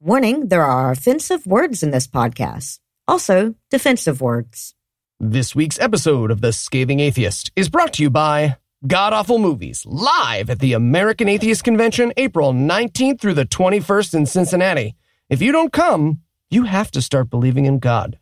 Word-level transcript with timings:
Warning 0.00 0.46
there 0.46 0.62
are 0.62 0.92
offensive 0.92 1.44
words 1.44 1.82
in 1.82 1.90
this 1.90 2.06
podcast, 2.06 2.78
also 3.08 3.56
defensive 3.68 4.20
words. 4.20 4.76
This 5.18 5.56
week's 5.56 5.80
episode 5.80 6.30
of 6.30 6.40
The 6.40 6.52
Scathing 6.52 7.00
Atheist 7.00 7.50
is 7.56 7.68
brought 7.68 7.94
to 7.94 8.04
you 8.04 8.08
by 8.08 8.58
God 8.86 9.12
Awful 9.12 9.40
Movies, 9.40 9.84
live 9.84 10.50
at 10.50 10.60
the 10.60 10.72
American 10.72 11.28
Atheist 11.28 11.64
Convention, 11.64 12.12
April 12.16 12.52
19th 12.52 13.20
through 13.20 13.34
the 13.34 13.44
21st 13.44 14.14
in 14.14 14.26
Cincinnati. 14.26 14.94
If 15.28 15.42
you 15.42 15.50
don't 15.50 15.72
come, 15.72 16.20
you 16.48 16.62
have 16.62 16.92
to 16.92 17.02
start 17.02 17.28
believing 17.28 17.64
in 17.64 17.80
God. 17.80 18.20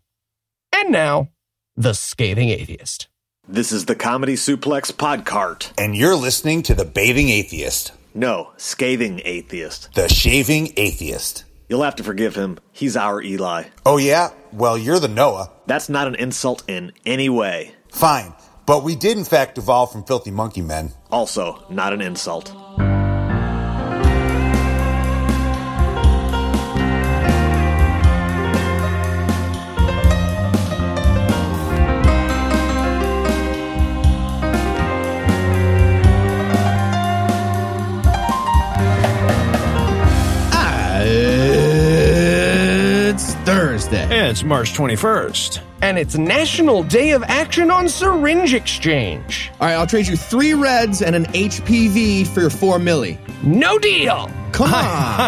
And 0.75 0.91
now, 0.91 1.29
The 1.77 1.93
Scathing 1.93 2.49
Atheist. 2.49 3.09
This 3.47 3.71
is 3.71 3.85
the 3.85 3.95
Comedy 3.95 4.37
Suplex 4.37 4.91
Podcart. 4.95 5.73
And 5.77 5.95
you're 5.95 6.17
listening 6.17 6.63
to 6.63 6.75
The 6.75 6.87
Bathing 6.87 7.29
Atheist, 7.29 7.93
No, 8.15 8.53
Scathing 8.57 9.21
Atheist. 9.27 9.93
The 9.93 10.09
Shaving 10.09 10.73
Atheist. 10.79 11.45
You'll 11.69 11.83
have 11.83 11.97
to 11.97 12.05
forgive 12.05 12.35
him. 12.35 12.59
He's 12.73 12.97
our 12.97 13.21
Eli. 13.21 13.65
Oh, 13.85 13.97
yeah? 13.97 14.31
Well, 14.53 14.79
you're 14.79 15.01
the 15.01 15.09
Noah. 15.09 15.51
That's 15.67 15.89
not 15.89 16.07
an 16.07 16.15
insult 16.15 16.63
in 16.69 16.93
any 17.05 17.29
way. 17.29 17.75
Fine. 17.93 18.35
But 18.67 18.85
we 18.85 18.97
did, 18.97 19.19
in 19.19 19.25
fact, 19.25 19.59
evolve 19.59 19.93
from 19.93 20.05
filthy 20.05 20.31
monkey 20.31 20.63
men. 20.63 20.93
Also, 21.11 21.65
not 21.71 21.93
an 21.93 22.01
insult. 22.01 22.53
It's 44.37 44.45
March 44.45 44.75
21st. 44.75 45.63
And 45.81 45.99
it's 45.99 46.19
National 46.19 46.83
Day 46.83 47.13
of 47.13 47.23
Action 47.23 47.71
on 47.71 47.89
Syringe 47.89 48.53
Exchange. 48.53 49.51
All 49.59 49.67
right, 49.67 49.73
I'll 49.73 49.87
trade 49.87 50.07
you 50.09 50.15
three 50.15 50.53
reds 50.53 51.01
and 51.01 51.17
an 51.17 51.25
HPV 51.25 52.27
for 52.27 52.43
your 52.43 52.51
four 52.51 52.79
milli. 52.79 53.19
No 53.43 53.79
deal! 53.79 54.31
Come 54.53 54.75
on. 54.75 54.75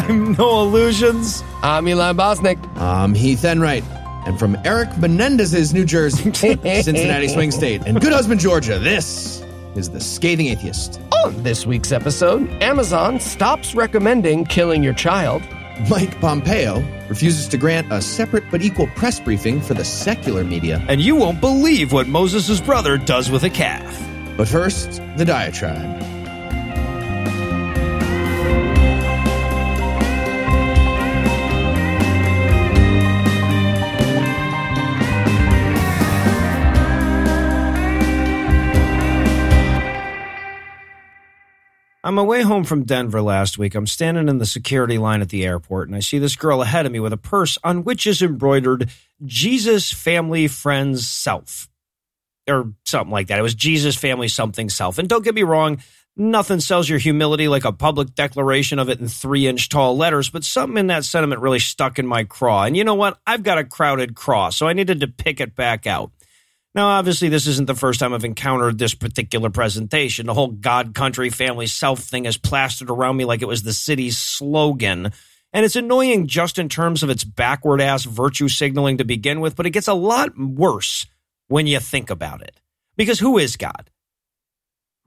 I'm 0.04 0.32
Noah 0.32 0.64
Lugeons. 0.64 1.42
I'm 1.62 1.88
Eli 1.88 2.12
Bosnick. 2.12 2.58
I'm 2.76 3.14
Heath 3.14 3.46
Enright. 3.46 3.82
And 4.26 4.38
from 4.38 4.58
Eric 4.66 4.90
Menendez's 4.98 5.72
New 5.72 5.86
Jersey, 5.86 6.30
Cincinnati 6.34 7.28
Swing 7.28 7.50
State, 7.50 7.80
and 7.86 7.98
Good 8.02 8.12
Husband, 8.12 8.38
Georgia, 8.38 8.78
this 8.78 9.42
is 9.74 9.88
The 9.88 10.00
Scathing 10.00 10.48
Atheist. 10.48 11.00
On 11.24 11.42
this 11.42 11.64
week's 11.64 11.92
episode, 11.92 12.46
Amazon 12.62 13.20
stops 13.20 13.74
recommending 13.74 14.44
killing 14.44 14.82
your 14.82 14.92
child. 14.92 15.42
Mike 15.88 16.20
Pompeo 16.20 16.80
refuses 17.08 17.46
to 17.48 17.56
grant 17.56 17.92
a 17.92 18.02
separate 18.02 18.50
but 18.50 18.62
equal 18.62 18.88
press 18.88 19.20
briefing 19.20 19.60
for 19.60 19.74
the 19.74 19.84
secular 19.84 20.42
media. 20.42 20.84
And 20.88 21.00
you 21.00 21.14
won't 21.14 21.40
believe 21.40 21.92
what 21.92 22.08
Moses' 22.08 22.60
brother 22.60 22.98
does 22.98 23.30
with 23.30 23.44
a 23.44 23.50
calf. 23.50 23.86
But 24.36 24.48
first, 24.48 25.00
the 25.16 25.24
diatribe. 25.24 26.17
On 42.08 42.14
my 42.14 42.22
way 42.22 42.40
home 42.40 42.64
from 42.64 42.84
Denver 42.84 43.20
last 43.20 43.58
week, 43.58 43.74
I'm 43.74 43.86
standing 43.86 44.30
in 44.30 44.38
the 44.38 44.46
security 44.46 44.96
line 44.96 45.20
at 45.20 45.28
the 45.28 45.44
airport 45.44 45.88
and 45.88 45.94
I 45.94 46.00
see 46.00 46.18
this 46.18 46.36
girl 46.36 46.62
ahead 46.62 46.86
of 46.86 46.92
me 46.92 47.00
with 47.00 47.12
a 47.12 47.18
purse 47.18 47.58
on 47.62 47.84
which 47.84 48.06
is 48.06 48.22
embroidered 48.22 48.88
Jesus 49.26 49.92
Family 49.92 50.48
Friends 50.48 51.06
Self. 51.06 51.68
Or 52.48 52.72
something 52.86 53.12
like 53.12 53.26
that. 53.26 53.38
It 53.38 53.42
was 53.42 53.54
Jesus 53.54 53.94
Family 53.94 54.28
Something 54.28 54.70
Self. 54.70 54.96
And 54.96 55.06
don't 55.06 55.22
get 55.22 55.34
me 55.34 55.42
wrong, 55.42 55.82
nothing 56.16 56.60
sells 56.60 56.88
your 56.88 56.98
humility 56.98 57.46
like 57.46 57.66
a 57.66 57.72
public 57.72 58.14
declaration 58.14 58.78
of 58.78 58.88
it 58.88 59.00
in 59.00 59.08
three 59.08 59.46
inch 59.46 59.68
tall 59.68 59.94
letters, 59.94 60.30
but 60.30 60.44
something 60.44 60.78
in 60.78 60.86
that 60.86 61.04
sentiment 61.04 61.42
really 61.42 61.58
stuck 61.58 61.98
in 61.98 62.06
my 62.06 62.24
craw. 62.24 62.62
And 62.62 62.74
you 62.74 62.84
know 62.84 62.94
what? 62.94 63.18
I've 63.26 63.42
got 63.42 63.58
a 63.58 63.64
crowded 63.64 64.14
craw, 64.14 64.48
so 64.48 64.66
I 64.66 64.72
needed 64.72 65.00
to 65.00 65.08
pick 65.08 65.42
it 65.42 65.54
back 65.54 65.86
out. 65.86 66.12
Now, 66.78 66.90
obviously, 66.90 67.28
this 67.28 67.48
isn't 67.48 67.66
the 67.66 67.74
first 67.74 67.98
time 67.98 68.14
I've 68.14 68.24
encountered 68.24 68.78
this 68.78 68.94
particular 68.94 69.50
presentation. 69.50 70.26
The 70.26 70.34
whole 70.34 70.52
God, 70.52 70.94
country, 70.94 71.28
family, 71.28 71.66
self 71.66 71.98
thing 71.98 72.24
is 72.24 72.36
plastered 72.36 72.88
around 72.88 73.16
me 73.16 73.24
like 73.24 73.42
it 73.42 73.48
was 73.48 73.64
the 73.64 73.72
city's 73.72 74.16
slogan. 74.16 75.10
And 75.52 75.64
it's 75.64 75.74
annoying 75.74 76.28
just 76.28 76.56
in 76.56 76.68
terms 76.68 77.02
of 77.02 77.10
its 77.10 77.24
backward 77.24 77.80
ass 77.80 78.04
virtue 78.04 78.46
signaling 78.46 78.98
to 78.98 79.04
begin 79.04 79.40
with, 79.40 79.56
but 79.56 79.66
it 79.66 79.70
gets 79.70 79.88
a 79.88 79.92
lot 79.92 80.38
worse 80.38 81.04
when 81.48 81.66
you 81.66 81.80
think 81.80 82.10
about 82.10 82.42
it. 82.42 82.60
Because 82.96 83.18
who 83.18 83.38
is 83.38 83.56
God? 83.56 83.90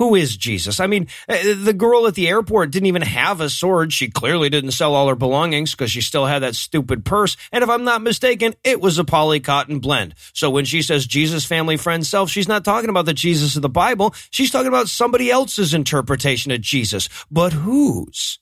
Who 0.02 0.16
is 0.16 0.36
Jesus? 0.36 0.80
I 0.80 0.88
mean, 0.88 1.06
uh, 1.30 1.38
the 1.62 1.76
girl 1.78 2.08
at 2.08 2.16
the 2.16 2.28
airport 2.28 2.72
didn't 2.72 2.88
even 2.88 3.04
have 3.04 3.40
a 3.40 3.52
sword. 3.52 3.94
She 3.94 4.10
clearly 4.10 4.50
didn't 4.50 4.72
sell 4.72 4.96
all 4.96 5.08
her 5.10 5.16
belongings 5.16 5.74
because 5.76 5.92
she 5.92 6.02
still 6.02 6.26
had 6.26 6.40
that 6.40 6.56
stupid 6.56 7.06
purse. 7.06 7.38
And 7.52 7.64
if 7.64 7.70
I'm 7.70 7.84
not 7.84 8.02
mistaken, 8.02 8.56
it 8.64 8.82
was 8.82 8.98
a 8.98 9.04
poly 9.04 9.42
cotton 9.42 9.78
blend. 9.78 10.16
So 10.34 10.50
when 10.50 10.66
she 10.66 10.82
says 10.82 11.06
Jesus, 11.06 11.46
family, 11.46 11.78
friend, 11.78 12.04
self, 12.04 12.32
she's 12.32 12.48
not 12.48 12.66
talking 12.66 12.90
about 12.90 13.06
the 13.06 13.14
Jesus 13.14 13.56
of 13.56 13.62
the 13.62 13.70
Bible. 13.70 14.16
She's 14.32 14.50
talking 14.50 14.70
about 14.70 14.88
somebody 14.88 15.30
else's 15.30 15.76
interpretation 15.76 16.52
of 16.52 16.62
Jesus. 16.62 17.08
But 17.30 17.54
whose? 17.54 18.40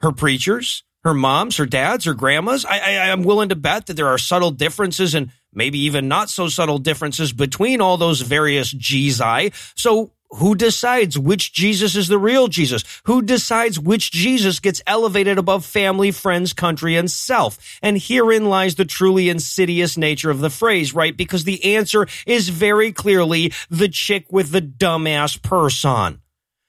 Her 0.00 0.10
preachers? 0.10 0.82
Her 1.04 1.14
moms, 1.14 1.58
her 1.58 1.66
dads, 1.66 2.06
her 2.06 2.14
grandmas? 2.14 2.64
I, 2.64 2.80
I, 2.80 3.10
I'm 3.12 3.22
willing 3.22 3.50
to 3.50 3.54
bet 3.54 3.86
that 3.86 3.94
there 3.94 4.08
are 4.08 4.18
subtle 4.18 4.50
differences 4.50 5.14
and 5.14 5.30
maybe 5.52 5.78
even 5.78 6.08
not 6.08 6.30
so 6.30 6.48
subtle 6.48 6.78
differences 6.78 7.32
between 7.32 7.80
all 7.80 7.96
those 7.96 8.22
various 8.22 8.72
Jesus. 8.72 9.52
So 9.76 10.10
who 10.36 10.54
decides 10.54 11.18
which 11.18 11.52
Jesus 11.52 11.96
is 11.96 12.08
the 12.08 12.18
real 12.18 12.48
Jesus? 12.48 12.84
Who 13.04 13.22
decides 13.22 13.78
which 13.78 14.10
Jesus 14.10 14.60
gets 14.60 14.82
elevated 14.86 15.38
above 15.38 15.64
family, 15.64 16.10
friends, 16.10 16.52
country, 16.52 16.96
and 16.96 17.10
self? 17.10 17.58
And 17.82 17.98
herein 17.98 18.46
lies 18.46 18.74
the 18.74 18.84
truly 18.84 19.28
insidious 19.28 19.96
nature 19.96 20.30
of 20.30 20.40
the 20.40 20.50
phrase, 20.50 20.94
right? 20.94 21.16
Because 21.16 21.44
the 21.44 21.76
answer 21.76 22.06
is 22.26 22.48
very 22.48 22.92
clearly 22.92 23.52
the 23.70 23.88
chick 23.88 24.26
with 24.30 24.50
the 24.50 24.62
dumbass 24.62 25.40
purse 25.40 25.84
on. 25.84 26.20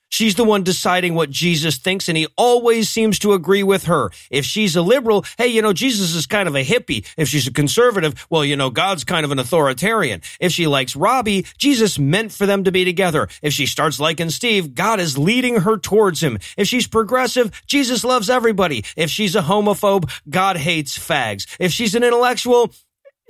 She's 0.09 0.35
the 0.35 0.43
one 0.43 0.63
deciding 0.63 1.15
what 1.15 1.29
Jesus 1.29 1.77
thinks, 1.77 2.07
and 2.07 2.17
he 2.17 2.27
always 2.37 2.89
seems 2.89 3.19
to 3.19 3.33
agree 3.33 3.63
with 3.63 3.85
her. 3.85 4.09
If 4.31 4.45
she's 4.45 4.75
a 4.75 4.81
liberal, 4.81 5.25
hey, 5.37 5.47
you 5.47 5.61
know, 5.61 5.73
Jesus 5.73 6.15
is 6.15 6.25
kind 6.25 6.47
of 6.47 6.55
a 6.55 6.63
hippie. 6.63 7.05
If 7.17 7.27
she's 7.27 7.47
a 7.47 7.53
conservative, 7.53 8.25
well, 8.29 8.45
you 8.45 8.55
know, 8.55 8.69
God's 8.69 9.03
kind 9.03 9.25
of 9.25 9.31
an 9.31 9.39
authoritarian. 9.39 10.21
If 10.39 10.51
she 10.51 10.67
likes 10.67 10.95
Robbie, 10.95 11.45
Jesus 11.57 11.99
meant 11.99 12.31
for 12.31 12.45
them 12.45 12.63
to 12.63 12.71
be 12.71 12.85
together. 12.85 13.27
If 13.41 13.53
she 13.53 13.65
starts 13.65 13.99
liking 13.99 14.29
Steve, 14.29 14.75
God 14.75 14.99
is 14.99 15.17
leading 15.17 15.61
her 15.61 15.77
towards 15.77 16.21
him. 16.21 16.39
If 16.57 16.67
she's 16.67 16.87
progressive, 16.87 17.63
Jesus 17.65 18.03
loves 18.03 18.29
everybody. 18.29 18.85
If 18.95 19.09
she's 19.09 19.35
a 19.35 19.41
homophobe, 19.41 20.09
God 20.29 20.57
hates 20.57 20.97
fags. 20.97 21.45
If 21.59 21.71
she's 21.71 21.95
an 21.95 22.03
intellectual, 22.03 22.71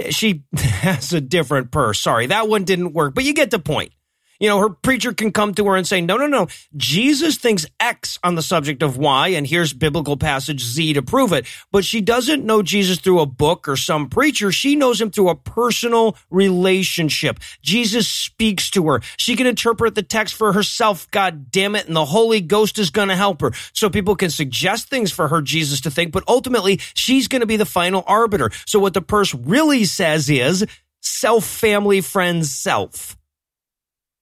she 0.10 0.44
has 0.56 1.14
a 1.14 1.22
different 1.22 1.72
purse. 1.72 2.00
Sorry, 2.00 2.28
that 2.28 2.48
one 2.48 2.64
didn't 2.64 2.94
work, 2.94 3.14
but 3.14 3.24
you 3.24 3.34
get 3.34 3.52
the 3.52 3.60
point. 3.60 3.92
You 4.40 4.50
know, 4.50 4.60
her 4.60 4.70
preacher 4.70 5.14
can 5.14 5.32
come 5.32 5.54
to 5.56 5.66
her 5.68 5.76
and 5.76 5.88
say, 5.88 6.02
no, 6.02 6.18
no, 6.18 6.28
no. 6.28 6.48
Jesus 6.76 7.38
thinks 7.38 7.66
X 7.80 8.20
on 8.24 8.36
the 8.36 8.42
subject 8.42 8.84
of 8.84 8.98
Y, 8.98 9.30
and 9.30 9.48
here's 9.48 9.74
biblical 9.74 10.18
passage 10.18 10.62
Z 10.62 10.94
to 10.94 11.02
prove 11.02 11.34
it. 11.34 11.46
But 11.72 11.86
she 11.86 12.02
doesn't 12.02 12.46
know 12.46 12.62
Jesus 12.62 13.00
through 13.00 13.20
a 13.20 13.26
book 13.26 13.68
or 13.68 13.76
some 13.76 14.10
preacher. 14.10 14.52
She 14.52 14.76
knows 14.76 15.02
him 15.02 15.12
through 15.12 15.30
a 15.30 15.36
personal 15.36 16.18
relationship. 16.30 17.40
Jesus 17.62 18.08
speaks 18.08 18.70
to 18.72 18.88
her. 18.88 19.02
She 19.18 19.36
can 19.36 19.48
interpret 19.48 19.96
the 19.96 20.04
text 20.04 20.36
for 20.36 20.54
herself. 20.54 21.10
God 21.12 21.52
damn 21.52 21.76
it. 21.76 21.88
And 21.88 21.96
the 21.96 22.06
Holy 22.06 22.42
Ghost 22.42 22.78
is 22.80 22.90
going 22.90 23.10
to 23.10 23.16
help 23.16 23.42
her. 23.42 23.52
So 23.74 23.90
people 23.90 24.16
can 24.16 24.30
suggest 24.30 24.90
things 24.90 25.12
for 25.12 25.28
her 25.28 25.42
Jesus 25.42 25.82
to 25.82 25.92
think, 25.92 26.12
but 26.12 26.24
ultimately 26.28 26.80
she's 26.94 27.28
going 27.28 27.42
to 27.42 27.48
be 27.48 27.58
the 27.58 27.66
final 27.66 28.04
arbiter. 28.06 28.52
So 28.66 28.80
what 28.80 28.94
the 28.94 29.02
purse 29.02 29.34
really 29.34 29.86
says 29.86 30.30
is 30.30 30.66
self, 31.02 31.46
family, 31.46 32.02
friends, 32.02 32.52
self. 32.54 33.17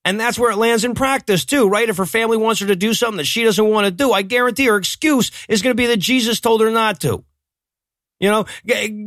And 0.06 0.20
that's 0.20 0.38
where 0.38 0.52
it 0.52 0.58
lands 0.58 0.86
in 0.86 0.94
practice 0.94 1.44
too, 1.44 1.68
right? 1.68 1.90
If 1.90 1.98
her 1.98 2.06
family 2.06 2.38
wants 2.38 2.62
her 2.62 2.68
to 2.68 2.76
do 2.76 2.94
something 2.94 3.18
that 3.18 3.26
she 3.26 3.44
doesn't 3.44 3.66
want 3.66 3.86
to 3.86 3.92
do, 3.92 4.14
I 4.14 4.22
guarantee 4.22 4.66
her 4.66 4.78
excuse 4.78 5.32
is 5.50 5.64
going 5.64 5.76
to 5.76 5.82
be 5.82 5.88
that 5.88 5.98
Jesus 5.98 6.40
told 6.40 6.62
her 6.62 6.70
not 6.70 7.00
to. 7.02 7.26
You 8.20 8.30
know, 8.30 8.46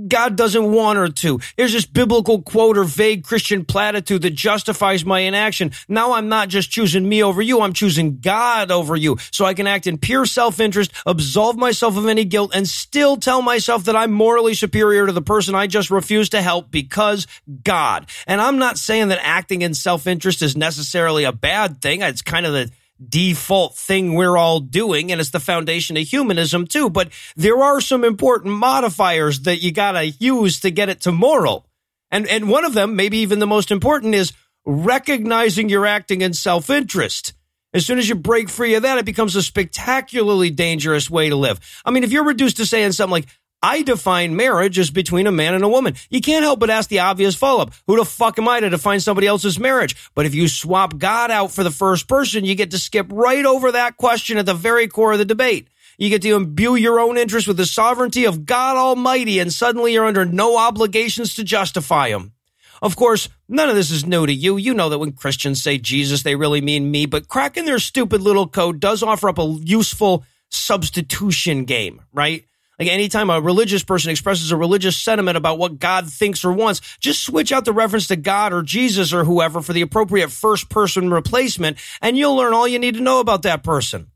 God 0.09 0.37
doesn't 0.37 0.71
want 0.71 0.99
her 0.99 1.09
to. 1.09 1.41
There's 1.57 1.73
this 1.73 1.87
biblical 1.87 2.43
quote 2.43 2.77
or 2.77 2.85
vague 2.85 3.25
Christian 3.25 3.65
platitude 3.65 4.21
that 4.23 4.35
justifies 4.35 5.03
my 5.05 5.21
inaction. 5.21 5.73
Now 5.89 6.13
I'm 6.13 6.29
not 6.29 6.49
just 6.49 6.71
choosing 6.71 7.09
me 7.09 7.23
over 7.23 7.41
you, 7.41 7.63
I'm 7.63 7.73
choosing 7.73 8.21
God 8.21 8.71
over 8.71 8.97
you. 8.97 9.17
So 9.31 9.47
I 9.47 9.55
can 9.55 9.67
act 9.67 9.87
in 9.87 9.97
pure 9.97 10.27
self-interest, 10.27 10.93
absolve 11.07 11.57
myself 11.57 11.97
of 11.97 12.07
any 12.07 12.27
guilt, 12.27 12.53
and 12.55 12.69
still 12.69 13.17
tell 13.17 13.41
myself 13.41 13.85
that 13.85 13.97
I'm 13.97 14.13
morally 14.13 14.53
superior 14.53 15.07
to 15.07 15.13
the 15.13 15.23
person 15.23 15.55
I 15.55 15.69
just 15.69 15.91
refused 15.91 16.33
to 16.33 16.43
help 16.43 16.71
because 16.71 17.27
God. 17.65 18.11
And 18.27 18.43
I'm 18.43 18.59
not 18.59 18.77
saying 18.77 19.09
that 19.09 19.21
acting 19.23 19.63
in 19.63 19.73
self-interest 19.73 20.43
is 20.43 20.55
necessarily 20.55 21.25
a 21.25 21.33
bad 21.33 21.81
thing. 21.81 22.03
It's 22.03 22.21
kind 22.21 22.45
of 22.45 22.53
the 22.53 22.71
default 23.07 23.77
thing 23.77 24.15
we're 24.15 24.37
all 24.37 24.61
doing, 24.61 25.13
and 25.13 25.21
it's 25.21 25.31
the 25.31 25.41
foundation 25.41 25.97
of 25.97 26.07
humanism 26.07 26.67
too. 26.67 26.91
But 26.91 27.11
there 27.37 27.59
are 27.59 27.81
some 27.81 28.05
important 28.05 28.55
modifiers 28.55 29.41
that 29.41 29.63
you 29.63 29.73
gotta 29.73 30.07
use 30.07 30.61
to 30.61 30.71
get 30.71 30.89
it 30.89 31.01
to 31.03 31.13
moral. 31.13 31.67
And, 32.11 32.27
and 32.27 32.49
one 32.49 32.65
of 32.65 32.75
them, 32.75 32.97
maybe 32.97 33.19
even 33.19 33.39
the 33.39 33.47
most 33.47 33.71
important, 33.71 34.15
is 34.15 34.33
recognizing 34.65 35.69
you're 35.69 35.87
acting 35.87 36.23
in 36.23 36.33
self 36.33 36.71
interest. 36.71 37.35
As 37.75 37.85
soon 37.85 37.99
as 37.99 38.09
you 38.09 38.15
break 38.15 38.49
free 38.49 38.75
of 38.75 38.83
that, 38.83 38.99
it 38.99 39.05
becomes 39.05 39.37
a 39.37 39.43
spectacularly 39.43 40.51
dangerous 40.51 41.11
way 41.11 41.29
to 41.29 41.37
live. 41.37 41.61
I 41.85 41.91
mean, 41.91 42.03
if 42.03 42.13
you're 42.13 42.25
reduced 42.25 42.57
to 42.57 42.67
saying 42.67 42.93
something 42.93 43.13
like, 43.13 43.29
I 43.63 43.83
define 43.83 44.37
marriage 44.37 44.79
as 44.79 44.91
between 44.91 45.27
a 45.27 45.33
man 45.33 45.55
and 45.55 45.65
a 45.65 45.69
woman. 45.69 45.95
You 46.11 46.21
can't 46.21 46.45
help 46.45 46.61
but 46.61 46.71
ask 46.71 46.89
the 46.89 47.01
obvious 47.01 47.35
follow 47.35 47.63
up. 47.63 47.73
Who 47.87 47.97
the 47.97 48.05
fuck 48.05 48.39
am 48.39 48.49
I 48.49 48.61
to 48.61 48.71
define 48.71 49.01
somebody 49.01 49.27
else's 49.27 49.59
marriage? 49.59 49.97
But 50.15 50.27
if 50.27 50.35
you 50.35 50.47
swap 50.49 50.97
God 50.99 51.31
out 51.31 51.51
for 51.51 51.65
the 51.65 51.71
first 51.71 52.07
person, 52.07 52.45
you 52.45 52.55
get 52.55 52.71
to 52.71 52.79
skip 52.79 53.07
right 53.11 53.45
over 53.45 53.73
that 53.73 53.97
question 53.97 54.39
at 54.39 54.47
the 54.47 54.55
very 54.55 54.87
core 54.87 55.13
of 55.13 55.19
the 55.19 55.25
debate. 55.25 55.69
You 55.99 56.09
get 56.09 56.23
to 56.23 56.37
imbue 56.37 56.77
your 56.77 57.01
own 57.01 57.19
interests 57.19 57.49
with 57.49 57.57
the 57.57 57.67
sovereignty 57.67 58.25
of 58.25 58.47
God 58.47 58.77
Almighty, 58.77 59.41
and 59.41 59.53
suddenly 59.53 59.93
you're 59.93 60.07
under 60.07 60.25
no 60.25 60.57
obligations 60.57 61.35
to 61.35 61.43
justify 61.43 62.11
them. 62.11 62.33
Of 62.81 62.95
course, 62.95 63.29
none 63.49 63.69
of 63.69 63.75
this 63.75 63.91
is 63.91 64.07
new 64.07 64.25
to 64.25 64.33
you. 64.33 64.57
You 64.57 64.75
know 64.75 64.89
that 64.91 65.01
when 65.01 65.11
Christians 65.11 65.61
say 65.61 65.79
Jesus, 65.79 66.23
they 66.23 66.37
really 66.37 66.61
mean 66.61 66.93
me, 66.93 67.07
but 67.07 67.27
cracking 67.27 67.65
their 67.65 67.81
stupid 67.81 68.23
little 68.23 68.47
code 68.47 68.79
does 68.79 69.03
offer 69.03 69.29
up 69.29 69.41
a 69.41 69.59
useful 69.65 70.25
substitution 70.51 71.65
game, 71.65 72.01
right? 72.13 72.45
Like 72.79 72.89
anytime 72.89 73.31
a 73.31 73.41
religious 73.41 73.83
person 73.83 74.11
expresses 74.11 74.53
a 74.53 74.57
religious 74.57 74.97
sentiment 74.97 75.37
about 75.37 75.59
what 75.59 75.79
God 75.79 76.11
thinks 76.11 76.45
or 76.45 76.53
wants, 76.53 76.81
just 76.99 77.25
switch 77.25 77.51
out 77.51 77.65
the 77.65 77.73
reference 77.73 78.07
to 78.09 78.17
God 78.17 78.53
or 78.53 78.63
Jesus 78.63 79.13
or 79.13 79.25
whoever 79.25 79.61
for 79.61 79.73
the 79.73 79.83
appropriate 79.83 80.31
first 80.31 80.69
person 80.69 81.11
replacement, 81.11 81.79
and 82.01 82.17
you'll 82.17 82.37
learn 82.37 82.55
all 82.55 82.69
you 82.69 82.79
need 82.79 82.95
to 82.95 83.01
know 83.01 83.21
about 83.21 83.43
that 83.43 83.65
person. 83.65 84.11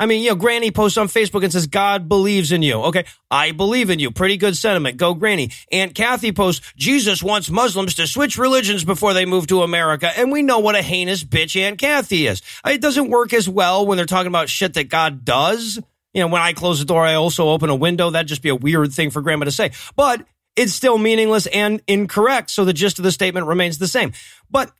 I 0.00 0.06
mean, 0.06 0.22
you 0.22 0.30
know, 0.30 0.36
Granny 0.36 0.70
posts 0.70 0.96
on 0.96 1.08
Facebook 1.08 1.42
and 1.42 1.52
says, 1.52 1.66
God 1.66 2.08
believes 2.08 2.52
in 2.52 2.62
you. 2.62 2.76
Okay. 2.84 3.04
I 3.30 3.52
believe 3.52 3.90
in 3.90 3.98
you. 3.98 4.10
Pretty 4.10 4.38
good 4.38 4.56
sentiment. 4.56 4.96
Go 4.96 5.12
Granny. 5.12 5.50
Aunt 5.70 5.94
Kathy 5.94 6.32
posts, 6.32 6.72
Jesus 6.74 7.22
wants 7.22 7.50
Muslims 7.50 7.94
to 7.96 8.06
switch 8.06 8.38
religions 8.38 8.82
before 8.82 9.12
they 9.12 9.26
move 9.26 9.46
to 9.48 9.60
America. 9.60 10.10
And 10.16 10.32
we 10.32 10.40
know 10.40 10.60
what 10.60 10.74
a 10.74 10.80
heinous 10.80 11.22
bitch 11.22 11.60
Aunt 11.60 11.78
Kathy 11.78 12.26
is. 12.26 12.40
It 12.64 12.80
doesn't 12.80 13.10
work 13.10 13.34
as 13.34 13.46
well 13.46 13.84
when 13.84 13.98
they're 13.98 14.06
talking 14.06 14.28
about 14.28 14.48
shit 14.48 14.72
that 14.72 14.88
God 14.88 15.22
does. 15.26 15.78
You 16.12 16.22
know, 16.22 16.28
when 16.28 16.42
I 16.42 16.52
close 16.52 16.78
the 16.78 16.84
door, 16.84 17.04
I 17.04 17.14
also 17.14 17.48
open 17.48 17.70
a 17.70 17.74
window. 17.74 18.10
That'd 18.10 18.28
just 18.28 18.42
be 18.42 18.48
a 18.48 18.56
weird 18.56 18.92
thing 18.92 19.10
for 19.10 19.22
grandma 19.22 19.44
to 19.44 19.52
say. 19.52 19.70
But 19.94 20.26
it's 20.56 20.72
still 20.72 20.98
meaningless 20.98 21.46
and 21.46 21.80
incorrect. 21.86 22.50
So 22.50 22.64
the 22.64 22.72
gist 22.72 22.98
of 22.98 23.04
the 23.04 23.12
statement 23.12 23.46
remains 23.46 23.78
the 23.78 23.88
same. 23.88 24.12
But 24.50 24.72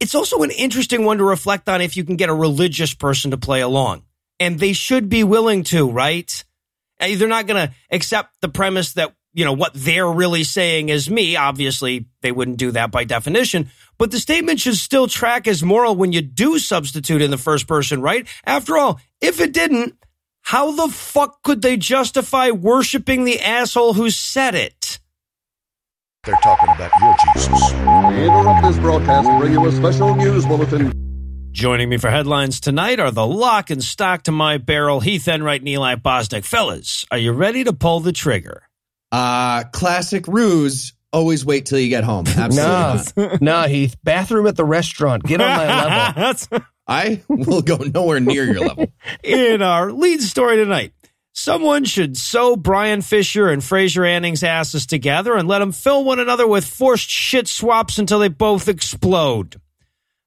it's 0.00 0.14
also 0.14 0.42
an 0.42 0.50
interesting 0.50 1.04
one 1.04 1.18
to 1.18 1.24
reflect 1.24 1.68
on 1.68 1.80
if 1.80 1.96
you 1.96 2.04
can 2.04 2.16
get 2.16 2.28
a 2.28 2.34
religious 2.34 2.92
person 2.94 3.30
to 3.30 3.38
play 3.38 3.60
along 3.60 4.02
and 4.40 4.58
they 4.58 4.72
should 4.72 5.08
be 5.08 5.24
willing 5.24 5.62
to, 5.64 5.90
right? 5.90 6.44
Eh, 7.00 7.16
they're 7.16 7.28
not 7.28 7.46
going 7.46 7.68
to 7.68 7.74
accept 7.90 8.40
the 8.40 8.48
premise 8.48 8.94
that, 8.94 9.14
you 9.32 9.44
know, 9.44 9.52
what 9.52 9.72
they're 9.74 10.10
really 10.10 10.44
saying 10.44 10.88
is 10.88 11.10
me. 11.10 11.36
Obviously, 11.36 12.06
they 12.22 12.32
wouldn't 12.32 12.58
do 12.58 12.70
that 12.72 12.90
by 12.90 13.04
definition, 13.04 13.70
but 13.98 14.10
the 14.10 14.18
statement 14.18 14.60
should 14.60 14.76
still 14.76 15.08
track 15.08 15.48
as 15.48 15.62
moral 15.62 15.96
when 15.96 16.12
you 16.12 16.20
do 16.20 16.58
substitute 16.58 17.22
in 17.22 17.30
the 17.30 17.38
first 17.38 17.66
person, 17.66 18.00
right? 18.00 18.26
After 18.44 18.76
all, 18.76 19.00
if 19.20 19.40
it 19.40 19.52
didn't, 19.52 19.96
how 20.44 20.72
the 20.72 20.88
fuck 20.88 21.42
could 21.42 21.62
they 21.62 21.78
justify 21.78 22.50
worshiping 22.50 23.24
the 23.24 23.40
asshole 23.40 23.94
who 23.94 24.10
said 24.10 24.54
it? 24.54 24.98
They're 26.24 26.34
talking 26.42 26.68
about 26.68 26.90
your 27.00 27.16
Jesus. 27.34 27.72
We 27.72 28.26
interrupt 28.26 28.66
this 28.66 28.78
broadcast 28.78 29.26
to 29.26 29.38
bring 29.38 29.52
you 29.52 29.66
a 29.66 29.72
special 29.72 30.14
news 30.14 30.44
bulletin. 30.44 30.92
Joining 31.52 31.88
me 31.88 31.96
for 31.96 32.10
headlines 32.10 32.60
tonight 32.60 33.00
are 33.00 33.10
the 33.10 33.26
lock 33.26 33.70
and 33.70 33.82
stock 33.82 34.24
to 34.24 34.32
my 34.32 34.58
barrel, 34.58 35.00
Heath 35.00 35.26
Enright 35.28 35.62
and 35.62 35.68
Eli 35.68 35.94
Bosnick. 35.94 36.44
Fellas, 36.44 37.06
are 37.10 37.18
you 37.18 37.32
ready 37.32 37.64
to 37.64 37.72
pull 37.72 38.00
the 38.00 38.12
trigger? 38.12 38.68
Uh, 39.10 39.64
classic 39.72 40.28
ruse. 40.28 40.92
Always 41.14 41.46
wait 41.46 41.66
till 41.66 41.78
you 41.78 41.88
get 41.88 42.02
home. 42.02 42.26
Absolutely. 42.36 43.24
Nah, 43.40 43.62
nah, 43.62 43.66
Heath. 43.68 43.96
Bathroom 44.02 44.48
at 44.48 44.56
the 44.56 44.64
restaurant. 44.64 45.22
Get 45.22 45.40
on 45.40 45.48
my 45.48 45.66
level. 45.66 46.12
That's 46.22 46.48
I 46.88 47.22
will 47.28 47.62
go 47.62 47.76
nowhere 47.76 48.18
near 48.18 48.44
your 48.44 48.66
level. 48.66 48.88
in 49.22 49.62
our 49.62 49.92
lead 49.92 50.20
story 50.20 50.56
tonight. 50.56 50.92
Someone 51.32 51.84
should 51.84 52.16
sew 52.16 52.56
Bryan 52.56 53.00
Fischer 53.00 53.48
and 53.48 53.62
Fraser 53.62 54.04
Anning's 54.04 54.42
asses 54.42 54.86
together 54.86 55.36
and 55.36 55.46
let 55.46 55.60
them 55.60 55.70
fill 55.70 56.04
one 56.04 56.18
another 56.18 56.48
with 56.48 56.64
forced 56.64 57.08
shit 57.08 57.46
swaps 57.46 57.98
until 57.98 58.18
they 58.18 58.28
both 58.28 58.68
explode. 58.68 59.60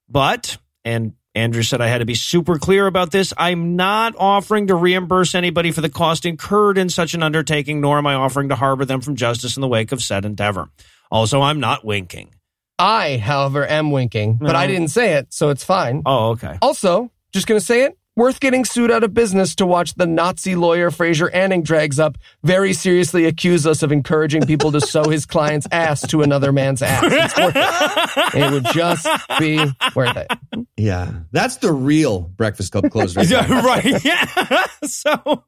But, 0.07 0.57
and 0.85 1.13
Andrew 1.37 1.63
said 1.63 1.81
I 1.81 1.87
had 1.87 1.99
to 1.99 2.05
be 2.05 2.15
super 2.15 2.57
clear 2.57 2.87
about 2.87 3.11
this. 3.11 3.33
I'm 3.37 3.75
not 3.75 4.15
offering 4.17 4.67
to 4.67 4.75
reimburse 4.75 5.35
anybody 5.35 5.71
for 5.71 5.81
the 5.81 5.89
cost 5.89 6.25
incurred 6.25 6.77
in 6.77 6.89
such 6.89 7.13
an 7.13 7.23
undertaking, 7.23 7.79
nor 7.79 7.97
am 7.97 8.07
I 8.07 8.15
offering 8.15 8.49
to 8.49 8.55
harbor 8.55 8.85
them 8.85 9.01
from 9.01 9.15
justice 9.15 9.55
in 9.55 9.61
the 9.61 9.67
wake 9.67 9.91
of 9.91 10.01
said 10.01 10.25
endeavor. 10.25 10.69
Also, 11.11 11.41
I'm 11.41 11.59
not 11.59 11.85
winking. 11.85 12.31
I, 12.79 13.17
however, 13.17 13.65
am 13.65 13.91
winking, 13.91 14.35
but 14.35 14.55
I 14.55 14.65
uh-huh. 14.65 14.67
didn't 14.67 14.87
say 14.89 15.13
it, 15.13 15.33
so 15.33 15.49
it's 15.49 15.63
fine. 15.63 16.03
Oh, 16.05 16.31
okay. 16.31 16.57
Also, 16.61 17.11
just 17.31 17.47
gonna 17.47 17.61
say 17.61 17.83
it. 17.83 17.97
Worth 18.17 18.39
getting 18.39 18.65
sued 18.65 18.89
out 18.89 19.03
of 19.03 19.13
business 19.13 19.53
to 19.57 19.67
watch 19.67 19.93
the 19.93 20.07
Nazi 20.07 20.55
lawyer 20.55 20.89
Fraser 20.89 21.29
Anning 21.29 21.61
drags 21.61 21.99
up 21.99 22.17
very 22.41 22.73
seriously 22.73 23.25
accuse 23.25 23.67
us 23.67 23.83
of 23.83 23.91
encouraging 23.91 24.47
people 24.47 24.71
to 24.71 24.81
sew 24.81 25.03
his 25.03 25.27
client's 25.27 25.67
ass 25.71 26.01
to 26.07 26.23
another 26.23 26.51
man's 26.51 26.81
ass. 26.81 27.03
It's 27.05 27.37
worth 27.37 27.55
it. 27.55 28.41
It 28.41 28.51
would 28.51 28.65
just 28.73 29.07
be 29.37 29.57
worth 29.93 30.17
it. 30.17 30.31
Yeah, 30.75 31.11
that's 31.31 31.57
the 31.57 31.71
real 31.71 32.21
Breakfast 32.21 32.71
Club 32.71 32.89
close 32.89 33.15
right. 33.15 33.29
Yeah, 33.29 33.61
right. 33.63 34.03
Yeah. 34.03 34.65
so, 34.83 35.43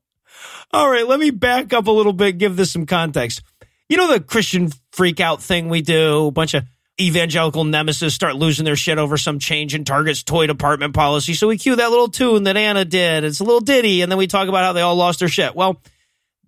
all 0.71 0.91
right, 0.91 1.07
let 1.07 1.19
me 1.19 1.31
back 1.31 1.73
up 1.73 1.87
a 1.87 1.91
little 1.91 2.13
bit, 2.13 2.37
give 2.37 2.55
this 2.55 2.71
some 2.71 2.85
context. 2.85 3.41
You 3.87 3.97
know, 3.97 4.13
the 4.13 4.19
Christian 4.19 4.69
freak 4.91 5.19
out 5.19 5.41
thing 5.41 5.69
we 5.69 5.81
do, 5.81 6.27
a 6.27 6.31
bunch 6.31 6.53
of 6.53 6.65
evangelical 6.99 7.63
nemesis 7.63 8.13
start 8.13 8.35
losing 8.35 8.65
their 8.65 8.75
shit 8.75 8.97
over 8.97 9.17
some 9.17 9.39
change 9.39 9.73
in 9.75 9.85
Target's 9.85 10.23
toy 10.23 10.47
department 10.47 10.93
policy. 10.93 11.33
So 11.33 11.47
we 11.47 11.57
cue 11.57 11.75
that 11.75 11.89
little 11.89 12.09
tune 12.09 12.43
that 12.43 12.57
Anna 12.57 12.85
did. 12.85 13.23
It's 13.23 13.39
a 13.39 13.43
little 13.43 13.61
ditty. 13.61 14.01
And 14.01 14.11
then 14.11 14.17
we 14.17 14.27
talk 14.27 14.47
about 14.47 14.63
how 14.63 14.73
they 14.73 14.81
all 14.81 14.95
lost 14.95 15.19
their 15.19 15.29
shit. 15.29 15.55
Well, 15.55 15.81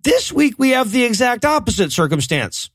this 0.02 0.32
week 0.32 0.58
we 0.58 0.70
have 0.70 0.90
the 0.90 1.04
exact 1.04 1.44
opposite 1.44 1.92
circumstance 1.92 2.70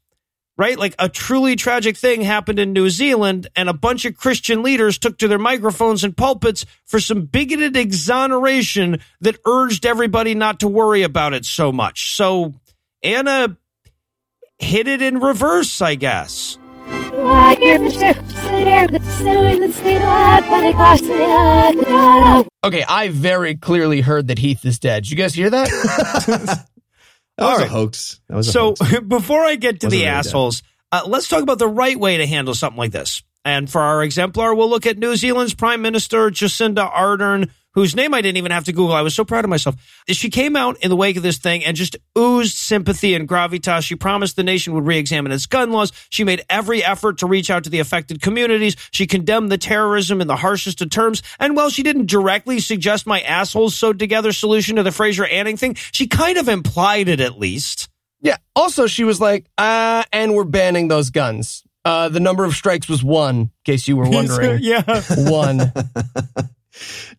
right? 0.58 0.78
Like 0.78 0.96
a 0.98 1.08
truly 1.08 1.56
tragic 1.56 1.96
thing 1.96 2.22
happened 2.22 2.60
in 2.60 2.74
New 2.74 2.90
Zealand, 2.90 3.48
and 3.56 3.70
a 3.70 3.74
bunch 3.74 4.06
of 4.06 4.18
Christian 4.18 4.64
leaders 4.64 4.98
took 4.98 5.20
to 5.20 5.28
their 5.28 5.38
microphones 5.38 6.04
and 6.04 6.18
pulpits 6.18 6.66
for 6.86 7.00
some 7.00 7.26
bigoted 7.26 7.78
exoneration 7.78 9.00
that 9.22 9.38
urged 9.46 9.86
everybody 9.86 10.34
not 10.34 10.62
to 10.62 10.68
worry 10.68 11.04
about 11.04 11.34
it 11.34 11.46
so 11.46 11.72
much. 11.72 12.16
So 12.16 12.56
Anna 13.04 13.58
hit 14.58 14.88
it 14.88 15.02
in 15.02 15.20
reverse, 15.20 15.82
I 15.82 15.96
guess. 15.96 16.58
Okay, 22.64 22.84
I 22.88 23.10
very 23.10 23.56
clearly 23.56 24.02
heard 24.02 24.28
that 24.28 24.40
Heath 24.40 24.66
is 24.66 24.80
dead. 24.80 25.04
Did 25.04 25.12
you 25.12 25.18
guys 25.18 25.34
hear 25.34 25.50
that? 25.50 26.66
That 27.38 27.44
was 27.44 27.52
All 27.52 27.56
a 27.58 27.60
right. 27.60 27.70
hoax. 27.70 28.20
That 28.30 28.36
was 28.36 28.48
a 28.48 28.52
So 28.52 28.74
hoax. 28.80 29.00
before 29.08 29.44
I 29.44 29.58
get 29.58 29.82
to 29.82 29.90
the 29.90 29.98
really 29.98 30.08
assholes, 30.08 30.64
uh, 30.92 31.04
let's 31.06 31.28
talk 31.28 31.44
about 31.44 31.60
the 31.60 31.68
right 31.68 32.00
way 32.00 32.18
to 32.18 32.26
handle 32.26 32.56
something 32.56 32.80
like 32.80 32.92
this. 32.92 33.22
And 33.46 33.70
for 33.70 33.80
our 33.80 34.02
exemplar, 34.02 34.56
we'll 34.56 34.72
look 34.72 34.88
at 34.88 34.98
New 34.98 35.16
Zealand's 35.16 35.54
Prime 35.54 35.84
Minister 35.84 36.32
Jacinda 36.32 36.92
Ardern, 36.92 37.52
whose 37.78 37.96
name 37.96 38.12
I 38.16 38.22
didn't 38.22 38.38
even 38.38 38.52
have 38.52 38.64
to 38.64 38.74
Google. 38.74 38.94
I 38.94 39.04
was 39.04 39.14
so 39.14 39.24
proud 39.24 39.46
of 39.46 39.50
myself. 39.50 39.76
She 40.10 40.32
came 40.32 40.56
out 40.56 40.78
in 40.84 40.90
the 40.90 40.96
wake 40.96 41.16
of 41.16 41.22
this 41.22 41.38
thing 41.38 41.64
and 41.64 41.78
just 41.78 41.96
oozed 42.18 42.58
sympathy 42.58 43.14
and 43.14 43.30
gravitas. 43.30 43.84
She 43.84 43.96
promised 43.96 44.36
the 44.36 44.42
nation 44.42 44.74
would 44.74 44.88
re-examine 44.88 45.32
its 45.32 45.46
gun 45.46 45.72
laws. 45.72 45.92
She 46.10 46.24
made 46.24 46.44
every 46.50 46.84
effort 46.84 47.20
to 47.20 47.28
reach 47.28 47.52
out 47.52 47.64
to 47.66 47.70
the 47.70 47.78
affected 47.78 48.20
communities. 48.20 48.76
She 48.90 49.06
condemned 49.06 49.52
the 49.52 49.60
terrorism 49.60 50.22
in 50.22 50.28
the 50.28 50.38
harshest 50.38 50.82
of 50.82 50.90
terms. 50.90 51.22
And 51.40 51.56
while 51.56 51.70
she 51.70 51.84
didn't 51.84 52.08
directly 52.08 52.60
suggest 52.60 53.06
my 53.06 53.22
assholes 53.22 53.76
sewed 53.76 54.00
together 54.00 54.32
solution 54.32 54.78
to 54.78 54.84
the 54.84 54.92
Fraser 54.92 55.26
Anning 55.28 55.56
thing, 55.56 55.76
she 55.76 56.08
kind 56.08 56.40
of 56.40 56.50
implied 56.50 57.08
it 57.10 57.20
at 57.20 57.38
least. 57.38 57.90
yeah. 58.22 58.38
Also, 58.56 58.88
she 58.88 59.04
was 59.04 59.22
like, 59.22 59.46
uh, 59.60 60.04
and 60.12 60.34
we're 60.34 60.46
banning 60.46 60.88
those 60.88 61.12
guns. 61.12 61.64
Uh, 61.86 62.10
the 62.10 62.20
number 62.20 62.44
of 62.44 62.54
strikes 62.56 62.90
was 62.90 63.04
one, 63.04 63.36
in 63.36 63.52
case 63.64 63.88
you 63.88 63.96
were 63.96 64.10
wondering. 64.10 64.60
yeah. 64.64 64.82
One. 65.16 65.72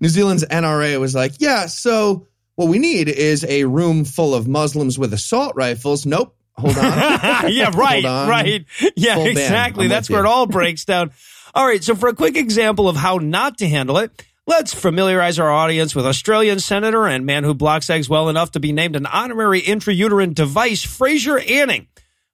New 0.01 0.09
Zealand's 0.09 0.45
NRA 0.45 0.99
was 1.01 1.15
like, 1.15 1.35
yeah, 1.39 1.67
so 1.67 2.27
what 2.57 2.69
we 2.69 2.79
need 2.79 3.09
is 3.09 3.45
a 3.45 3.65
room 3.65 4.05
full 4.05 4.35
of 4.35 4.49
Muslims 4.49 4.99
with 4.99 5.13
assault 5.13 5.55
rifles. 5.57 6.07
Nope. 6.07 6.35
Hold 6.57 6.77
on. 6.77 6.85
yeah, 7.53 7.71
right, 7.77 8.05
Hold 8.05 8.07
on. 8.07 8.29
right. 8.29 8.65
Yeah, 8.97 9.15
Full 9.15 9.27
exactly. 9.27 9.87
That's 9.89 10.11
where 10.11 10.21
you. 10.21 10.27
it 10.27 10.29
all 10.29 10.47
breaks 10.49 10.85
down. 10.85 11.13
All 11.55 11.65
right, 11.67 11.83
so 11.83 11.95
for 11.95 12.09
a 12.09 12.15
quick 12.15 12.37
example 12.37 12.89
of 12.89 12.97
how 12.97 13.19
not 13.19 13.59
to 13.59 13.69
handle 13.69 13.99
it, 13.99 14.25
let's 14.47 14.75
familiarize 14.75 15.39
our 15.39 15.51
audience 15.51 15.95
with 15.95 16.05
Australian 16.07 16.59
senator 16.59 17.07
and 17.07 17.25
man 17.25 17.45
who 17.45 17.55
blocks 17.55 17.89
eggs 17.91 18.09
well 18.09 18.29
enough 18.29 18.51
to 18.53 18.61
be 18.61 18.73
named 18.73 18.97
an 18.97 19.07
honorary 19.07 19.63
intrauterine 19.63 20.35
device, 20.35 20.83
Fraser 20.83 21.39
Anning, 21.39 21.87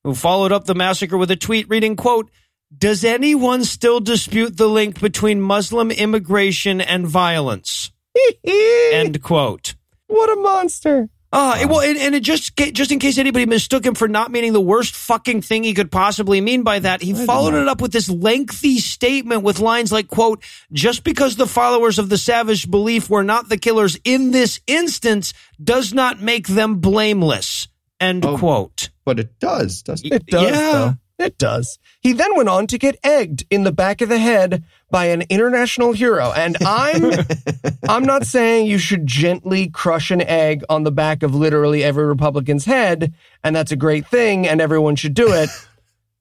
who 0.04 0.14
followed 0.14 0.52
up 0.52 0.64
the 0.64 0.74
massacre 0.74 1.18
with 1.18 1.30
a 1.30 1.36
tweet 1.36 1.68
reading, 1.68 1.94
quote, 1.96 2.30
does 2.76 3.04
anyone 3.04 3.64
still 3.64 4.00
dispute 4.00 4.56
the 4.56 4.68
link 4.68 5.00
between 5.00 5.40
Muslim 5.40 5.90
immigration 5.90 6.80
and 6.80 7.06
violence? 7.06 7.90
End 8.92 9.22
quote. 9.22 9.74
what 10.06 10.30
a 10.30 10.36
monster. 10.40 11.08
Uh, 11.32 11.58
it- 11.62 11.68
well, 11.68 11.80
and, 11.80 11.98
and 11.98 12.14
it 12.14 12.20
just 12.22 12.56
just 12.56 12.92
in 12.92 13.00
case 13.00 13.18
anybody 13.18 13.44
mistook 13.44 13.84
him 13.84 13.94
for 13.96 14.06
not 14.06 14.30
meaning 14.30 14.52
the 14.52 14.60
worst 14.60 14.94
fucking 14.94 15.42
thing 15.42 15.64
he 15.64 15.74
could 15.74 15.90
possibly 15.90 16.40
mean 16.40 16.62
by 16.62 16.78
that, 16.78 17.02
he 17.02 17.12
followed 17.12 17.54
it 17.54 17.66
up 17.66 17.80
with 17.80 17.90
this 17.90 18.08
lengthy 18.08 18.78
statement 18.78 19.42
with 19.42 19.58
lines 19.58 19.90
like, 19.90 20.06
"quote 20.06 20.44
Just 20.72 21.02
because 21.02 21.34
the 21.34 21.48
followers 21.48 21.98
of 21.98 22.08
the 22.08 22.18
savage 22.18 22.70
belief 22.70 23.10
were 23.10 23.24
not 23.24 23.48
the 23.48 23.58
killers 23.58 23.98
in 24.04 24.30
this 24.30 24.60
instance 24.68 25.34
does 25.62 25.92
not 25.92 26.20
make 26.22 26.46
them 26.46 26.76
blameless." 26.76 27.66
End 27.98 28.24
Oh. 28.24 28.38
quote. 28.38 28.90
But 29.04 29.18
it 29.18 29.38
does, 29.40 29.82
doesn't 29.82 30.06
it? 30.06 30.22
It 30.22 30.26
does, 30.26 30.50
Yeah. 30.50 30.70
though. 30.72 30.94
It 31.18 31.38
does. 31.38 31.78
He 32.00 32.12
then 32.12 32.34
went 32.36 32.48
on 32.48 32.66
to 32.66 32.78
get 32.78 32.98
egged 33.04 33.44
in 33.48 33.62
the 33.62 33.72
back 33.72 34.00
of 34.00 34.08
the 34.08 34.18
head 34.18 34.64
by 34.90 35.06
an 35.06 35.22
international 35.28 35.92
hero. 35.92 36.32
And 36.34 36.56
I'm 36.66 37.12
I'm 37.88 38.04
not 38.04 38.26
saying 38.26 38.66
you 38.66 38.78
should 38.78 39.06
gently 39.06 39.68
crush 39.68 40.10
an 40.10 40.22
egg 40.22 40.64
on 40.68 40.82
the 40.82 40.90
back 40.90 41.22
of 41.22 41.34
literally 41.34 41.84
every 41.84 42.04
Republican's 42.04 42.64
head, 42.64 43.14
and 43.44 43.54
that's 43.54 43.72
a 43.72 43.76
great 43.76 44.08
thing, 44.08 44.48
and 44.48 44.60
everyone 44.60 44.96
should 44.96 45.14
do 45.14 45.32
it. 45.32 45.50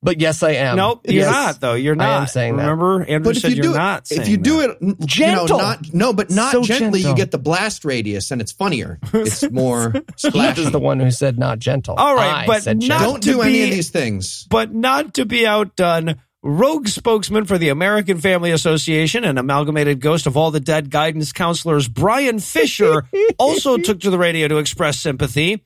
But 0.03 0.19
yes, 0.19 0.43
I 0.43 0.51
am. 0.51 0.75
nope, 0.75 1.01
you're 1.05 1.24
Yes, 1.24 1.31
not 1.31 1.62
though. 1.62 1.75
You're 1.75 1.95
not. 1.95 2.03
I 2.03 2.12
not. 2.15 2.22
am 2.24 2.27
saying 2.27 2.57
that. 2.57 2.63
Remember, 2.63 3.01
Andrew 3.03 3.19
But 3.31 3.38
if 3.38 3.41
said 3.41 3.51
you 3.53 3.63
you're 3.63 3.72
it, 3.74 3.77
not. 3.77 4.12
if 4.12 4.27
you 4.27 4.36
do 4.38 4.57
that. 4.57 4.77
it, 4.81 5.00
Gentle. 5.05 5.43
you 5.43 5.48
know, 5.53 5.57
not 5.57 5.93
no, 5.93 6.13
but 6.13 6.29
not 6.29 6.51
So 6.51 6.62
gently, 6.63 7.00
gentle. 7.00 7.12
you 7.12 7.15
get 7.15 7.31
the 7.31 7.38
blast 7.38 7.86
radius, 7.86 8.29
and 8.29 8.41
it's 8.41 8.51
funnier. 8.51 9.00
It's 9.13 9.50
more 9.50 9.91
Heath 9.91 10.03
splashy. 10.17 10.62
is 10.63 10.72
the 10.72 10.79
one 10.79 11.00
who 11.00 11.10
said 11.10 11.39
not 11.39 11.60
gentle. 11.60 11.95
All 11.95 12.15
right, 12.15 12.43
I 12.43 12.45
but 12.48 12.65
not- 12.65 13.00
Don't 13.00 13.24
do 13.24 13.36
to 13.36 13.41
any 13.43 13.63
of 13.63 13.69
these 13.72 13.89
things. 13.91 14.45
but 14.50 14.74
not 14.74 15.13
to 15.15 15.25
be 15.25 15.48
outdone. 15.48 16.15
Rogue 16.45 16.89
spokesman 16.89 17.45
for 17.45 17.57
the 17.57 17.69
American 17.69 18.19
Family 18.19 18.51
Association 18.51 19.24
and 19.24 19.39
amalgamated 19.39 20.01
ghost 20.01 20.27
of 20.27 20.36
all 20.36 20.51
the 20.51 20.60
dead 20.60 20.89
guidance 20.89 21.31
counselors, 21.31 21.88
Bryan 21.88 22.39
Fischer, 22.39 23.05
also 23.39 23.77
took 23.77 24.01
to 24.01 24.10
the 24.10 24.17
radio 24.17 24.50
to 24.50 24.57
express 24.57 25.00
sympathy 25.00 25.63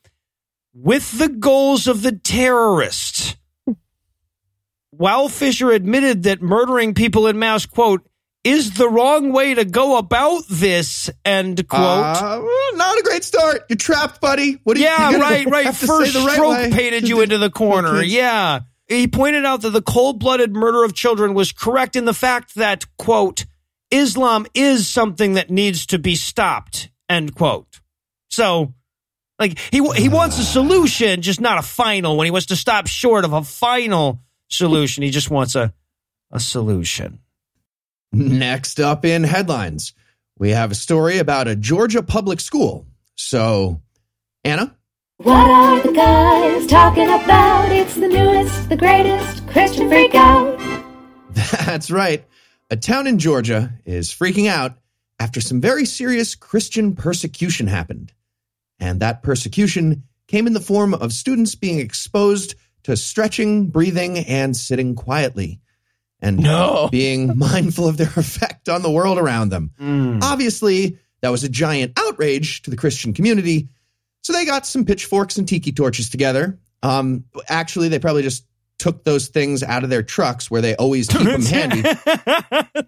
with 0.76 1.18
the 1.18 1.30
goals 1.30 1.88
of 1.88 2.04
the 2.04 2.12
terrorists. 2.12 3.36
While 4.98 5.30
Fischer 5.30 5.72
admitted 5.72 6.24
that 6.24 6.42
murdering 6.42 6.94
people 6.94 7.28
in 7.28 7.38
mass, 7.38 7.66
quote, 7.66 8.08
is 8.44 8.72
the 8.72 8.90
wrong 8.90 9.32
way 9.32 9.54
to 9.54 9.66
go 9.66 9.98
about 9.98 10.44
this, 10.50 11.10
end 11.26 11.68
quote. 11.68 11.82
Uh, 11.82 12.42
not 12.74 12.98
a 12.98 13.04
great 13.04 13.24
start. 13.24 13.66
You're 13.70 13.78
trapped, 13.78 14.22
buddy. 14.22 14.54
What 14.64 14.78
you? 14.78 14.84
Yeah, 14.84 15.12
you're 15.12 15.20
gonna 15.20 15.36
right, 15.36 15.46
right. 15.66 15.76
First 15.76 16.14
say 16.14 16.20
the 16.20 16.26
right 16.26 16.34
stroke 16.34 16.52
way 16.52 16.72
painted 16.72 17.08
you 17.08 17.22
into 17.24 17.38
the 17.38 17.50
corner. 17.50 18.02
Yeah. 18.02 18.62
He 18.88 19.08
pointed 19.08 19.46
out 19.46 19.62
that 19.62 19.72
the 19.72 19.82
cold 19.82 20.20
blooded 20.20 20.54
murder 20.54 20.84
of 20.84 20.94
children 20.94 21.34
was 21.34 21.52
correct 21.52 21.96
in 21.96 22.06
the 22.06 22.14
fact 22.14 22.56
that, 22.56 22.86
quote, 22.98 23.46
Islam 23.92 24.46
is 24.54 24.88
something 24.88 25.34
that 25.34 25.50
needs 25.50 25.86
to 25.88 26.00
be 26.00 26.16
stopped, 26.16 26.90
end 27.10 27.36
quote. 27.36 27.82
So, 28.30 28.74
like, 29.40 29.60
he, 29.72 29.86
he 29.96 30.08
wants 30.08 30.40
a 30.40 30.44
solution, 30.44 31.22
just 31.22 31.42
not 31.42 31.58
a 31.58 31.62
final. 31.62 32.16
When 32.16 32.26
he 32.26 32.32
wants 32.32 32.48
to 32.48 32.56
stop 32.56 32.88
short 32.88 33.26
of 33.26 33.34
a 33.34 33.44
final 33.44 34.22
solution, 34.50 35.04
he 35.04 35.10
just 35.10 35.30
wants 35.30 35.56
a, 35.56 35.74
a 36.32 36.40
solution. 36.40 37.20
Next 38.12 38.80
up 38.80 39.06
in 39.06 39.24
headlines, 39.24 39.94
we 40.38 40.52
have 40.52 40.72
a 40.72 40.76
story 40.76 41.18
about 41.18 41.48
a 41.48 41.56
Georgia 41.56 42.02
public 42.02 42.40
school. 42.40 42.86
So, 43.16 43.82
Anna, 44.44 44.76
What 45.18 45.50
are 45.50 45.82
the 45.82 45.92
guys 45.92 46.68
talking 46.68 47.08
about? 47.08 47.72
It's 47.72 47.96
the 47.96 48.08
newest, 48.08 48.70
the 48.70 48.78
greatest 48.78 49.48
Christian 49.48 49.90
freak 49.90 50.16
out. 50.16 50.58
That's 51.66 51.92
right. 51.92 52.24
A 52.70 52.76
town 52.76 53.08
in 53.08 53.18
Georgia 53.20 53.74
is 53.86 54.10
freaking 54.10 54.48
out 54.48 54.78
after 55.20 55.42
some 55.42 55.60
very 55.60 55.86
serious 55.86 56.36
Christian 56.36 56.96
persecution 56.96 57.68
happened. 57.68 58.14
And 58.80 59.00
that 59.00 59.24
persecution 59.24 60.04
came 60.28 60.46
in 60.48 60.54
the 60.54 60.60
form 60.60 60.94
of 60.94 61.14
students 61.14 61.56
being 61.56 61.80
exposed 61.80 62.56
to 62.88 62.96
stretching, 62.98 63.68
breathing, 63.68 64.18
and 64.18 64.56
sitting 64.56 64.96
quietly. 64.96 65.60
And 66.22 66.40
No. 66.40 66.88
being 66.92 67.38
mindful 67.38 67.88
of 67.88 67.98
their 67.98 68.08
effect 68.16 68.70
on 68.70 68.82
the 68.82 68.90
world 68.90 69.18
around 69.20 69.50
them. 69.50 69.72
Obviously, 70.24 70.98
that 71.22 71.30
was 71.30 71.44
a 71.44 71.50
giant 71.50 71.94
outrage 72.00 72.62
to 72.64 72.70
the 72.72 72.78
Christian 72.78 73.14
community. 73.14 73.68
So 74.22 74.32
they 74.34 74.46
got 74.46 74.66
some 74.66 74.86
pitchforks 74.86 75.38
and 75.38 75.48
tiki 75.48 75.72
torches 75.72 76.10
together. 76.10 76.58
Um, 76.82 77.26
actually, 77.50 77.90
they 77.90 78.00
probably 78.00 78.24
just 78.24 78.46
took 78.80 79.04
those 79.04 79.28
things 79.28 79.64
out 79.64 79.84
of 79.84 79.90
their 79.90 80.04
trucks 80.04 80.50
where 80.50 80.62
they 80.62 80.76
always 80.78 81.08
keep 81.10 81.24
them 81.28 81.42
handy. 81.44 81.84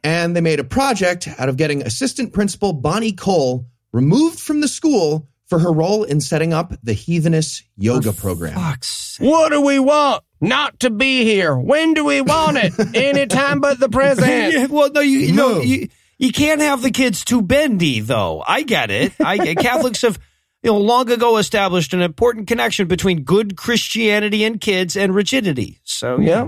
And 0.03 0.35
they 0.35 0.41
made 0.41 0.59
a 0.59 0.63
project 0.63 1.27
out 1.37 1.49
of 1.49 1.57
getting 1.57 1.81
assistant 1.81 2.33
principal 2.33 2.73
Bonnie 2.73 3.11
Cole 3.11 3.65
removed 3.91 4.39
from 4.39 4.61
the 4.61 4.67
school 4.67 5.27
for 5.49 5.59
her 5.59 5.71
role 5.71 6.03
in 6.03 6.21
setting 6.21 6.53
up 6.53 6.73
the 6.83 6.93
heathenist 6.93 7.63
yoga 7.75 8.13
program. 8.13 8.53
Fuck's 8.53 8.87
sake. 8.87 9.27
What 9.27 9.49
do 9.49 9.61
we 9.61 9.79
want? 9.79 10.23
Not 10.39 10.79
to 10.81 10.91
be 10.91 11.23
here. 11.23 11.57
When 11.57 11.95
do 11.95 12.05
we 12.05 12.21
want 12.21 12.57
it? 12.57 12.73
Anytime 12.95 13.59
but 13.59 13.79
the 13.79 13.89
present. 13.89 14.53
Yeah, 14.53 14.65
well, 14.69 14.91
no, 14.91 15.01
you, 15.01 15.19
you 15.19 15.33
know, 15.33 15.59
you, 15.59 15.89
you 16.19 16.31
can't 16.31 16.61
have 16.61 16.81
the 16.81 16.91
kids 16.91 17.25
too 17.25 17.41
bendy, 17.41 17.99
though. 17.99 18.43
I 18.47 18.61
get 18.61 18.91
it. 18.91 19.13
I 19.19 19.55
Catholics 19.55 20.03
have, 20.03 20.19
you 20.61 20.71
know, 20.71 20.77
long 20.77 21.11
ago 21.11 21.37
established 21.37 21.93
an 21.93 22.01
important 22.01 22.47
connection 22.47 22.87
between 22.87 23.23
good 23.23 23.57
Christianity 23.57 24.43
and 24.43 24.61
kids 24.61 24.95
and 24.95 25.15
rigidity. 25.15 25.79
So, 25.83 26.19
yeah. 26.19 26.47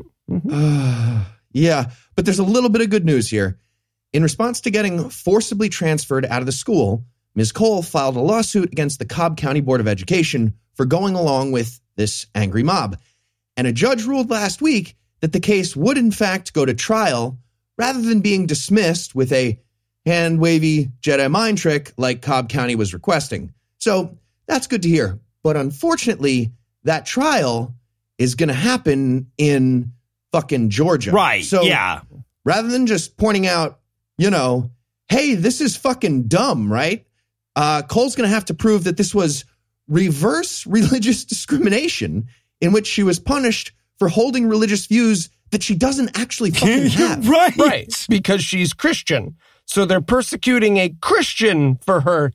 yeah, 1.51 1.91
but 2.15 2.25
there's 2.25 2.39
a 2.39 2.43
little 2.43 2.69
bit 2.69 2.81
of 2.81 2.91
good 2.91 3.05
news 3.05 3.27
here. 3.29 3.57
In 4.13 4.23
response 4.23 4.61
to 4.61 4.71
getting 4.71 5.09
forcibly 5.09 5.69
transferred 5.69 6.25
out 6.25 6.41
of 6.41 6.45
the 6.45 6.51
school, 6.51 7.05
Ms. 7.35 7.51
Cole 7.51 7.81
filed 7.81 8.17
a 8.17 8.19
lawsuit 8.19 8.71
against 8.71 8.99
the 8.99 9.05
Cobb 9.05 9.37
County 9.37 9.61
Board 9.61 9.79
of 9.79 9.87
Education 9.87 10.55
for 10.73 10.85
going 10.85 11.15
along 11.15 11.51
with 11.51 11.79
this 11.95 12.27
angry 12.35 12.63
mob. 12.63 12.97
And 13.55 13.67
a 13.67 13.71
judge 13.73 14.05
ruled 14.05 14.29
last 14.29 14.61
week 14.61 14.95
that 15.21 15.33
the 15.33 15.39
case 15.39 15.75
would, 15.75 15.97
in 15.97 16.11
fact, 16.11 16.53
go 16.53 16.65
to 16.65 16.73
trial 16.73 17.37
rather 17.77 18.01
than 18.01 18.21
being 18.21 18.47
dismissed 18.47 19.15
with 19.15 19.31
a 19.31 19.59
hand 20.05 20.39
wavy 20.39 20.91
Jedi 21.01 21.29
mind 21.29 21.57
trick 21.57 21.93
like 21.97 22.21
Cobb 22.21 22.49
County 22.49 22.75
was 22.75 22.93
requesting. 22.93 23.53
So 23.77 24.17
that's 24.47 24.67
good 24.67 24.81
to 24.83 24.89
hear. 24.89 25.19
But 25.43 25.57
unfortunately, 25.57 26.51
that 26.83 27.05
trial 27.05 27.75
is 28.17 28.35
going 28.35 28.49
to 28.49 28.55
happen 28.55 29.31
in 29.37 29.93
fucking 30.31 30.69
Georgia. 30.69 31.11
Right. 31.11 31.43
So 31.43 31.63
yeah. 31.63 32.01
rather 32.43 32.67
than 32.67 32.87
just 32.87 33.17
pointing 33.17 33.47
out, 33.47 33.79
you 34.17 34.29
know, 34.29 34.71
hey, 35.09 35.35
this 35.35 35.61
is 35.61 35.75
fucking 35.75 36.23
dumb, 36.23 36.71
right? 36.71 37.05
Uh, 37.55 37.81
Cole's 37.83 38.15
going 38.15 38.29
to 38.29 38.33
have 38.33 38.45
to 38.45 38.53
prove 38.53 38.85
that 38.85 38.97
this 38.97 39.13
was 39.13 39.45
reverse 39.87 40.65
religious 40.67 41.25
discrimination 41.25 42.27
in 42.61 42.71
which 42.71 42.87
she 42.87 43.03
was 43.03 43.19
punished 43.19 43.71
for 43.99 44.07
holding 44.07 44.47
religious 44.47 44.85
views 44.85 45.29
that 45.51 45.61
she 45.63 45.75
doesn't 45.75 46.17
actually 46.17 46.51
fucking 46.51 46.87
have. 46.87 47.27
right. 47.27 47.55
Right. 47.57 48.05
Because 48.09 48.43
she's 48.43 48.73
Christian. 48.73 49.35
So 49.65 49.85
they're 49.85 50.01
persecuting 50.01 50.77
a 50.77 50.93
Christian 51.01 51.75
for 51.85 52.01
her 52.01 52.31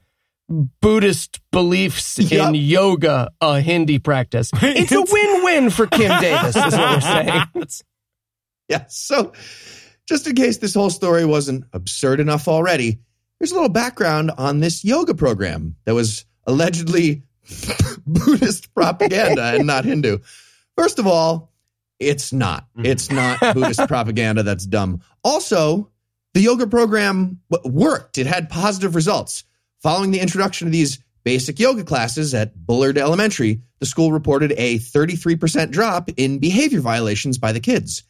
Buddhist 0.49 1.41
beliefs 1.51 2.19
Yup. 2.19 2.51
in 2.51 2.55
yoga, 2.55 3.31
a 3.41 3.61
Hindi 3.61 3.99
practice. 3.99 4.51
It's 4.55 4.93
a 4.93 5.01
win 5.03 5.45
win 5.45 5.71
for 5.71 5.87
Kim 5.89 6.21
Davis, 6.21 6.55
is 6.57 6.63
what 6.73 6.95
we're 6.95 7.01
saying. 7.01 7.43
Yeah. 8.69 8.85
So, 8.89 9.33
just 10.09 10.27
in 10.27 10.35
case 10.35 10.59
this 10.59 10.75
whole 10.75 10.91
story 10.91 11.25
wasn't 11.25 11.65
absurd 11.73 12.19
enough 12.21 12.49
already, 12.49 12.99
here's 13.39 13.53
a 13.53 13.55
little 13.55 13.69
background 13.69 14.31
on 14.37 14.61
this 14.61 14.85
yoga 14.85 15.15
program 15.15 15.77
that 15.85 15.95
was 15.95 16.25
allegedly 16.47 17.23
Buddhist 18.07 18.73
propaganda 18.75 19.43
and 19.43 19.67
not 19.67 19.85
Hindu. 19.85 20.19
First 20.77 20.99
of 20.99 21.07
all, 21.07 21.53
it's 21.99 22.33
not. 22.33 22.67
Mm-hmm. 22.71 22.87
It's 22.87 23.11
not 23.11 23.41
Buddhist 23.55 23.81
propaganda. 23.89 24.43
That's 24.43 24.67
dumb. 24.67 25.01
Also, 25.25 25.91
the 26.35 26.41
yoga 26.41 26.67
program 26.67 27.41
worked. 27.65 28.19
It 28.19 28.27
had 28.27 28.51
positive 28.51 28.95
results. 28.95 29.45
Following 29.83 30.11
the 30.11 30.21
introduction 30.21 30.69
of 30.69 30.73
these 30.73 30.99
basic 31.25 31.59
yoga 31.59 31.85
classes 31.85 32.35
at 32.35 32.55
Bullard 32.67 32.99
Elementary, 32.99 33.63
the 33.81 33.87
school 33.87 34.13
reported 34.13 34.53
a 34.57 34.79
33% 34.79 35.71
drop 35.71 36.11
in 36.17 36.39
behavior 36.39 36.81
violations 36.81 37.39
by 37.39 37.53
the 37.53 37.61
kids. 37.61 38.03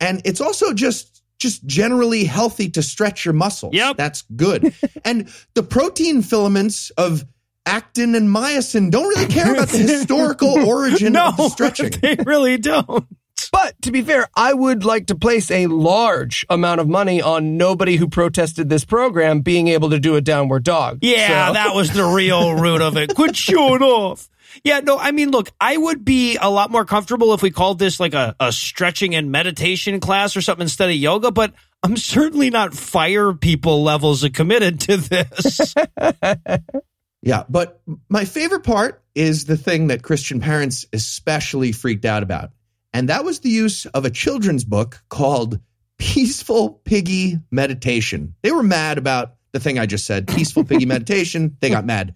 And 0.00 0.20
it's 0.24 0.40
also 0.40 0.72
just 0.72 1.21
just 1.42 1.66
generally 1.66 2.24
healthy 2.24 2.70
to 2.70 2.82
stretch 2.82 3.24
your 3.24 3.34
muscles. 3.34 3.74
Yep. 3.74 3.96
That's 3.96 4.22
good. 4.34 4.74
and 5.04 5.28
the 5.54 5.62
protein 5.62 6.22
filaments 6.22 6.90
of 6.90 7.24
actin 7.66 8.14
and 8.14 8.28
myosin 8.28 8.90
don't 8.90 9.08
really 9.08 9.26
care 9.26 9.52
about 9.52 9.68
the 9.68 9.78
historical 9.78 10.66
origin 10.66 11.12
no, 11.12 11.28
of 11.28 11.36
the 11.36 11.48
stretching. 11.50 11.90
they 12.00 12.16
really 12.24 12.56
don't. 12.58 13.06
But 13.50 13.80
to 13.82 13.90
be 13.92 14.02
fair, 14.02 14.28
I 14.36 14.54
would 14.54 14.84
like 14.84 15.06
to 15.08 15.14
place 15.16 15.50
a 15.50 15.66
large 15.66 16.46
amount 16.48 16.80
of 16.80 16.88
money 16.88 17.20
on 17.20 17.56
nobody 17.56 17.96
who 17.96 18.08
protested 18.08 18.68
this 18.68 18.84
program 18.84 19.40
being 19.40 19.68
able 19.68 19.90
to 19.90 19.98
do 19.98 20.14
a 20.16 20.20
downward 20.20 20.62
dog. 20.64 20.98
Yeah, 21.02 21.48
So- 21.48 21.52
that 21.54 21.74
was 21.74 21.90
the 21.92 22.04
real 22.04 22.54
root 22.54 22.80
of 22.80 22.96
it. 22.96 23.14
Quit 23.14 23.36
showing 23.36 23.82
off. 23.82 24.28
Yeah, 24.64 24.80
no, 24.80 24.98
I 24.98 25.12
mean, 25.12 25.30
look, 25.30 25.50
I 25.60 25.76
would 25.76 26.04
be 26.04 26.36
a 26.36 26.50
lot 26.50 26.70
more 26.70 26.84
comfortable 26.84 27.34
if 27.34 27.42
we 27.42 27.50
called 27.50 27.78
this 27.78 28.00
like 28.00 28.14
a, 28.14 28.34
a 28.40 28.52
stretching 28.52 29.14
and 29.14 29.30
meditation 29.30 30.00
class 30.00 30.36
or 30.36 30.40
something 30.40 30.64
instead 30.64 30.90
of 30.90 30.96
yoga, 30.96 31.30
but 31.30 31.54
I'm 31.82 31.96
certainly 31.96 32.50
not 32.50 32.74
fire 32.74 33.32
people 33.32 33.82
levels 33.82 34.24
of 34.24 34.32
committed 34.32 34.80
to 34.80 34.96
this. 34.96 35.74
Yeah, 37.22 37.44
but 37.48 37.80
my 38.08 38.24
favorite 38.24 38.64
part 38.64 39.02
is 39.14 39.44
the 39.44 39.56
thing 39.56 39.86
that 39.86 40.02
Christian 40.02 40.40
parents 40.40 40.86
especially 40.92 41.70
freaked 41.70 42.04
out 42.04 42.24
about. 42.24 42.50
And 42.92 43.08
that 43.08 43.24
was 43.24 43.40
the 43.40 43.48
use 43.48 43.86
of 43.86 44.04
a 44.04 44.10
children's 44.10 44.64
book 44.64 45.00
called 45.08 45.60
Peaceful 45.98 46.80
Piggy 46.84 47.38
Meditation. 47.50 48.34
They 48.42 48.50
were 48.50 48.64
mad 48.64 48.98
about 48.98 49.36
the 49.52 49.60
thing 49.60 49.78
I 49.78 49.86
just 49.86 50.04
said, 50.04 50.26
Peaceful 50.26 50.64
Piggy 50.64 50.86
Meditation. 50.86 51.56
They 51.60 51.70
got 51.70 51.86
mad. 51.86 52.14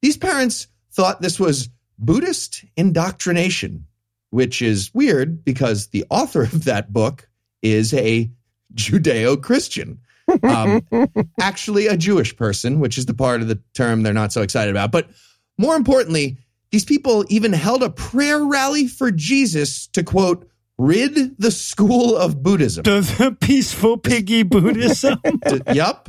These 0.00 0.16
parents 0.16 0.68
thought 0.92 1.20
this 1.20 1.38
was 1.38 1.68
Buddhist 1.98 2.64
indoctrination, 2.76 3.86
which 4.30 4.62
is 4.62 4.90
weird 4.94 5.44
because 5.44 5.88
the 5.88 6.04
author 6.10 6.42
of 6.42 6.64
that 6.64 6.92
book 6.92 7.28
is 7.62 7.92
a 7.94 8.30
Judeo 8.74 9.40
Christian. 9.40 10.00
Um, 10.42 10.82
actually, 11.40 11.86
a 11.88 11.96
Jewish 11.96 12.36
person, 12.36 12.80
which 12.80 12.98
is 12.98 13.06
the 13.06 13.14
part 13.14 13.42
of 13.42 13.48
the 13.48 13.60
term 13.74 14.02
they're 14.02 14.12
not 14.12 14.32
so 14.32 14.42
excited 14.42 14.70
about. 14.70 14.92
But 14.92 15.10
more 15.58 15.76
importantly, 15.76 16.38
these 16.70 16.84
people 16.84 17.24
even 17.28 17.52
held 17.52 17.82
a 17.82 17.90
prayer 17.90 18.44
rally 18.44 18.86
for 18.86 19.10
Jesus 19.10 19.88
to 19.88 20.04
quote, 20.04 20.48
rid 20.78 21.36
the 21.38 21.50
school 21.50 22.16
of 22.16 22.42
Buddhism. 22.42 22.84
the 22.84 23.36
peaceful 23.40 23.98
piggy 23.98 24.42
Buddhism. 24.44 25.20
Yup. 25.72 26.08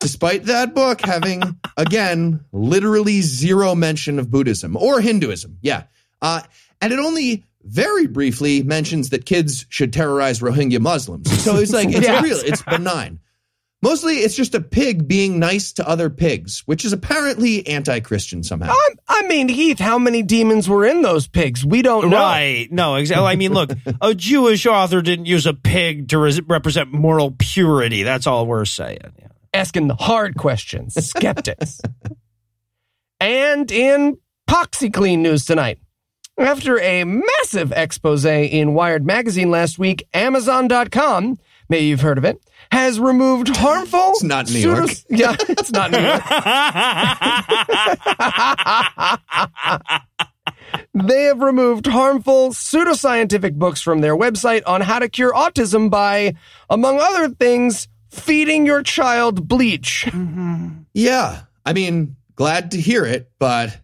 Despite 0.00 0.44
that 0.44 0.74
book 0.74 1.00
having, 1.02 1.42
again, 1.76 2.40
literally 2.52 3.20
zero 3.20 3.74
mention 3.74 4.18
of 4.18 4.30
Buddhism 4.30 4.76
or 4.76 5.00
Hinduism. 5.00 5.58
Yeah. 5.60 5.84
Uh, 6.22 6.40
and 6.80 6.92
it 6.92 6.98
only 6.98 7.44
very 7.64 8.06
briefly 8.06 8.62
mentions 8.62 9.10
that 9.10 9.26
kids 9.26 9.66
should 9.68 9.92
terrorize 9.92 10.40
Rohingya 10.40 10.80
Muslims. 10.80 11.30
So 11.42 11.56
it's 11.56 11.72
like, 11.72 11.88
it's 11.90 12.00
Yes. 12.06 12.22
real, 12.22 12.38
it's 12.38 12.62
benign. 12.62 13.20
Mostly 13.82 14.16
it's 14.16 14.34
just 14.36 14.54
a 14.54 14.60
pig 14.60 15.08
being 15.08 15.38
nice 15.38 15.72
to 15.74 15.88
other 15.88 16.10
pigs, 16.10 16.62
which 16.66 16.84
is 16.84 16.92
apparently 16.92 17.66
anti 17.66 18.00
Christian 18.00 18.42
somehow. 18.42 18.72
I, 18.72 18.88
I 19.08 19.26
mean, 19.26 19.48
Heath, 19.48 19.78
how 19.78 19.98
many 19.98 20.22
demons 20.22 20.68
were 20.68 20.84
in 20.84 21.00
those 21.00 21.26
pigs? 21.26 21.64
We 21.64 21.80
don't 21.80 22.10
know. 22.10 22.16
Right. 22.18 22.68
No, 22.70 22.96
exactly. 22.96 23.26
I 23.26 23.36
mean, 23.36 23.54
look, 23.54 23.70
a 24.02 24.14
Jewish 24.14 24.66
author 24.66 25.00
didn't 25.00 25.24
use 25.26 25.46
a 25.46 25.54
pig 25.54 26.08
to 26.08 26.18
res- 26.18 26.42
represent 26.42 26.92
moral 26.92 27.34
purity. 27.38 28.02
That's 28.02 28.26
all 28.26 28.46
we're 28.46 28.66
saying. 28.66 28.98
Yeah. 29.18 29.26
Asking 29.52 29.88
the 29.88 29.96
hard 29.96 30.36
questions, 30.36 30.94
skeptics. 31.08 31.80
and 33.18 33.70
in 33.70 34.18
PoxyClean 34.48 35.18
news 35.18 35.44
tonight. 35.44 35.78
After 36.38 36.80
a 36.80 37.04
massive 37.04 37.72
expose 37.72 38.24
in 38.24 38.72
Wired 38.74 39.04
Magazine 39.04 39.50
last 39.50 39.78
week, 39.78 40.06
Amazon.com, 40.14 41.38
maybe 41.68 41.84
you've 41.86 42.00
heard 42.00 42.16
of 42.16 42.24
it, 42.24 42.38
has 42.72 42.98
removed 42.98 43.54
harmful. 43.54 44.10
It's 44.10 44.22
not 44.22 44.48
New 44.50 44.58
York. 44.60 44.90
Yeah, 45.10 45.36
it's 45.40 45.70
not 45.72 45.90
New 45.90 45.98
York. 45.98 46.22
they 50.94 51.24
have 51.24 51.40
removed 51.40 51.86
harmful 51.86 52.50
pseudoscientific 52.50 53.54
books 53.54 53.80
from 53.80 54.00
their 54.00 54.16
website 54.16 54.62
on 54.66 54.80
how 54.80 54.98
to 54.98 55.08
cure 55.08 55.32
autism 55.32 55.90
by, 55.90 56.34
among 56.68 57.00
other 57.00 57.28
things, 57.28 57.88
feeding 58.10 58.66
your 58.66 58.82
child 58.82 59.46
bleach. 59.48 60.08
Yeah. 60.92 61.42
I 61.64 61.72
mean, 61.72 62.16
glad 62.34 62.72
to 62.72 62.80
hear 62.80 63.04
it, 63.04 63.30
but 63.38 63.78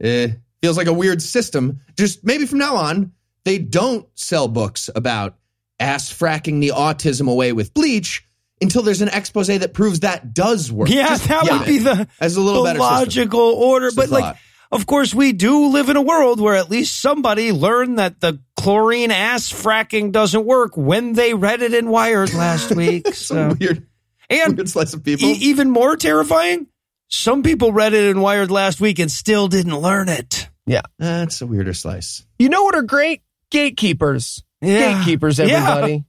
eh, 0.00 0.28
feels 0.62 0.76
like 0.76 0.86
a 0.86 0.92
weird 0.92 1.22
system. 1.22 1.80
Just 1.96 2.24
maybe 2.24 2.46
from 2.46 2.58
now 2.58 2.76
on, 2.76 3.12
they 3.44 3.58
don't 3.58 4.06
sell 4.14 4.48
books 4.48 4.90
about 4.94 5.36
ass 5.78 6.12
fracking 6.12 6.60
the 6.60 6.68
autism 6.74 7.30
away 7.30 7.52
with 7.52 7.72
bleach 7.74 8.26
until 8.60 8.82
there's 8.82 9.02
an 9.02 9.08
expose 9.08 9.46
that 9.48 9.74
proves 9.74 10.00
that 10.00 10.32
does 10.34 10.72
work. 10.72 10.88
Yeah, 10.88 11.08
Just 11.08 11.28
that 11.28 11.44
get 11.44 11.58
would 11.58 11.66
be 11.66 11.78
the, 11.78 12.08
as 12.20 12.36
a 12.36 12.40
little 12.40 12.62
the 12.62 12.70
better 12.70 12.80
system. 12.80 12.96
logical 12.96 13.40
order. 13.40 13.86
Just 13.88 13.96
But 13.96 14.08
like, 14.10 14.24
thought. 14.24 14.36
Of 14.72 14.86
course, 14.86 15.14
we 15.14 15.32
do 15.32 15.68
live 15.68 15.88
in 15.88 15.96
a 15.96 16.02
world 16.02 16.40
where 16.40 16.54
at 16.54 16.70
least 16.70 17.00
somebody 17.00 17.52
learned 17.52 17.98
that 17.98 18.20
the 18.20 18.40
chlorine 18.56 19.10
ass 19.10 19.52
fracking 19.52 20.12
doesn't 20.12 20.44
work 20.44 20.76
when 20.76 21.12
they 21.12 21.34
read 21.34 21.62
it 21.62 21.72
in 21.74 21.88
Wired 21.88 22.34
last 22.34 22.70
week. 22.74 23.14
So. 23.14 23.54
Weird, 23.60 23.86
And 24.30 24.56
weird 24.56 24.68
slice 24.68 24.94
of 24.94 25.04
people. 25.04 25.28
E- 25.28 25.32
even 25.42 25.70
more 25.70 25.96
terrifying, 25.96 26.66
some 27.08 27.42
people 27.42 27.72
read 27.72 27.92
it 27.94 28.10
in 28.10 28.20
Wired 28.20 28.50
last 28.50 28.80
week 28.80 28.98
and 28.98 29.10
still 29.10 29.46
didn't 29.48 29.76
learn 29.78 30.08
it. 30.08 30.48
Yeah. 30.66 30.82
That's 30.98 31.40
a 31.42 31.46
weirder 31.46 31.74
slice. 31.74 32.26
You 32.38 32.48
know 32.48 32.64
what 32.64 32.74
are 32.74 32.82
great? 32.82 33.22
Gatekeepers. 33.52 34.42
Yeah. 34.60 34.94
Gatekeepers, 34.94 35.38
Yeah. 35.38 35.44
everybody. 35.44 36.04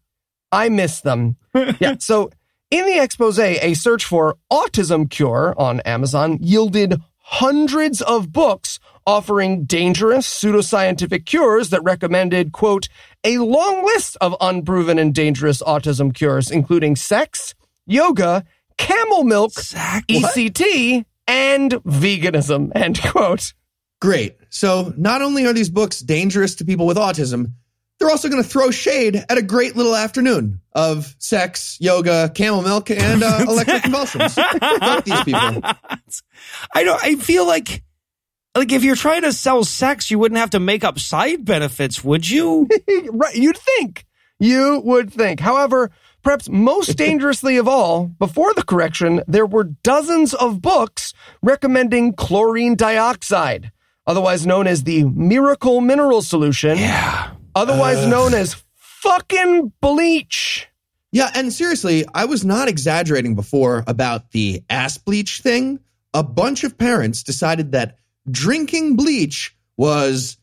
I 0.51 0.69
miss 0.69 1.01
them. 1.01 1.35
yeah. 1.79 1.95
So 1.99 2.31
in 2.71 2.85
the 2.85 2.99
expose, 2.99 3.37
a 3.39 3.73
search 3.75 4.05
for 4.05 4.37
autism 4.51 5.09
cure 5.09 5.53
on 5.57 5.79
Amazon 5.81 6.39
yielded 6.41 6.99
hundreds 7.29 8.01
of 8.01 8.31
books 8.31 8.79
offering 9.05 9.65
dangerous 9.65 10.27
pseudoscientific 10.27 11.25
cures 11.25 11.69
that 11.71 11.83
recommended, 11.83 12.53
quote, 12.53 12.87
a 13.25 13.37
long 13.37 13.83
list 13.83 14.15
of 14.21 14.33
unproven 14.39 14.97
and 14.97 15.13
dangerous 15.13 15.61
autism 15.61 16.13
cures, 16.13 16.49
including 16.49 16.95
sex, 16.95 17.53
yoga, 17.85 18.45
camel 18.77 19.23
milk, 19.25 19.51
ECT, 19.51 21.03
and 21.27 21.71
veganism, 21.83 22.71
end 22.75 23.01
quote. 23.01 23.53
Great. 23.99 24.37
So 24.49 24.93
not 24.95 25.21
only 25.21 25.45
are 25.45 25.53
these 25.53 25.69
books 25.69 25.99
dangerous 25.99 26.55
to 26.55 26.65
people 26.65 26.87
with 26.87 26.97
autism, 26.97 27.51
they're 27.99 28.09
also 28.09 28.29
going 28.29 28.41
to 28.41 28.47
throw 28.47 28.71
shade 28.71 29.15
at 29.15 29.37
a 29.37 29.41
great 29.41 29.75
little 29.75 29.95
afternoon 29.95 30.61
of 30.73 31.15
sex, 31.17 31.77
yoga, 31.79 32.29
camel 32.33 32.61
milk, 32.61 32.91
and 32.91 33.23
uh, 33.23 33.39
electric 33.47 33.83
convulsions. 33.83 34.35
Fuck 34.35 35.03
these 35.03 35.23
people. 35.23 35.61
I 36.73 36.83
don't. 36.83 37.03
I 37.03 37.15
feel 37.15 37.47
like, 37.47 37.83
like 38.55 38.71
if 38.71 38.83
you're 38.83 38.95
trying 38.95 39.23
to 39.23 39.33
sell 39.33 39.63
sex, 39.63 40.11
you 40.11 40.19
wouldn't 40.19 40.39
have 40.39 40.51
to 40.51 40.59
make 40.59 40.83
up 40.83 40.99
side 40.99 41.43
benefits, 41.43 42.03
would 42.03 42.29
you? 42.29 42.67
right, 43.09 43.35
you'd 43.35 43.57
think. 43.57 44.05
You 44.39 44.81
would 44.85 45.11
think. 45.11 45.39
However, 45.39 45.89
perhaps 46.21 46.47
most 46.47 46.89
dangerously 46.97 47.57
of 47.57 47.67
all, 47.67 48.05
before 48.05 48.53
the 48.53 48.63
correction, 48.63 49.23
there 49.27 49.47
were 49.47 49.63
dozens 49.63 50.35
of 50.35 50.61
books 50.61 51.13
recommending 51.41 52.13
chlorine 52.13 52.75
dioxide, 52.75 53.71
otherwise 54.05 54.45
known 54.45 54.67
as 54.67 54.83
the 54.83 55.05
miracle 55.05 55.81
mineral 55.81 56.21
solution. 56.21 56.77
Yeah. 56.77 57.31
Otherwise 57.57 58.05
known 58.05 58.35
as 58.35 58.55
fucking 58.75 59.71
bleach. 59.81 60.67
Yeah, 61.11 61.31
and 61.33 61.51
seriously, 61.51 62.05
I 62.13 62.25
was 62.25 62.45
not 62.45 62.67
exaggerating 62.67 63.33
before 63.33 63.83
about 63.87 64.29
the 64.31 64.61
ass 64.69 64.99
bleach 64.99 65.39
thing. 65.41 65.79
A 66.13 66.21
bunch 66.21 66.63
of 66.63 66.77
parents 66.77 67.23
decided 67.23 67.71
that 67.71 67.97
drinking 68.29 68.95
bleach 68.95 69.55
was 69.75 70.37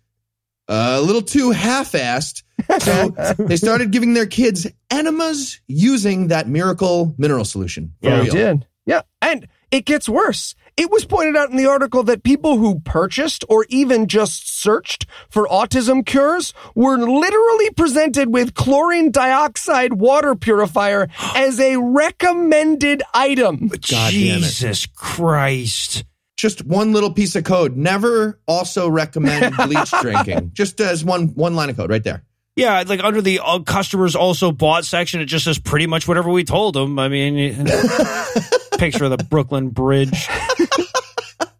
a 0.66 1.00
little 1.00 1.22
too 1.22 1.52
half-assed, 1.52 2.42
so 2.80 3.34
they 3.44 3.56
started 3.56 3.92
giving 3.92 4.14
their 4.14 4.26
kids 4.26 4.66
enemas 4.90 5.60
using 5.68 6.28
that 6.28 6.48
miracle 6.48 7.14
mineral 7.16 7.44
solution. 7.44 7.94
For 8.02 8.08
Yeah, 8.08 8.16
real. 8.22 8.26
it 8.26 8.32
did. 8.32 8.66
Yeah, 8.86 9.02
and 9.22 9.46
it 9.70 9.84
gets 9.84 10.08
worse. 10.08 10.54
It 10.76 10.90
was 10.90 11.04
pointed 11.04 11.36
out 11.36 11.50
in 11.50 11.56
the 11.56 11.66
article 11.66 12.02
that 12.04 12.24
people 12.24 12.58
who 12.58 12.80
purchased 12.80 13.44
or 13.48 13.64
even 13.68 14.08
just 14.08 14.60
searched 14.60 15.06
for 15.28 15.46
autism 15.46 16.04
cures 16.04 16.52
were 16.74 16.98
literally 16.98 17.70
presented 17.70 18.32
with 18.32 18.54
chlorine 18.54 19.12
dioxide 19.12 19.92
water 19.92 20.34
purifier 20.34 21.08
as 21.36 21.60
a 21.60 21.76
recommended 21.76 23.04
item. 23.14 23.68
God 23.68 23.80
damn 23.80 24.10
it. 24.10 24.10
Jesus 24.10 24.86
Christ. 24.86 26.04
Just 26.36 26.66
one 26.66 26.92
little 26.92 27.12
piece 27.12 27.36
of 27.36 27.44
code. 27.44 27.76
Never 27.76 28.40
also 28.48 28.88
recommend 28.88 29.56
bleach 29.64 29.92
drinking. 30.00 30.50
Just 30.54 30.80
as 30.80 31.04
one 31.04 31.28
one 31.28 31.54
line 31.54 31.70
of 31.70 31.76
code 31.76 31.90
right 31.90 32.02
there. 32.02 32.24
Yeah, 32.56 32.82
like 32.86 33.02
under 33.02 33.20
the 33.20 33.40
uh, 33.42 33.60
customers 33.60 34.14
also 34.14 34.52
bought 34.52 34.84
section, 34.84 35.20
it 35.20 35.26
just 35.26 35.44
says 35.44 35.58
pretty 35.58 35.86
much 35.86 36.06
whatever 36.06 36.30
we 36.30 36.44
told 36.44 36.74
them. 36.74 36.98
I 36.98 37.08
mean, 37.08 37.66
picture 38.78 39.04
of 39.04 39.10
the 39.10 39.24
Brooklyn 39.24 39.70
Bridge. 39.70 40.28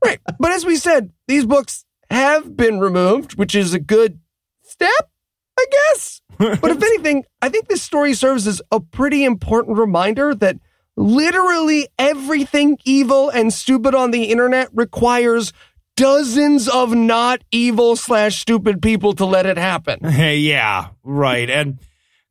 Right. 0.05 0.21
But 0.39 0.53
as 0.53 0.67
we 0.67 0.77
said, 0.77 1.13
these 1.29 1.47
books 1.47 1.87
have 2.11 2.57
been 2.57 2.79
removed, 2.79 3.37
which 3.37 3.55
is 3.55 3.73
a 3.73 3.79
good 3.79 4.21
step, 4.63 5.11
I 5.59 5.65
guess. 5.71 6.21
But 6.39 6.71
if 6.71 6.83
anything, 6.83 7.25
I 7.41 7.49
think 7.49 7.69
this 7.69 7.83
story 7.83 8.13
serves 8.13 8.47
as 8.47 8.61
a 8.71 8.81
pretty 8.81 9.25
important 9.25 9.79
reminder 9.79 10.35
that 10.35 10.59
literally 10.97 11.89
everything 11.99 12.77
evil 12.85 13.31
and 13.31 13.53
stupid 13.53 13.95
on 13.95 14.11
the 14.11 14.25
internet 14.25 14.69
requires 14.75 15.55
dozens 15.97 16.69
of 16.69 16.95
not 16.95 17.41
evil 17.51 17.97
slash 17.97 18.41
stupid 18.41 18.83
people 18.83 19.15
to 19.15 19.25
let 19.25 19.47
it 19.47 19.57
happen. 19.57 20.05
Hey, 20.05 20.37
yeah, 20.39 20.89
right. 21.03 21.49
And 21.49 21.79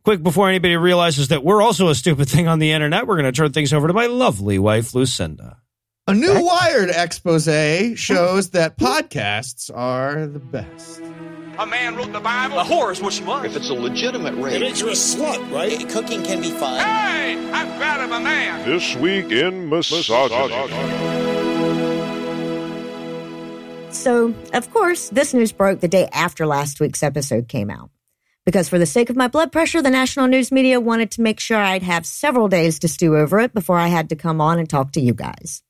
quick, 0.03 0.21
before 0.21 0.49
anybody 0.49 0.75
realizes 0.75 1.29
that 1.29 1.43
we're 1.43 1.61
also 1.61 1.89
a 1.89 1.95
stupid 1.95 2.29
thing 2.29 2.47
on 2.47 2.59
the 2.59 2.71
internet, 2.71 3.07
we're 3.07 3.15
going 3.15 3.31
to 3.31 3.31
turn 3.31 3.51
things 3.51 3.73
over 3.73 3.87
to 3.87 3.93
my 3.93 4.05
lovely 4.07 4.59
wife, 4.59 4.93
Lucinda. 4.93 5.57
A 6.05 6.13
new 6.13 6.43
Wired 6.43 6.89
expose 6.89 7.45
shows 7.97 8.49
that 8.49 8.77
podcasts 8.77 9.71
are 9.73 10.27
the 10.27 10.39
best. 10.39 11.01
A 11.57 11.65
man 11.65 11.95
wrote 11.95 12.11
the 12.11 12.19
Bible. 12.19 12.59
A 12.59 12.63
whore 12.63 12.91
is 12.91 13.01
what 13.01 13.13
she 13.13 13.23
was. 13.23 13.45
If 13.45 13.55
it's 13.55 13.69
a 13.69 13.73
legitimate 13.73 14.33
rape, 14.35 14.55
it 14.55 14.59
makes 14.59 14.81
you 14.81 14.89
a 14.89 14.93
slut, 14.93 15.49
right? 15.51 15.71
Eh, 15.71 15.85
cooking 15.85 16.23
can 16.23 16.41
be 16.41 16.49
fun. 16.49 16.77
Hey, 16.77 17.37
I'm 17.53 17.77
proud 17.77 18.01
of 18.01 18.11
a 18.11 18.19
man. 18.19 18.67
This 18.67 18.95
week 18.97 19.31
in 19.31 19.69
misogyny. 19.69 20.73
So, 23.93 24.33
of 24.53 24.69
course, 24.71 25.09
this 25.09 25.33
news 25.33 25.51
broke 25.51 25.79
the 25.79 25.87
day 25.87 26.09
after 26.11 26.45
last 26.45 26.79
week's 26.79 27.03
episode 27.03 27.47
came 27.47 27.69
out. 27.69 27.91
Because 28.45 28.67
for 28.67 28.77
the 28.77 28.85
sake 28.85 29.09
of 29.09 29.15
my 29.15 29.27
blood 29.27 29.51
pressure, 29.51 29.81
the 29.81 29.89
national 29.89 30.27
news 30.27 30.51
media 30.51 30.79
wanted 30.79 31.11
to 31.11 31.21
make 31.21 31.39
sure 31.39 31.57
I'd 31.57 31.83
have 31.83 32.05
several 32.05 32.49
days 32.49 32.79
to 32.79 32.87
stew 32.87 33.15
over 33.15 33.39
it 33.39 33.53
before 33.53 33.77
I 33.77 33.87
had 33.87 34.09
to 34.09 34.15
come 34.15 34.41
on 34.41 34.59
and 34.59 34.69
talk 34.69 34.91
to 34.93 35.01
you 35.01 35.13
guys. 35.13 35.63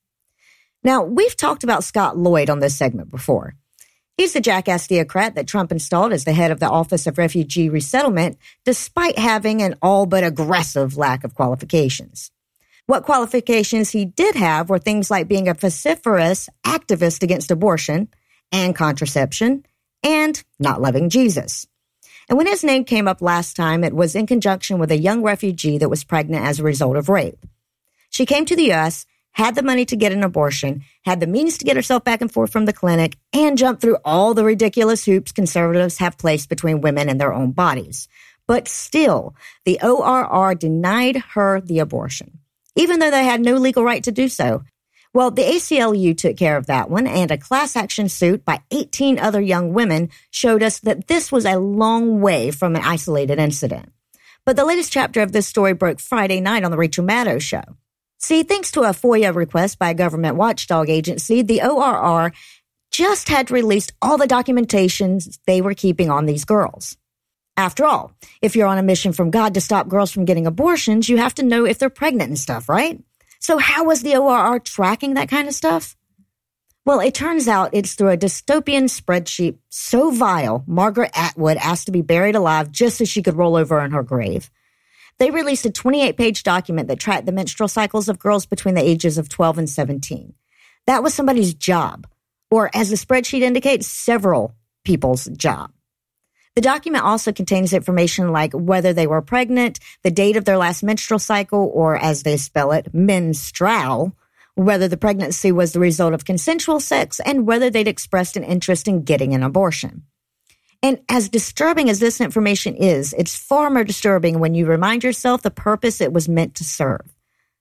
Now, 0.82 1.02
we've 1.02 1.36
talked 1.36 1.64
about 1.64 1.84
Scott 1.84 2.18
Lloyd 2.18 2.50
on 2.50 2.58
this 2.58 2.76
segment 2.76 3.10
before. 3.10 3.54
He's 4.16 4.32
the 4.32 4.40
jackass 4.40 4.86
theocrat 4.86 5.34
that 5.34 5.48
Trump 5.48 5.72
installed 5.72 6.12
as 6.12 6.24
the 6.24 6.32
head 6.32 6.50
of 6.50 6.60
the 6.60 6.68
Office 6.68 7.06
of 7.06 7.18
Refugee 7.18 7.68
Resettlement, 7.68 8.38
despite 8.64 9.18
having 9.18 9.62
an 9.62 9.76
all 9.82 10.06
but 10.06 10.22
aggressive 10.22 10.96
lack 10.96 11.24
of 11.24 11.34
qualifications. 11.34 12.30
What 12.86 13.04
qualifications 13.04 13.90
he 13.90 14.04
did 14.04 14.34
have 14.34 14.68
were 14.68 14.78
things 14.78 15.10
like 15.10 15.26
being 15.26 15.48
a 15.48 15.54
vociferous 15.54 16.48
activist 16.64 17.22
against 17.22 17.50
abortion 17.50 18.08
and 18.52 18.76
contraception 18.76 19.64
and 20.02 20.42
not 20.60 20.82
loving 20.82 21.08
Jesus. 21.08 21.66
And 22.28 22.38
when 22.38 22.46
his 22.46 22.64
name 22.64 22.84
came 22.84 23.08
up 23.08 23.20
last 23.20 23.56
time, 23.56 23.84
it 23.84 23.94
was 23.94 24.14
in 24.14 24.26
conjunction 24.26 24.78
with 24.78 24.90
a 24.90 24.98
young 24.98 25.22
refugee 25.22 25.78
that 25.78 25.90
was 25.90 26.04
pregnant 26.04 26.44
as 26.44 26.58
a 26.58 26.64
result 26.64 26.96
of 26.96 27.08
rape. 27.08 27.44
She 28.10 28.26
came 28.26 28.44
to 28.46 28.56
the 28.56 28.66
U.S 28.66 29.06
had 29.34 29.56
the 29.56 29.62
money 29.62 29.84
to 29.84 29.96
get 29.96 30.12
an 30.12 30.22
abortion, 30.22 30.84
had 31.04 31.18
the 31.18 31.26
means 31.26 31.58
to 31.58 31.64
get 31.64 31.76
herself 31.76 32.04
back 32.04 32.20
and 32.20 32.32
forth 32.32 32.52
from 32.52 32.66
the 32.66 32.72
clinic, 32.72 33.16
and 33.32 33.58
jumped 33.58 33.82
through 33.82 33.98
all 34.04 34.32
the 34.32 34.44
ridiculous 34.44 35.04
hoops 35.04 35.32
conservatives 35.32 35.98
have 35.98 36.16
placed 36.16 36.48
between 36.48 36.80
women 36.80 37.08
and 37.08 37.20
their 37.20 37.34
own 37.34 37.50
bodies. 37.50 38.08
But 38.46 38.68
still, 38.68 39.34
the 39.64 39.80
ORR 39.82 40.54
denied 40.54 41.16
her 41.34 41.60
the 41.60 41.80
abortion, 41.80 42.38
even 42.76 43.00
though 43.00 43.10
they 43.10 43.24
had 43.24 43.40
no 43.40 43.54
legal 43.54 43.82
right 43.82 44.04
to 44.04 44.12
do 44.12 44.28
so. 44.28 44.62
Well, 45.14 45.30
the 45.30 45.42
ACLU 45.42 46.18
took 46.18 46.36
care 46.36 46.56
of 46.56 46.66
that 46.66 46.90
one, 46.90 47.06
and 47.06 47.30
a 47.30 47.38
class 47.38 47.76
action 47.76 48.08
suit 48.08 48.44
by 48.44 48.62
18 48.72 49.20
other 49.20 49.40
young 49.40 49.72
women 49.72 50.10
showed 50.32 50.60
us 50.60 50.80
that 50.80 51.06
this 51.06 51.30
was 51.30 51.46
a 51.46 51.56
long 51.56 52.20
way 52.20 52.50
from 52.50 52.74
an 52.74 52.82
isolated 52.82 53.38
incident. 53.38 53.92
But 54.44 54.56
the 54.56 54.64
latest 54.64 54.92
chapter 54.92 55.22
of 55.22 55.30
this 55.30 55.46
story 55.46 55.72
broke 55.72 56.00
Friday 56.00 56.40
night 56.40 56.64
on 56.64 56.72
the 56.72 56.76
Rachel 56.76 57.04
Maddow 57.04 57.40
show. 57.40 57.62
See, 58.18 58.42
thanks 58.42 58.72
to 58.72 58.80
a 58.80 58.90
FOIA 58.90 59.32
request 59.32 59.78
by 59.78 59.90
a 59.90 59.94
government 59.94 60.34
watchdog 60.34 60.90
agency, 60.90 61.42
the 61.42 61.62
ORR 61.62 62.32
just 62.90 63.28
had 63.28 63.52
released 63.52 63.92
all 64.02 64.18
the 64.18 64.26
documentations 64.26 65.38
they 65.46 65.60
were 65.60 65.74
keeping 65.74 66.10
on 66.10 66.26
these 66.26 66.44
girls. 66.44 66.96
After 67.56 67.84
all, 67.84 68.12
if 68.42 68.56
you're 68.56 68.66
on 68.66 68.78
a 68.78 68.82
mission 68.82 69.12
from 69.12 69.30
God 69.30 69.54
to 69.54 69.60
stop 69.60 69.86
girls 69.86 70.10
from 70.10 70.24
getting 70.24 70.48
abortions, 70.48 71.08
you 71.08 71.18
have 71.18 71.34
to 71.34 71.44
know 71.44 71.64
if 71.64 71.78
they're 71.78 71.88
pregnant 71.88 72.30
and 72.30 72.38
stuff, 72.38 72.68
right? 72.68 73.00
So 73.44 73.58
how 73.58 73.84
was 73.84 74.00
the 74.00 74.16
ORR 74.16 74.58
tracking 74.60 75.14
that 75.14 75.28
kind 75.28 75.48
of 75.48 75.54
stuff? 75.54 75.98
Well, 76.86 77.00
it 77.00 77.12
turns 77.12 77.46
out 77.46 77.74
it's 77.74 77.92
through 77.92 78.12
a 78.12 78.16
dystopian 78.16 78.84
spreadsheet 78.84 79.58
so 79.68 80.10
vile, 80.10 80.64
Margaret 80.66 81.10
Atwood 81.14 81.58
asked 81.58 81.84
to 81.84 81.92
be 81.92 82.00
buried 82.00 82.36
alive 82.36 82.72
just 82.72 82.96
so 82.96 83.04
she 83.04 83.22
could 83.22 83.36
roll 83.36 83.54
over 83.54 83.84
in 83.84 83.90
her 83.90 84.02
grave. 84.02 84.50
They 85.18 85.30
released 85.30 85.66
a 85.66 85.70
28 85.70 86.16
page 86.16 86.42
document 86.42 86.88
that 86.88 86.98
tracked 86.98 87.26
the 87.26 87.32
menstrual 87.32 87.68
cycles 87.68 88.08
of 88.08 88.18
girls 88.18 88.46
between 88.46 88.76
the 88.76 88.82
ages 88.82 89.18
of 89.18 89.28
12 89.28 89.58
and 89.58 89.68
17. 89.68 90.32
That 90.86 91.02
was 91.02 91.12
somebody's 91.12 91.52
job, 91.52 92.06
or 92.50 92.70
as 92.72 92.88
the 92.88 92.96
spreadsheet 92.96 93.42
indicates, 93.42 93.86
several 93.86 94.54
people's 94.86 95.26
job. 95.36 95.70
The 96.54 96.60
document 96.60 97.04
also 97.04 97.32
contains 97.32 97.72
information 97.72 98.30
like 98.30 98.52
whether 98.52 98.92
they 98.92 99.08
were 99.08 99.22
pregnant, 99.22 99.80
the 100.04 100.10
date 100.12 100.36
of 100.36 100.44
their 100.44 100.56
last 100.56 100.84
menstrual 100.84 101.18
cycle, 101.18 101.70
or 101.74 101.96
as 101.96 102.22
they 102.22 102.36
spell 102.36 102.70
it, 102.70 102.94
menstrual, 102.94 104.14
whether 104.54 104.86
the 104.86 104.96
pregnancy 104.96 105.50
was 105.50 105.72
the 105.72 105.80
result 105.80 106.14
of 106.14 106.24
consensual 106.24 106.78
sex, 106.78 107.18
and 107.18 107.44
whether 107.44 107.70
they'd 107.70 107.88
expressed 107.88 108.36
an 108.36 108.44
interest 108.44 108.86
in 108.86 109.02
getting 109.02 109.34
an 109.34 109.42
abortion. 109.42 110.04
And 110.80 111.00
as 111.08 111.28
disturbing 111.28 111.90
as 111.90 111.98
this 111.98 112.20
information 112.20 112.76
is, 112.76 113.14
it's 113.18 113.34
far 113.34 113.68
more 113.68 113.82
disturbing 113.82 114.38
when 114.38 114.54
you 114.54 114.66
remind 114.66 115.02
yourself 115.02 115.42
the 115.42 115.50
purpose 115.50 116.00
it 116.00 116.12
was 116.12 116.28
meant 116.28 116.54
to 116.56 116.64
serve. 116.64 117.16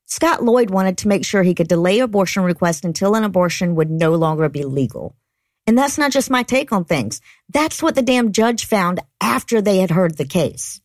Scott 0.05 0.43
Lloyd 0.43 0.69
wanted 0.69 0.99
to 0.99 1.07
make 1.07 1.25
sure 1.25 1.41
he 1.41 1.55
could 1.55 1.67
delay 1.67 1.97
abortion 1.99 2.43
requests 2.43 2.83
until 2.83 3.15
an 3.15 3.23
abortion 3.23 3.73
would 3.73 3.89
no 3.89 4.11
longer 4.11 4.49
be 4.49 4.63
legal. 4.63 5.15
And 5.65 5.77
that's 5.77 5.97
not 5.97 6.11
just 6.11 6.29
my 6.29 6.43
take 6.43 6.71
on 6.71 6.85
things. 6.85 7.21
That's 7.49 7.81
what 7.81 7.95
the 7.95 8.01
damn 8.01 8.31
judge 8.31 8.65
found 8.65 8.99
after 9.21 9.61
they 9.61 9.77
had 9.77 9.91
heard 9.91 10.17
the 10.17 10.25
case. 10.25 10.81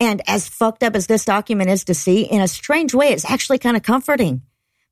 And 0.00 0.22
as 0.26 0.48
fucked 0.48 0.82
up 0.82 0.94
as 0.94 1.06
this 1.06 1.24
document 1.24 1.70
is 1.70 1.84
to 1.84 1.94
see, 1.94 2.22
in 2.22 2.40
a 2.40 2.48
strange 2.48 2.94
way, 2.94 3.08
it's 3.08 3.28
actually 3.28 3.58
kind 3.58 3.76
of 3.76 3.82
comforting. 3.82 4.42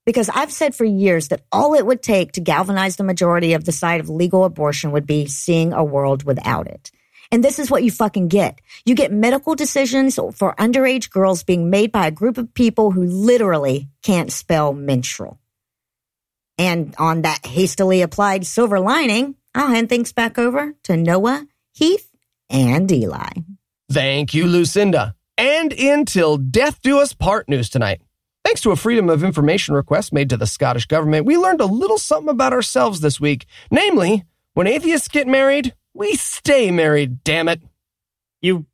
Because 0.04 0.28
I've 0.28 0.52
said 0.52 0.74
for 0.74 0.84
years 0.84 1.28
that 1.28 1.42
all 1.50 1.74
it 1.74 1.84
would 1.84 2.02
take 2.02 2.32
to 2.32 2.40
galvanize 2.40 2.96
the 2.96 3.04
majority 3.04 3.54
of 3.54 3.64
the 3.64 3.72
side 3.72 4.00
of 4.00 4.08
legal 4.08 4.44
abortion 4.44 4.92
would 4.92 5.06
be 5.06 5.26
seeing 5.26 5.72
a 5.72 5.84
world 5.84 6.22
without 6.22 6.68
it. 6.68 6.92
And 7.32 7.42
this 7.42 7.58
is 7.58 7.70
what 7.70 7.82
you 7.82 7.90
fucking 7.90 8.28
get. 8.28 8.60
You 8.84 8.94
get 8.94 9.10
medical 9.10 9.56
decisions 9.56 10.14
for 10.14 10.54
underage 10.54 11.10
girls 11.10 11.42
being 11.42 11.70
made 11.70 11.90
by 11.90 12.06
a 12.06 12.12
group 12.12 12.38
of 12.38 12.54
people 12.54 12.92
who 12.92 13.02
literally 13.02 13.88
can't 14.02 14.30
spell 14.30 14.72
menstrual. 14.72 15.40
And 16.58 16.94
on 16.98 17.22
that 17.22 17.44
hastily 17.44 18.02
applied 18.02 18.46
silver 18.46 18.80
lining, 18.80 19.34
I'll 19.54 19.68
hand 19.68 19.88
things 19.88 20.12
back 20.12 20.38
over 20.38 20.74
to 20.84 20.96
Noah, 20.96 21.46
Heath, 21.72 22.10
and 22.48 22.90
Eli. 22.90 23.30
Thank 23.90 24.34
you, 24.34 24.46
Lucinda. 24.46 25.14
And 25.38 25.72
until 25.72 26.38
death 26.38 26.80
do 26.80 26.98
us 26.98 27.12
part 27.12 27.48
news 27.48 27.68
tonight. 27.68 28.00
Thanks 28.44 28.60
to 28.62 28.70
a 28.70 28.76
Freedom 28.76 29.10
of 29.10 29.24
Information 29.24 29.74
request 29.74 30.12
made 30.12 30.30
to 30.30 30.36
the 30.36 30.46
Scottish 30.46 30.86
government, 30.86 31.26
we 31.26 31.36
learned 31.36 31.60
a 31.60 31.66
little 31.66 31.98
something 31.98 32.28
about 32.28 32.52
ourselves 32.52 33.00
this 33.00 33.20
week. 33.20 33.46
Namely, 33.70 34.24
when 34.54 34.66
atheists 34.66 35.08
get 35.08 35.26
married, 35.26 35.74
we 35.94 36.14
stay 36.14 36.70
married, 36.70 37.24
damn 37.24 37.48
it. 37.48 37.60
You 38.40 38.66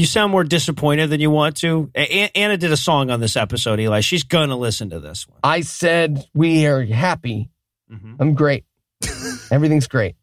you 0.00 0.06
sound 0.06 0.32
more 0.32 0.44
disappointed 0.44 1.10
than 1.10 1.20
you 1.20 1.30
want 1.30 1.58
to. 1.58 1.90
A- 1.94 2.36
Anna 2.36 2.56
did 2.56 2.72
a 2.72 2.76
song 2.76 3.10
on 3.10 3.20
this 3.20 3.36
episode, 3.36 3.78
Eli. 3.78 4.00
She's 4.00 4.24
going 4.24 4.48
to 4.48 4.56
listen 4.56 4.90
to 4.90 5.00
this 5.00 5.28
one. 5.28 5.38
I 5.44 5.60
said 5.60 6.26
we 6.34 6.66
are 6.66 6.82
happy. 6.84 7.50
Mm-hmm. 7.92 8.14
I'm 8.18 8.34
great. 8.34 8.64
Everything's 9.50 9.88
great. 9.88 10.16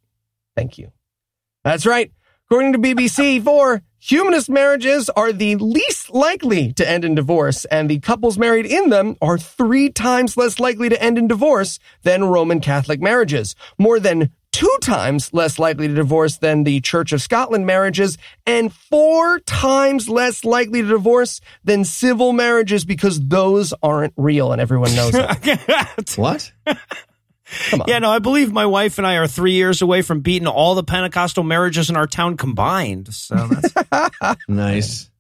Thank 0.56 0.78
you. 0.78 0.92
That's 1.64 1.86
right. 1.86 2.12
According 2.50 2.74
to 2.74 2.80
BBC 2.80 3.44
4, 3.44 3.82
humanist 4.00 4.50
marriages 4.50 5.10
are 5.10 5.34
the 5.34 5.58
least 5.58 6.10
likely 6.10 6.72
to 6.74 6.90
end 6.90 7.04
in 7.04 7.14
divorce, 7.14 7.66
and 7.66 7.90
the 7.90 8.00
couples 8.00 8.38
married 8.38 8.66
in 8.66 8.90
them 8.90 9.18
are 9.22 9.38
three 9.38 9.90
times 9.90 10.38
less 10.38 10.60
likely 10.60 10.88
to 10.90 11.02
end 11.04 11.18
in 11.18 11.28
divorce 11.28 11.78
than 12.04 12.24
Roman 12.24 12.62
Catholic 12.62 13.02
marriages. 13.02 13.54
More 13.78 14.00
than 14.00 14.32
two 14.58 14.78
times 14.82 15.32
less 15.36 15.60
likely 15.60 15.88
to 15.88 15.94
divorce 15.94 16.38
than 16.38 16.64
the 16.64 16.82
Church 16.82 17.14
of 17.14 17.22
Scotland 17.22 17.68
marriages, 17.68 18.18
and 18.48 18.74
four 18.74 19.40
times 19.42 20.10
less 20.10 20.44
likely 20.44 20.82
to 20.82 20.88
divorce 20.88 21.42
than 21.64 21.86
civil 21.86 22.34
marriages 22.34 22.84
because 22.84 23.24
those 23.28 23.72
aren't 23.84 24.14
real 24.18 24.52
and 24.52 24.60
everyone 24.60 24.96
knows 24.96 25.12
it. 25.14 26.10
what? 26.18 26.52
Yeah, 27.88 28.00
no, 28.00 28.10
I 28.10 28.18
believe 28.18 28.52
my 28.52 28.66
wife 28.66 28.98
and 28.98 29.06
I 29.06 29.18
are 29.18 29.28
three 29.28 29.54
years 29.54 29.84
away 29.84 30.02
from 30.02 30.22
beating 30.22 30.48
all 30.48 30.74
the 30.74 30.84
Pentecostal 30.84 31.44
marriages 31.44 31.92
in 31.92 31.96
our 31.96 32.08
town 32.08 32.36
combined. 32.36 33.14
So 33.14 33.36
that's 33.92 34.38
nice. 34.48 35.12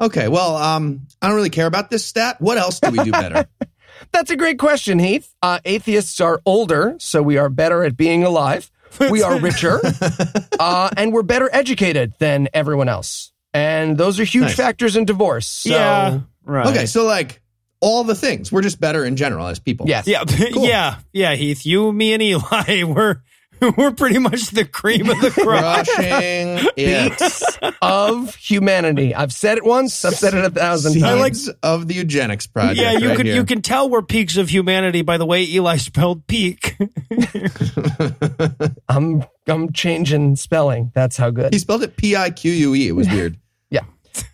Okay, 0.00 0.28
well, 0.28 0.56
um, 0.56 1.06
I 1.20 1.26
don't 1.26 1.36
really 1.36 1.50
care 1.50 1.66
about 1.66 1.90
this 1.90 2.04
stat. 2.04 2.40
What 2.40 2.56
else 2.56 2.80
do 2.80 2.90
we 2.90 3.04
do 3.04 3.12
better? 3.12 3.46
That's 4.12 4.30
a 4.30 4.36
great 4.36 4.58
question, 4.58 4.98
Heath. 4.98 5.34
Uh, 5.42 5.58
atheists 5.64 6.20
are 6.20 6.40
older, 6.44 6.96
so 6.98 7.22
we 7.22 7.38
are 7.38 7.48
better 7.48 7.82
at 7.82 7.96
being 7.96 8.24
alive. 8.24 8.70
We 9.10 9.22
are 9.22 9.38
richer, 9.38 9.80
uh, 10.58 10.90
and 10.96 11.12
we're 11.12 11.22
better 11.22 11.50
educated 11.52 12.14
than 12.18 12.48
everyone 12.54 12.88
else. 12.88 13.32
And 13.52 13.98
those 13.98 14.18
are 14.20 14.24
huge 14.24 14.44
nice. 14.44 14.56
factors 14.56 14.96
in 14.96 15.04
divorce. 15.04 15.46
So. 15.46 15.70
Yeah, 15.70 16.20
right. 16.44 16.66
Okay, 16.68 16.86
so 16.86 17.04
like 17.04 17.42
all 17.80 18.04
the 18.04 18.14
things. 18.14 18.50
We're 18.50 18.62
just 18.62 18.80
better 18.80 19.04
in 19.04 19.16
general 19.16 19.46
as 19.46 19.58
people. 19.58 19.86
Yes. 19.88 20.06
Yeah. 20.06 20.24
Cool. 20.52 20.66
Yeah. 20.66 20.98
Yeah. 21.12 21.34
Heath, 21.34 21.66
you, 21.66 21.92
me, 21.92 22.12
and 22.14 22.22
Eli, 22.22 22.84
we're 22.84 23.22
we're 23.76 23.90
pretty 23.92 24.18
much 24.18 24.50
the 24.50 24.64
cream 24.64 25.08
of 25.08 25.20
the 25.20 25.30
crop. 25.30 25.86
Crushing 25.86 27.74
of 27.82 28.34
humanity. 28.34 29.14
I've 29.14 29.32
said 29.32 29.58
it 29.58 29.64
once. 29.64 30.04
I've 30.04 30.14
said 30.14 30.34
it 30.34 30.44
a 30.44 30.50
thousand 30.50 30.92
Seeds 30.92 31.04
times. 31.04 31.48
of 31.62 31.88
the 31.88 31.94
eugenics 31.94 32.46
project. 32.46 32.78
Yeah, 32.80 32.92
you 32.92 33.08
right 33.08 33.16
can 33.16 33.26
here. 33.26 33.34
you 33.34 33.44
can 33.44 33.62
tell 33.62 33.88
we're 33.88 34.02
peaks 34.02 34.36
of 34.36 34.48
humanity 34.50 35.02
by 35.02 35.16
the 35.18 35.26
way 35.26 35.44
Eli 35.44 35.76
spelled 35.76 36.26
peak. 36.26 36.76
I'm 38.88 39.24
I'm 39.46 39.72
changing 39.72 40.36
spelling. 40.36 40.90
That's 40.94 41.16
how 41.16 41.30
good. 41.30 41.52
He 41.52 41.58
spelled 41.58 41.82
it 41.82 41.96
P 41.96 42.16
I 42.16 42.30
Q 42.30 42.52
U 42.52 42.74
E. 42.74 42.88
It 42.88 42.92
was 42.92 43.08
weird. 43.08 43.36
yeah. 43.70 43.82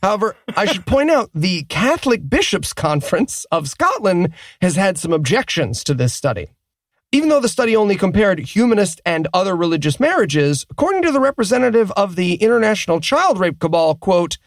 However, 0.03 0.37
I 0.57 0.67
should 0.67 0.87
point 0.87 1.11
out 1.11 1.31
the 1.35 1.65
Catholic 1.65 2.29
Bishops' 2.29 2.73
Conference 2.73 3.45
of 3.51 3.69
Scotland 3.69 4.33
has 4.61 4.77
had 4.77 4.97
some 4.99 5.13
objections 5.13 5.83
to 5.85 5.95
this 5.95 6.15
study. 6.15 6.51
Even 7.15 7.29
though 7.29 7.41
the 7.41 7.49
study 7.49 7.77
only 7.77 7.97
compared 7.97 8.39
humanist 8.41 9.01
and 9.05 9.29
other 9.35 9.55
religious 9.55 10.01
marriages, 10.01 10.65
according 10.71 11.03
to 11.03 11.13
the 11.13 11.21
representative 11.21 11.91
of 11.93 12.17
the 12.17 12.35
International 12.37 13.01
Child 13.01 13.39
Rape 13.39 13.59
Cabal, 13.59 13.97
quote, 13.97 14.39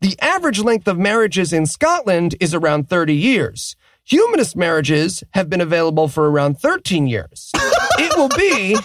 the 0.00 0.16
average 0.20 0.60
length 0.60 0.88
of 0.88 0.98
marriages 0.98 1.52
in 1.52 1.66
Scotland 1.66 2.34
is 2.40 2.54
around 2.54 2.88
30 2.88 3.14
years. 3.14 3.76
Humanist 4.04 4.56
marriages 4.56 5.22
have 5.32 5.48
been 5.48 5.60
available 5.60 6.08
for 6.08 6.30
around 6.30 6.58
13 6.58 7.06
years. 7.06 7.50
It 7.98 8.16
will 8.16 8.28
be 8.30 8.76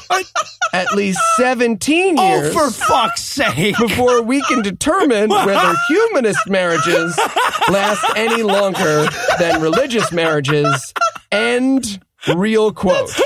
at 0.74 0.94
least 0.94 1.20
17 1.38 2.18
years 2.18 2.56
Oh, 2.56 2.70
for 2.70 2.72
fuck's 2.72 3.24
sake. 3.24 3.76
before 3.78 4.22
we 4.22 4.42
can 4.44 4.62
determine 4.62 5.30
whether 5.30 5.74
humanist 5.90 6.48
marriages 6.48 7.18
last 7.70 8.06
any 8.16 8.44
longer 8.44 9.08
than 9.40 9.62
religious 9.62 10.12
marriages. 10.12 10.94
End 11.32 12.00
real 12.36 12.72
quote. 12.72 13.10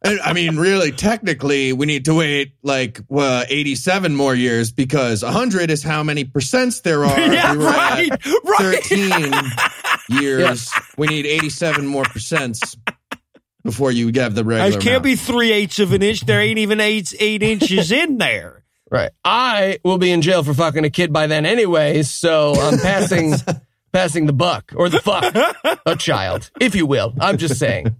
And, 0.00 0.20
I 0.20 0.32
mean, 0.32 0.58
really, 0.58 0.92
technically, 0.92 1.72
we 1.72 1.84
need 1.84 2.04
to 2.04 2.14
wait 2.14 2.52
like 2.62 3.00
uh, 3.10 3.44
87 3.48 4.14
more 4.14 4.32
years 4.32 4.70
because 4.70 5.24
100 5.24 5.70
is 5.72 5.82
how 5.82 6.04
many 6.04 6.24
percents 6.24 6.82
there 6.82 7.04
are. 7.04 7.18
Yeah, 7.32 7.52
We 7.52 7.58
were 7.58 7.64
right, 7.64 8.12
at 8.12 8.24
right. 8.44 8.82
13 8.84 9.32
years. 10.22 10.70
We 10.96 11.08
need 11.08 11.26
87 11.26 11.84
more 11.84 12.04
percents 12.04 12.76
before 13.64 13.90
you 13.90 14.12
have 14.20 14.36
the 14.36 14.44
regular. 14.44 14.68
It 14.68 14.74
can't 14.74 14.86
amount. 14.86 15.04
be 15.04 15.16
three 15.16 15.50
eighths 15.52 15.80
of 15.80 15.92
an 15.92 16.02
inch. 16.02 16.20
There 16.20 16.40
ain't 16.40 16.58
even 16.58 16.80
eight 16.80 17.12
eight 17.18 17.42
inches 17.42 17.90
in 17.90 18.18
there. 18.18 18.64
Right. 18.90 19.10
I 19.24 19.80
will 19.84 19.98
be 19.98 20.12
in 20.12 20.22
jail 20.22 20.44
for 20.44 20.54
fucking 20.54 20.84
a 20.84 20.90
kid 20.90 21.12
by 21.12 21.26
then 21.26 21.44
anyway, 21.44 22.04
so 22.04 22.54
I'm 22.54 22.78
passing 22.78 23.34
passing 23.98 24.26
the 24.26 24.32
buck 24.32 24.72
or 24.76 24.88
the 24.88 25.00
fuck 25.00 25.34
a 25.84 25.96
child, 25.96 26.52
if 26.60 26.76
you 26.76 26.86
will. 26.86 27.12
I'm 27.20 27.36
just 27.36 27.58
saying. 27.58 27.96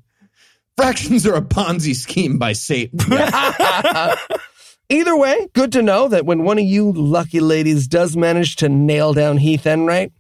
Fractions 0.76 1.26
are 1.26 1.34
a 1.34 1.42
Ponzi 1.42 1.92
scheme 1.92 2.38
by 2.38 2.52
Satan. 2.52 3.00
Either 4.88 5.16
way, 5.16 5.48
good 5.54 5.72
to 5.72 5.82
know 5.82 6.06
that 6.06 6.24
when 6.24 6.44
one 6.44 6.56
of 6.56 6.64
you 6.64 6.92
lucky 6.92 7.40
ladies 7.40 7.88
does 7.88 8.16
manage 8.16 8.54
to 8.56 8.68
nail 8.68 9.12
down 9.12 9.38
Heath 9.38 9.66
Enright, 9.66 10.12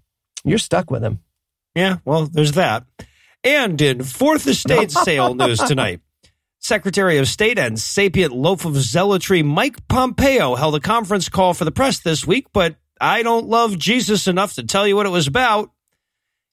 you're 0.42 0.58
stuck 0.58 0.90
with 0.90 1.04
him. 1.04 1.20
Yeah, 1.76 1.98
well, 2.04 2.26
there's 2.26 2.52
that. 2.52 2.84
And 3.44 3.80
in 3.80 4.02
fourth 4.02 4.48
estate 4.48 4.90
sale 5.04 5.32
news 5.36 5.60
tonight, 5.60 6.00
Secretary 6.58 7.18
of 7.18 7.28
State 7.28 7.56
and 7.56 7.78
sapient 7.78 8.32
loaf 8.32 8.64
of 8.64 8.74
zealotry 8.74 9.44
Mike 9.44 9.86
Pompeo 9.86 10.56
held 10.56 10.74
a 10.74 10.80
conference 10.80 11.28
call 11.28 11.54
for 11.54 11.64
the 11.64 11.70
press 11.70 12.00
this 12.00 12.26
week, 12.26 12.48
but 12.52 12.74
I 13.00 13.22
don't 13.22 13.48
love 13.48 13.78
Jesus 13.78 14.26
enough 14.26 14.54
to 14.54 14.64
tell 14.64 14.86
you 14.86 14.96
what 14.96 15.06
it 15.06 15.10
was 15.10 15.26
about. 15.26 15.70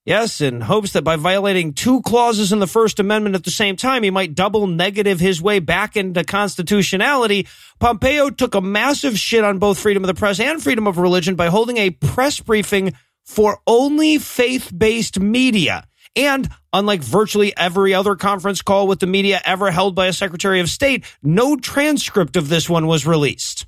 Yes, 0.06 0.40
in 0.40 0.62
hopes 0.62 0.92
that 0.92 1.04
by 1.04 1.16
violating 1.16 1.74
two 1.74 2.04
clauses 2.04 2.54
in 2.54 2.60
the 2.60 2.68
First 2.68 3.00
Amendment 3.00 3.36
at 3.36 3.44
the 3.44 3.50
same 3.50 3.76
time, 3.76 4.04
he 4.04 4.12
might 4.12 4.36
double 4.36 4.68
negative 4.68 5.20
his 5.20 5.42
way 5.42 5.58
back 5.58 5.98
into 5.98 6.24
constitutionality, 6.24 7.48
Pompeo 7.80 8.30
took 8.30 8.54
a 8.54 8.62
massive 8.62 9.18
shit 9.18 9.44
on 9.44 9.58
both 9.58 9.80
freedom 9.80 10.04
of 10.04 10.08
the 10.08 10.14
press 10.14 10.40
and 10.40 10.62
freedom 10.62 10.86
of 10.86 11.00
religion 11.00 11.34
by 11.34 11.48
holding 11.48 11.78
a 11.78 11.90
press 11.90 12.40
briefing 12.40 12.94
for 13.24 13.60
only 13.66 14.20
faith 14.20 14.72
based 14.76 15.20
media. 15.20 15.88
And 16.16 16.50
unlike 16.72 17.02
virtually 17.02 17.58
every 17.58 17.96
other 17.96 18.16
conference 18.16 18.62
call 18.62 18.88
with 18.88 19.00
the 19.00 19.08
media 19.08 19.42
ever 19.44 19.72
held 19.72 19.96
by 19.96 20.06
a 20.06 20.14
Secretary 20.14 20.60
of 20.60 20.70
State, 20.70 21.04
no 21.24 21.58
transcript 21.58 22.36
of 22.36 22.48
this 22.48 22.70
one 22.70 22.86
was 22.86 23.08
released. 23.08 23.66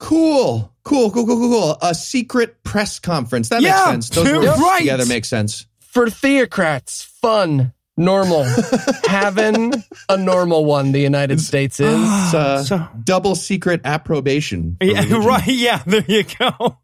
Cool. 0.00 0.72
Cool, 0.86 1.10
cool, 1.10 1.26
cool, 1.26 1.36
cool, 1.36 1.50
cool. 1.50 1.78
A 1.82 1.94
secret 1.96 2.62
press 2.62 3.00
conference. 3.00 3.48
That 3.48 3.60
Yeah, 3.60 3.70
makes 3.70 4.06
sense. 4.06 4.08
Those 4.10 4.32
words 4.32 4.60
right. 4.60 4.78
together 4.78 5.04
make 5.06 5.24
sense. 5.24 5.66
For 5.80 6.06
theocrats, 6.06 7.02
fun, 7.20 7.72
normal, 7.96 8.44
having 9.08 9.72
a 10.08 10.16
normal 10.16 10.64
one, 10.64 10.92
the 10.92 11.00
United 11.00 11.40
States 11.40 11.80
is. 11.80 11.88
It's 11.92 12.34
uh, 12.34 12.62
So- 12.62 12.88
double 13.02 13.34
secret 13.34 13.80
approbation. 13.84 14.76
Yeah, 14.80 15.02
right. 15.26 15.44
Yeah, 15.48 15.82
there 15.84 16.04
you 16.06 16.22
go. 16.22 16.78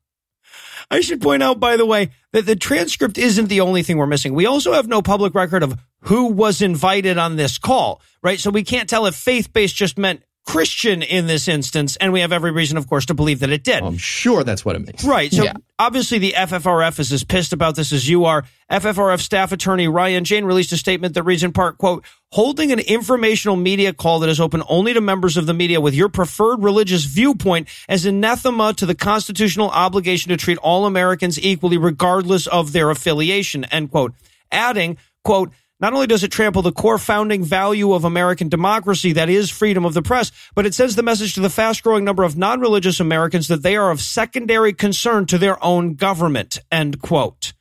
I 0.91 1.01
should 1.01 1.23
point 1.23 1.45
out, 1.45 1.61
by 1.61 1.77
the 1.77 1.87
way, 1.87 2.11
that 2.33 2.45
the 2.45 2.57
transcript 2.57 3.19
isn't 3.19 3.47
the 3.47 3.61
only 3.61 3.85
thing 3.85 3.99
we're 3.99 4.07
missing. 4.09 4.35
We 4.35 4.47
also 4.47 4.73
have 4.73 4.89
no 4.89 5.01
public 5.01 5.33
record 5.35 5.63
of 5.63 5.79
who 6.01 6.27
was 6.33 6.61
invited 6.61 7.19
on 7.19 7.37
this 7.37 7.57
call, 7.57 8.03
right? 8.21 8.41
So 8.41 8.51
we 8.51 8.65
can't 8.65 8.89
tell 8.91 9.07
if 9.07 9.15
faith 9.15 9.53
based 9.53 9.77
just 9.77 9.97
meant 9.97 10.23
Christian 10.45 11.03
in 11.03 11.27
this 11.29 11.47
instance. 11.47 11.97
And 11.97 12.13
we 12.13 12.21
have 12.21 12.33
every 12.33 12.51
reason, 12.51 12.77
of 12.77 12.89
course, 12.89 13.07
to 13.07 13.15
believe 13.15 13.41
that 13.41 13.51
it 13.51 13.63
did. 13.63 13.83
I'm 13.83 13.97
sure 13.97 14.43
that's 14.43 14.65
what 14.65 14.75
it 14.75 14.81
means. 14.81 15.05
Right. 15.05 15.33
So 15.33 15.45
Yeah. 15.45 15.53
obviously 15.79 16.19
the 16.19 16.35
FFRF 16.37 16.99
is 16.99 17.13
as 17.13 17.23
pissed 17.23 17.53
about 17.53 17.77
this 17.77 17.93
as 17.93 18.09
you 18.09 18.25
are. 18.25 18.45
FFRF 18.71 19.21
staff 19.21 19.53
attorney 19.53 19.87
Ryan 19.87 20.25
Jayne 20.25 20.45
released 20.45 20.73
a 20.73 20.77
statement 20.77 21.15
that 21.15 21.23
reads 21.23 21.45
in 21.45 21.53
part, 21.53 21.79
quote, 21.79 22.05
holding 22.33 22.73
an 22.73 22.81
informational 22.81 23.55
media 23.57 23.93
call 23.93 24.19
that 24.21 24.29
is 24.31 24.41
open 24.41 24.63
only 24.69 24.93
to 24.95 25.01
members 25.01 25.37
of 25.37 25.47
the 25.47 25.55
media 25.55 25.81
with 25.81 25.95
your 25.95 26.09
preferred 26.09 26.63
religious 26.63 27.05
viewpoint 27.05 27.69
as 27.89 28.05
anathema 28.05 28.73
to 28.75 28.85
the 28.87 28.95
constitutional 28.95 29.71
obligation 29.71 30.31
to 30.31 30.37
treat 30.37 30.59
all 30.59 30.87
Americans 30.87 31.39
equally 31.41 31.77
regardless 31.79 32.47
of 32.49 32.73
their 32.73 32.91
affiliation, 32.91 33.65
end 33.67 33.91
quote. 33.91 34.13
Adding, 34.51 34.97
quote, 35.25 35.53
not 35.83 35.93
only 35.93 36.07
does 36.07 36.23
it 36.23 36.31
trample 36.31 36.63
the 36.63 36.73
core 36.73 36.97
founding 36.97 37.45
value 37.45 37.93
of 37.93 38.05
American 38.05 38.49
democracy, 38.49 39.13
that 39.13 39.29
is 39.29 39.51
freedom 39.51 39.85
of 39.85 39.95
the 39.95 40.03
press, 40.03 40.31
but 40.55 40.65
it 40.65 40.75
sends 40.75 40.95
the 40.95 41.03
message 41.03 41.35
to 41.35 41.41
the 41.41 41.51
fast 41.51 41.83
growing 41.83 42.05
number 42.05 42.23
of 42.23 42.37
non 42.37 42.61
religious 42.61 43.01
Americans 43.01 43.49
that 43.49 43.63
they 43.63 43.77
are 43.77 43.91
of 43.91 44.01
secondary 44.01 44.73
concern 44.73 45.27
to 45.27 45.39
their 45.39 45.63
own 45.63 45.95
government. 45.95 46.61
End 46.71 47.03
quote. 47.03 47.53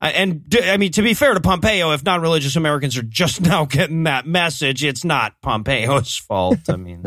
Uh, 0.00 0.10
And 0.14 0.56
I 0.62 0.78
mean, 0.78 0.92
to 0.92 1.02
be 1.02 1.12
fair 1.12 1.34
to 1.34 1.40
Pompeo, 1.40 1.92
if 1.92 2.02
non 2.02 2.22
religious 2.22 2.56
Americans 2.56 2.96
are 2.96 3.02
just 3.02 3.40
now 3.42 3.66
getting 3.66 4.04
that 4.04 4.26
message, 4.26 4.82
it's 4.82 5.04
not 5.04 5.40
Pompeo's 5.42 6.16
fault. 6.16 6.70
I 6.70 6.76
mean, 6.76 7.04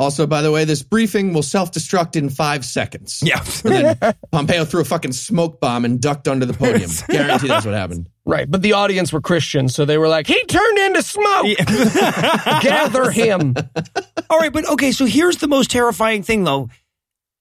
Also, 0.00 0.26
by 0.26 0.40
the 0.40 0.50
way, 0.50 0.64
this 0.64 0.82
briefing 0.82 1.34
will 1.34 1.42
self 1.42 1.70
destruct 1.72 2.16
in 2.16 2.30
five 2.30 2.64
seconds. 2.64 3.20
yeah. 3.22 3.44
And 3.64 3.96
then 4.00 4.14
Pompeo 4.32 4.64
threw 4.64 4.80
a 4.80 4.84
fucking 4.84 5.12
smoke 5.12 5.60
bomb 5.60 5.84
and 5.84 6.00
ducked 6.00 6.26
under 6.26 6.46
the 6.46 6.54
podium. 6.54 6.90
Guarantee 7.08 7.48
that's 7.48 7.66
what 7.66 7.74
happened. 7.74 8.08
Right. 8.24 8.50
But 8.50 8.62
the 8.62 8.72
audience 8.72 9.12
were 9.12 9.20
Christians, 9.20 9.74
so 9.74 9.84
they 9.84 9.98
were 9.98 10.08
like, 10.08 10.26
he 10.26 10.42
turned 10.44 10.78
into 10.78 11.02
smoke. 11.02 11.46
Gather 12.62 13.10
him. 13.10 13.54
All 14.30 14.38
right, 14.38 14.52
but 14.52 14.66
okay, 14.70 14.92
so 14.92 15.04
here's 15.04 15.36
the 15.36 15.48
most 15.48 15.70
terrifying 15.70 16.22
thing, 16.22 16.44
though. 16.44 16.70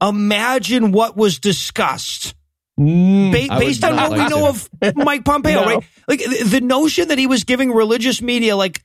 Imagine 0.01 0.91
what 0.91 1.15
was 1.17 1.39
discussed. 1.39 2.35
Mm, 2.79 3.31
Ba- 3.49 3.59
based 3.59 3.83
on 3.83 3.95
not 3.95 4.09
what 4.09 4.19
we 4.19 4.27
know 4.27 4.51
to. 4.53 4.89
of 4.89 4.95
Mike 4.95 5.25
Pompeo, 5.25 5.61
No. 5.61 5.65
right? 5.65 5.83
Like 6.07 6.19
the, 6.19 6.43
the 6.43 6.61
notion 6.61 7.09
that 7.09 7.17
he 7.17 7.27
was 7.27 7.43
giving 7.43 7.71
religious 7.71 8.21
media 8.21 8.55
like 8.55 8.81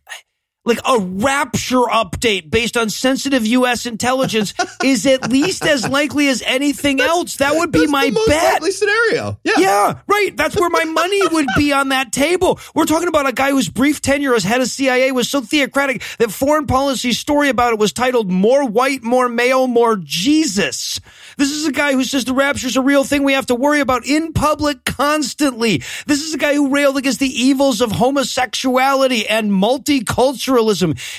like 0.64 0.79
a 0.87 0.98
rapture 0.98 1.77
update 1.77 2.50
based 2.50 2.77
on 2.77 2.88
sensitive 2.88 3.46
U.S. 3.46 3.85
intelligence 3.87 4.55
is 4.85 5.05
at 5.07 5.31
least 5.31 5.64
as 5.64 5.87
likely 5.88 6.29
as 6.29 6.42
anything 6.46 7.00
else. 7.00 7.37
That 7.37 7.55
would 7.55 7.70
be 7.70 7.81
That's 7.81 7.92
my 7.92 8.11
bet. 8.27 8.62
scenario. 8.72 9.38
Yeah. 9.44 9.53
Yeah, 9.59 9.98
right. 10.07 10.35
That's 10.37 10.57
where 10.57 10.70
my 10.70 10.85
money 10.85 11.20
would 11.29 11.48
be 11.57 11.72
on 11.72 11.90
that 11.90 12.12
table. 12.12 12.59
We're 12.74 12.87
talking 12.87 13.09
about 13.09 13.29
a 13.29 13.33
guy 13.33 13.50
whose 13.50 13.68
brief 13.68 14.00
tenure 14.00 14.35
as 14.35 14.42
head 14.42 14.61
of 14.61 14.68
CIA 14.68 15.12
was 15.12 15.29
so 15.29 15.40
theocratic 15.42 16.03
that 16.18 16.31
foreign 16.31 16.66
policy 16.66 17.12
story 17.12 17.50
about 17.50 17.72
it 17.74 17.79
was 17.79 17.92
titled 17.92 18.31
More 18.31 18.66
White, 18.66 19.03
More 19.03 19.29
Male, 19.29 19.66
More 19.66 19.96
Jesus. 19.96 21.00
This 21.37 21.50
is 21.50 21.66
a 21.66 21.72
guy 21.72 21.92
who 21.92 22.05
says 22.05 22.24
the 22.24 22.33
rapture 22.33 22.66
is 22.66 22.77
a 22.77 22.83
real 22.83 23.05
thing 23.05 23.22
we 23.22 23.35
have 23.35 23.46
to 23.46 23.55
worry 23.55 23.81
about 23.81 24.07
in 24.07 24.33
public 24.33 24.85
constantly. 24.85 25.83
This 26.07 26.22
is 26.22 26.33
a 26.33 26.38
guy 26.38 26.55
who 26.55 26.68
railed 26.68 26.96
against 26.96 27.20
the 27.20 27.29
evils 27.29 27.81
of 27.81 27.92
homosexuality 27.92 29.27
and 29.29 29.50
multiculturalism. 29.50 30.53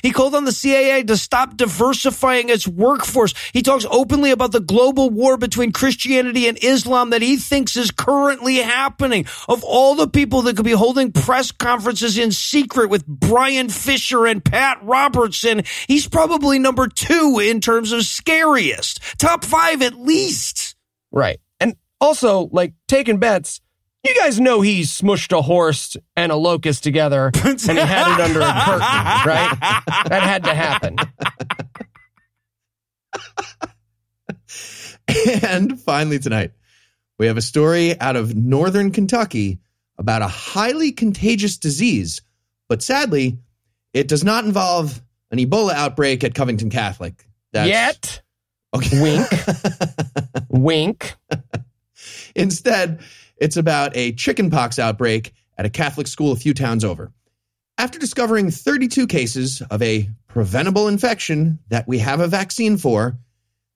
He 0.02 0.12
called 0.12 0.36
on 0.36 0.46
the 0.46 0.52
CIA 0.52 1.04
to 1.04 1.18
stop 1.18 1.58
diversifying 1.58 2.50
its 2.50 2.68
workforce. 2.68 3.34
He 3.54 3.62
talks 3.62 3.86
openly 3.90 4.32
about 4.32 4.52
the 4.52 4.60
global 4.60 5.10
war 5.10 5.38
between 5.38 5.72
Christianity 5.72 6.48
and 6.48 6.58
Islam 6.62 7.10
that 7.12 7.22
he 7.22 7.38
thinks 7.38 7.76
is 7.76 7.92
currently 7.92 8.58
happening. 8.58 9.26
Of 9.48 9.64
all 9.64 9.96
the 9.96 10.08
people 10.08 10.44
that 10.44 10.56
could 10.56 10.66
be 10.66 10.72
holding 10.72 11.12
press 11.12 11.52
conferences 11.52 12.18
in 12.18 12.32
secret 12.32 12.90
with 12.90 13.06
Bryan 13.06 13.70
Fischer 13.70 14.26
and 14.26 14.44
Pat 14.44 14.80
Robertson, 14.84 15.64
he's 15.88 16.08
probably 16.08 16.60
number 16.60 16.88
two 16.88 17.40
in 17.42 17.62
terms 17.62 17.92
of 17.92 18.04
scariest. 18.04 19.00
Top 19.18 19.44
five 19.44 19.82
at 19.82 20.00
least. 20.00 20.76
Right. 21.12 21.40
And 21.60 21.76
also, 22.02 22.50
like, 22.52 22.74
taking 22.88 23.20
bets, 23.20 23.62
you 24.06 24.16
guys 24.16 24.40
know 24.40 24.62
he 24.62 24.82
smushed 24.82 25.38
a 25.38 25.42
horse 25.42 25.98
and 26.16 26.32
a 26.32 26.36
locust 26.36 26.84
together 26.84 27.32
and 27.44 27.60
he 27.62 27.76
had 27.76 28.14
it 28.14 28.22
under 28.22 28.42
a 28.42 28.62
curtain, 28.66 28.80
right? 29.26 29.58
That 30.10 30.22
had 30.24 30.44
to 30.46 30.54
happen. 30.54 30.98
And 35.44 35.80
finally, 35.80 36.20
tonight, 36.20 36.52
we 37.20 37.28
have 37.28 37.38
a 37.38 37.42
story 37.42 38.00
out 38.00 38.16
of 38.16 38.36
northern 38.36 38.92
Kentucky 38.92 39.60
about 39.98 40.22
a 40.22 40.28
highly 40.28 40.92
contagious 40.92 41.58
disease. 41.58 42.22
But 42.68 42.82
sadly, 42.82 43.38
it 43.94 44.08
does 44.08 44.24
not 44.24 44.46
involve 44.46 45.02
an 45.32 45.38
Ebola 45.38 45.74
outbreak 45.74 46.24
at 46.24 46.36
Covington 46.36 46.70
Catholic. 46.70 47.26
That's, 47.54 47.70
Yet. 47.70 48.22
Okay. 48.76 49.02
Wink. 49.02 49.28
Wink. 50.50 51.16
Instead, 52.36 53.00
it's 53.38 53.58
about 53.58 53.96
a 53.96 54.12
chickenpox 54.14 54.80
outbreak 54.80 55.34
at 55.58 55.66
a 55.66 55.70
Catholic 55.70 56.08
school 56.08 56.32
a 56.32 56.36
few 56.36 56.54
towns 56.54 56.84
over. 56.84 57.12
After 57.78 58.00
discovering 58.00 58.52
32 58.52 59.08
cases 59.08 59.62
of 59.70 59.82
a 59.82 60.10
preventable 60.28 60.88
infection 60.88 61.60
that 61.70 61.88
we 61.88 62.00
have 62.00 62.20
a 62.20 62.28
vaccine 62.28 62.78
for, 62.78 63.18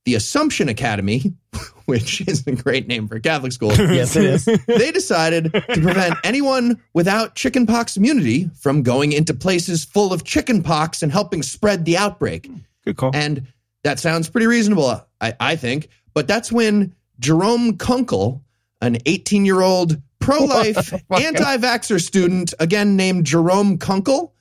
the 0.06 0.15
Assumption 0.15 0.69
Academy, 0.69 1.34
which 1.86 2.22
is 2.28 2.45
a 2.48 2.54
great 2.54 2.88
name 2.88 3.08
for 3.08 3.15
a 3.15 3.22
Catholic 3.22 3.52
school, 3.52 3.74
Yes, 3.78 4.15
it 4.15 4.24
is. 4.24 4.45
they 4.67 4.91
decided 4.91 5.52
to 5.52 5.62
prevent 5.62 6.15
anyone 6.24 6.82
without 6.93 7.36
chickenpox 7.36 7.98
immunity 7.98 8.50
from 8.60 8.84
going 8.84 9.12
into 9.12 9.34
places 9.34 9.84
full 9.84 10.13
of 10.13 10.24
chickenpox 10.24 11.04
and 11.04 11.12
helping 11.12 11.43
spread 11.43 11.86
the 11.86 11.98
outbreak. 11.98 12.50
Good 12.86 12.98
call. 12.98 13.12
And 13.13 13.48
that 13.84 14.00
sounds 14.00 14.30
pretty 14.30 14.48
reasonable, 14.48 15.06
I, 15.22 15.34
I 15.39 15.56
think. 15.56 15.89
But 16.13 16.28
that's 16.28 16.52
when 16.52 16.95
Jerome 17.19 17.78
Kunkel, 17.78 18.43
an 18.82 18.98
18 19.06 19.46
year 19.46 19.62
old 19.62 20.02
pro 20.20 20.44
life 20.44 20.94
anti 21.12 21.58
vaxxer 21.58 22.02
student, 22.02 22.54
again 22.60 22.96
named 22.96 23.26
Jerome 23.26 23.78
Kunkel, 23.78 24.34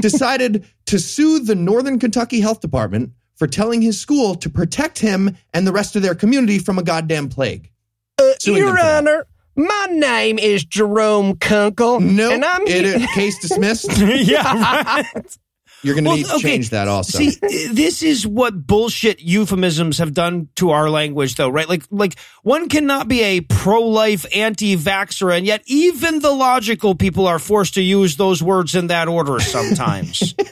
decided 0.00 0.64
to 0.86 0.98
sue 0.98 1.40
the 1.40 1.54
Northern 1.54 1.98
Kentucky 1.98 2.40
Health 2.40 2.60
Department 2.60 3.12
for 3.36 3.46
telling 3.46 3.82
his 3.82 3.98
school 4.00 4.34
to 4.36 4.48
protect 4.50 4.98
him 4.98 5.36
and 5.52 5.66
the 5.66 5.72
rest 5.72 5.96
of 5.96 6.02
their 6.02 6.14
community 6.14 6.58
from 6.58 6.78
a 6.78 6.82
goddamn 6.82 7.28
plague. 7.28 7.70
Uh, 8.18 8.32
Suing 8.38 8.56
them 8.60 8.68
Your 8.68 8.76
for 8.76 8.82
that. 8.82 8.98
Honor, 8.98 9.26
my 9.56 9.86
name 9.90 10.38
is 10.38 10.64
Jerome 10.64 11.36
Kunkel. 11.36 12.00
No, 12.00 12.30
and 12.30 12.44
I'm 12.44 12.62
it, 12.66 12.84
it- 12.84 13.08
case 13.10 13.38
dismissed. 13.40 13.96
yeah, 13.98 14.82
right. 14.82 15.38
You're 15.82 15.94
going 15.94 16.04
to 16.04 16.10
Well, 16.10 16.16
need 16.16 16.26
to 16.26 16.34
okay, 16.34 16.42
change 16.42 16.70
that 16.70 16.86
also. 16.88 17.18
See, 17.18 17.30
this 17.72 18.02
is 18.02 18.26
what 18.26 18.66
bullshit 18.66 19.20
euphemisms 19.20 19.98
have 19.98 20.14
done 20.14 20.48
to 20.56 20.70
our 20.70 20.88
language, 20.88 21.34
though, 21.34 21.48
right? 21.48 21.68
Like, 21.68 21.82
like 21.90 22.18
one 22.42 22.68
cannot 22.68 23.08
be 23.08 23.22
a 23.22 23.40
pro-life 23.40 24.24
anti-vaxxer, 24.34 25.36
and 25.36 25.44
yet 25.44 25.62
even 25.66 26.20
the 26.20 26.30
logical 26.30 26.94
people 26.94 27.26
are 27.26 27.40
forced 27.40 27.74
to 27.74 27.82
use 27.82 28.16
those 28.16 28.42
words 28.42 28.74
in 28.74 28.86
that 28.88 29.08
order 29.08 29.40
sometimes. 29.40 30.34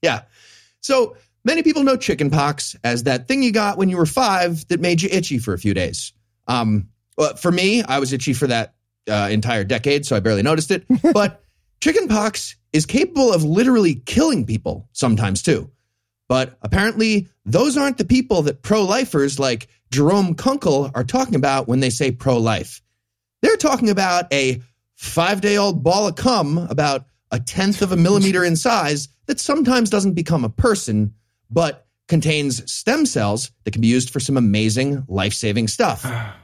Yeah. 0.00 0.22
So 0.80 1.16
many 1.44 1.64
people 1.64 1.82
know 1.82 1.96
chickenpox 1.96 2.76
as 2.84 3.02
that 3.02 3.26
thing 3.26 3.42
you 3.42 3.50
got 3.52 3.78
when 3.78 3.88
you 3.88 3.96
were 3.96 4.06
five 4.06 4.66
that 4.68 4.78
made 4.80 5.02
you 5.02 5.08
itchy 5.10 5.38
for 5.38 5.54
a 5.54 5.58
few 5.58 5.74
days. 5.74 6.12
Um, 6.46 6.90
for 7.36 7.50
me, 7.50 7.82
I 7.82 7.98
was 7.98 8.12
itchy 8.12 8.32
for 8.32 8.46
that 8.46 8.74
uh, 9.10 9.28
entire 9.30 9.64
decade, 9.64 10.06
so 10.06 10.14
I 10.14 10.20
barely 10.20 10.42
noticed 10.42 10.70
it. 10.70 10.84
But 11.12 11.42
chickenpox 11.80 12.54
is 12.72 12.86
capable 12.86 13.32
of 13.32 13.44
literally 13.44 13.94
killing 13.94 14.46
people 14.46 14.88
sometimes 14.92 15.42
too. 15.42 15.70
But 16.28 16.58
apparently, 16.60 17.28
those 17.46 17.76
aren't 17.76 17.98
the 17.98 18.04
people 18.04 18.42
that 18.42 18.62
pro 18.62 18.84
lifers 18.84 19.38
like 19.38 19.68
Jerome 19.90 20.34
Kunkel 20.34 20.90
are 20.94 21.04
talking 21.04 21.34
about 21.34 21.66
when 21.66 21.80
they 21.80 21.90
say 21.90 22.10
pro 22.10 22.36
life. 22.36 22.82
They're 23.40 23.56
talking 23.56 23.88
about 23.88 24.32
a 24.32 24.60
five 24.96 25.40
day 25.40 25.56
old 25.56 25.82
ball 25.82 26.08
of 26.08 26.16
cum, 26.16 26.58
about 26.58 27.06
a 27.30 27.40
tenth 27.40 27.82
of 27.82 27.92
a 27.92 27.96
millimeter 27.96 28.44
in 28.44 28.56
size, 28.56 29.08
that 29.26 29.40
sometimes 29.40 29.90
doesn't 29.90 30.14
become 30.14 30.44
a 30.44 30.50
person, 30.50 31.14
but 31.50 31.86
contains 32.08 32.70
stem 32.70 33.06
cells 33.06 33.50
that 33.64 33.70
can 33.70 33.80
be 33.80 33.88
used 33.88 34.10
for 34.10 34.20
some 34.20 34.36
amazing 34.36 35.04
life 35.08 35.34
saving 35.34 35.68
stuff. 35.68 36.04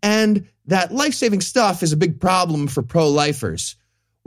And 0.00 0.46
that 0.66 0.94
life 0.94 1.12
saving 1.12 1.40
stuff 1.40 1.82
is 1.82 1.92
a 1.92 1.96
big 1.96 2.20
problem 2.20 2.68
for 2.68 2.84
pro 2.84 3.08
lifers, 3.08 3.74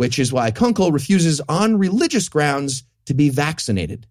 which 0.02 0.18
is 0.18 0.34
why 0.34 0.50
Kunkel 0.50 0.92
refuses 0.92 1.42
on 1.48 1.78
religious 1.78 2.28
grounds 2.28 2.86
to 3.06 3.14
be 3.14 3.30
vaccinated. 3.30 4.08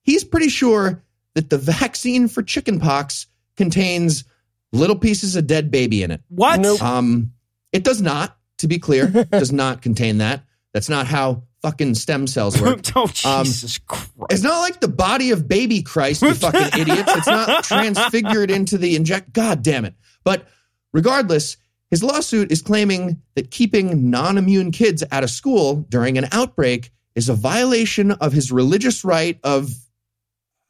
He's 0.00 0.24
pretty 0.24 0.48
sure 0.48 1.04
that 1.34 1.50
the 1.50 1.58
vaccine 1.58 2.28
for 2.28 2.42
chickenpox 2.42 3.26
contains 3.54 4.24
little 4.72 4.96
pieces 4.96 5.36
of 5.36 5.46
dead 5.46 5.70
baby 5.70 6.02
in 6.02 6.10
it. 6.12 6.22
what? 6.30 6.64
Um, 6.80 7.32
it 7.72 7.84
does 7.84 8.00
not, 8.00 8.38
to 8.56 8.68
be 8.68 8.78
clear, 8.78 9.06
does 9.30 9.52
not 9.52 9.82
contain 9.82 10.16
that. 10.18 10.44
That's 10.72 10.88
not 10.88 11.06
how 11.06 11.42
fucking 11.60 11.94
stem 11.96 12.26
cells 12.26 12.58
work. 12.58 12.80
oh, 12.96 13.02
Um, 13.26 13.44
Jesus 13.44 13.76
Christ. 13.76 14.10
It's 14.30 14.42
not 14.42 14.60
like 14.60 14.80
the 14.80 14.88
body 14.88 15.32
of 15.32 15.46
baby 15.46 15.82
Christ, 15.82 16.22
you 16.22 16.32
fucking 16.32 16.80
idiots. 16.80 17.14
It's 17.16 17.26
not 17.26 17.64
transfigured 17.64 18.50
into 18.50 18.78
the 18.78 18.96
inject. 18.96 19.34
God 19.34 19.62
damn 19.62 19.84
it. 19.84 19.92
But 20.24 20.48
regardless, 20.94 21.58
his 21.90 22.02
lawsuit 22.02 22.52
is 22.52 22.62
claiming 22.62 23.22
that 23.34 23.50
keeping 23.50 24.10
non 24.10 24.36
immune 24.38 24.70
kids 24.72 25.02
out 25.10 25.24
of 25.24 25.30
school 25.30 25.86
during 25.88 26.18
an 26.18 26.26
outbreak 26.32 26.90
is 27.14 27.28
a 27.28 27.34
violation 27.34 28.12
of 28.12 28.32
his 28.32 28.52
religious 28.52 29.04
right 29.04 29.38
of 29.42 29.70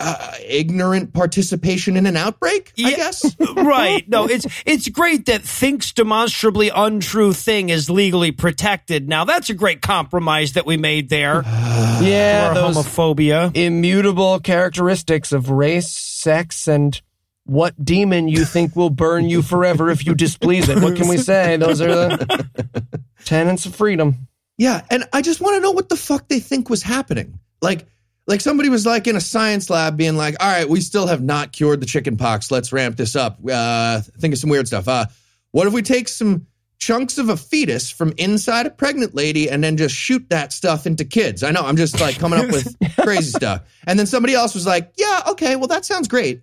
uh, 0.01 0.33
ignorant 0.47 1.13
participation 1.13 1.97
in 1.97 2.07
an 2.07 2.17
outbreak, 2.17 2.73
I 2.79 2.95
guess. 2.95 3.35
right. 3.57 4.09
No, 4.09 4.27
it's 4.29 4.47
it's 4.65 4.89
great 4.89 5.27
that 5.27 5.43
thinks 5.43 5.91
demonstrably 5.93 6.71
untrue 6.73 7.33
thing 7.33 7.69
is 7.69 7.91
legally 7.91 8.31
protected. 8.31 9.09
Now 9.09 9.25
that's 9.25 9.51
a 9.51 9.55
great 9.55 9.83
compromise 9.83 10.53
that 10.53 10.67
we 10.67 10.77
made 10.77 11.09
there. 11.09 11.43
yeah, 12.01 12.53
Or 12.53 12.55
those 12.55 12.77
homophobia. 12.77 13.51
immutable 13.57 14.39
characteristics 14.39 15.33
of 15.33 15.51
race, 15.51 15.91
sex, 15.91 16.69
and 16.69 17.01
what 17.49 17.83
demon 17.83 18.29
you 18.29 18.45
think 18.45 18.77
will 18.77 18.91
burn 18.91 19.29
you 19.29 19.41
forever 19.41 19.91
if 19.91 20.05
you 20.05 20.15
displease 20.15 20.69
it. 20.69 20.83
What 20.83 20.97
can 20.97 21.09
we 21.09 21.17
say? 21.17 21.57
Those 21.57 21.81
are 21.81 21.89
the 21.89 22.89
tenets 23.25 23.65
of 23.65 23.75
freedom. 23.75 24.29
Yeah, 24.59 24.83
and 24.91 25.05
I 25.13 25.23
just 25.23 25.41
want 25.41 25.57
to 25.57 25.61
know 25.61 25.71
what 25.71 25.89
the 25.89 25.97
fuck 25.97 26.29
they 26.29 26.41
think 26.41 26.69
was 26.69 26.83
happening. 26.83 27.39
Like, 27.63 27.87
like 28.27 28.43
somebody 28.43 28.69
was 28.69 28.85
like 28.85 29.07
in 29.07 29.17
a 29.17 29.21
science 29.21 29.71
lab, 29.71 29.97
being 29.97 30.17
like, 30.17 30.37
"All 30.41 30.47
right, 30.47 30.69
we 30.69 30.83
still 30.83 31.07
have 31.07 31.23
not 31.23 31.53
cured 31.53 31.81
the 31.81 31.87
chicken 31.87 32.19
pox. 32.19 32.51
Let's 32.51 32.71
ramp 32.71 32.97
this 32.97 33.17
up. 33.17 33.39
Uh, 33.51 34.03
think 34.19 34.35
of 34.35 34.41
some 34.41 34.51
weird 34.51 34.67
stuff. 34.67 34.87
Uh, 34.87 35.07
what 35.53 35.67
if 35.67 35.73
we 35.73 35.81
take 35.81 36.09
some 36.09 36.47
chunks 36.79 37.17
of 37.17 37.31
a 37.31 37.37
fetus 37.37 37.91
from 37.91 38.13
inside 38.19 38.67
a 38.67 38.71
pregnant 38.71 39.15
lady 39.15 39.49
and 39.49 39.65
then 39.65 39.77
just 39.77 39.95
shoot 39.95 40.29
that 40.29 40.53
stuff 40.53 40.87
into 40.87 41.07
kids?" 41.07 41.43
I 41.43 41.51
know 41.51 41.63
I'm 41.63 41.77
just 41.77 41.99
like 41.99 42.19
coming 42.19 42.41
up 42.41 42.51
with 42.51 42.77
crazy 43.01 43.31
stuff. 43.31 43.63
And 43.87 43.99
then 43.99 44.07
somebody 44.07 44.35
else 44.35 44.55
was 44.55 44.67
like, 44.67 44.93
"Yeah, 44.99 45.23
okay, 45.29 45.57
well 45.57 45.69
that 45.69 45.87
sounds 45.87 46.09
great, 46.09 46.43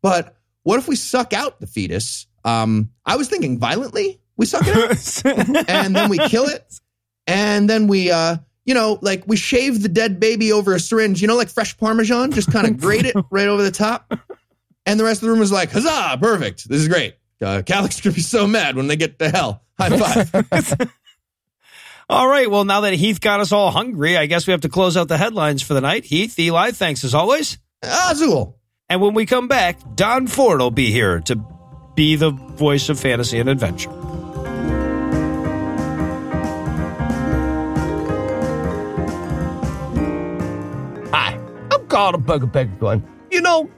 but 0.00 0.36
what 0.64 0.78
if 0.78 0.88
we 0.88 0.96
suck 0.96 1.32
out 1.32 1.60
the 1.60 1.66
fetus?" 1.66 2.26
Um, 2.44 2.90
I 3.06 3.16
was 3.16 3.28
thinking 3.28 3.58
violently. 3.58 4.20
We 4.36 4.46
suck 4.46 4.64
it 4.66 4.76
out 4.76 5.68
and 5.68 5.94
then 5.94 6.10
we 6.10 6.18
kill 6.18 6.46
it 6.46 6.80
and 7.26 7.68
then 7.68 7.86
we 7.86 8.10
uh 8.10 8.36
you 8.64 8.74
know 8.74 8.98
like 9.00 9.24
we 9.26 9.36
shave 9.36 9.82
the 9.82 9.88
dead 9.88 10.20
baby 10.20 10.52
over 10.52 10.74
a 10.74 10.80
syringe 10.80 11.20
you 11.20 11.28
know 11.28 11.36
like 11.36 11.48
fresh 11.48 11.76
parmesan 11.76 12.32
just 12.32 12.52
kind 12.52 12.66
of 12.66 12.76
grate 12.80 13.06
it 13.06 13.16
right 13.30 13.48
over 13.48 13.62
the 13.62 13.70
top 13.70 14.12
and 14.86 14.98
the 14.98 15.04
rest 15.04 15.22
of 15.22 15.26
the 15.26 15.30
room 15.30 15.38
was 15.38 15.52
like 15.52 15.70
huzzah 15.70 16.18
perfect 16.20 16.68
this 16.68 16.80
is 16.80 16.88
great 16.88 17.16
uh, 17.42 17.62
catholics 17.64 18.00
are 18.00 18.04
gonna 18.04 18.14
be 18.14 18.20
so 18.20 18.46
mad 18.46 18.76
when 18.76 18.86
they 18.86 18.96
get 18.96 19.18
to 19.18 19.28
hell 19.30 19.62
high 19.78 19.96
five 19.96 20.90
All 22.06 22.28
right. 22.28 22.50
Well, 22.50 22.66
now 22.66 22.82
that 22.82 22.92
Heath 22.92 23.18
got 23.18 23.40
us 23.40 23.50
all 23.50 23.70
hungry, 23.70 24.18
I 24.18 24.26
guess 24.26 24.46
we 24.46 24.50
have 24.50 24.60
to 24.60 24.68
close 24.68 24.94
out 24.94 25.08
the 25.08 25.16
headlines 25.16 25.62
for 25.62 25.72
the 25.72 25.80
night. 25.80 26.04
Heath, 26.04 26.38
Eli, 26.38 26.72
thanks 26.72 27.02
as 27.02 27.14
always. 27.14 27.56
azul 27.82 28.58
And 28.94 29.02
when 29.02 29.14
we 29.14 29.26
come 29.26 29.48
back, 29.48 29.76
Don 29.96 30.28
Ford 30.28 30.60
will 30.60 30.70
be 30.70 30.92
here 30.92 31.18
to 31.22 31.34
be 31.96 32.14
the 32.14 32.30
voice 32.30 32.88
of 32.88 33.00
fantasy 33.00 33.40
and 33.40 33.48
adventure. 33.48 33.90
Hi, 41.10 41.36
I'm 41.72 41.86
called 41.88 42.14
a 42.14 42.18
Bugabagagun. 42.18 43.02
You 43.32 43.40
know, 43.40 43.68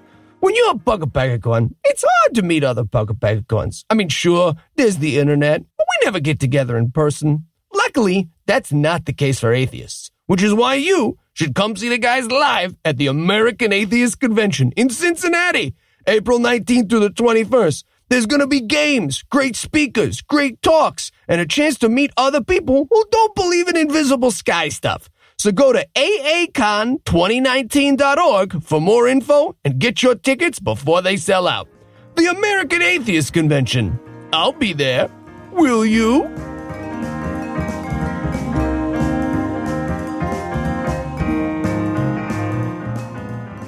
when 0.40 0.54
you're 0.54 0.72
a 0.72 0.74
Bugabagagun, 0.74 1.70
it's 1.84 2.04
hard 2.06 2.34
to 2.34 2.42
meet 2.42 2.62
other 2.62 2.84
Bugabagaguns. 2.84 3.84
I 3.88 3.94
mean, 3.94 4.10
sure, 4.10 4.52
there's 4.74 4.98
the 4.98 5.18
internet, 5.18 5.62
but 5.78 5.86
we 5.88 6.04
never 6.04 6.20
get 6.20 6.40
together 6.40 6.76
in 6.76 6.90
person. 6.90 7.46
Luckily, 7.72 8.28
that's 8.44 8.70
not 8.70 9.06
the 9.06 9.14
case 9.14 9.40
for 9.40 9.54
atheists, 9.54 10.10
which 10.26 10.42
is 10.42 10.52
why 10.52 10.74
you 10.74 11.16
should 11.36 11.54
come 11.54 11.76
see 11.76 11.88
the 11.90 11.98
guys 11.98 12.30
live 12.30 12.74
at 12.82 12.96
the 12.96 13.08
American 13.08 13.70
Atheist 13.70 14.20
Convention 14.20 14.72
in 14.72 14.88
Cincinnati, 14.88 15.74
April 16.06 16.38
19th 16.38 16.88
through 16.88 17.00
the 17.00 17.10
21st. 17.10 17.84
There's 18.08 18.24
going 18.24 18.40
to 18.40 18.46
be 18.46 18.60
games, 18.60 19.22
great 19.24 19.54
speakers, 19.54 20.22
great 20.22 20.62
talks, 20.62 21.10
and 21.28 21.38
a 21.38 21.46
chance 21.46 21.76
to 21.80 21.90
meet 21.90 22.10
other 22.16 22.42
people 22.42 22.86
who 22.90 23.04
don't 23.10 23.34
believe 23.34 23.68
in 23.68 23.76
invisible 23.76 24.30
sky 24.30 24.70
stuff. 24.70 25.10
So 25.36 25.52
go 25.52 25.74
to 25.74 25.86
aacon2019.org 25.94 28.62
for 28.62 28.80
more 28.80 29.06
info 29.06 29.56
and 29.62 29.78
get 29.78 30.02
your 30.02 30.14
tickets 30.14 30.58
before 30.58 31.02
they 31.02 31.18
sell 31.18 31.46
out. 31.46 31.68
The 32.14 32.30
American 32.30 32.80
Atheist 32.80 33.34
Convention. 33.34 34.00
I'll 34.32 34.52
be 34.52 34.72
there. 34.72 35.10
Will 35.52 35.84
you? 35.84 36.55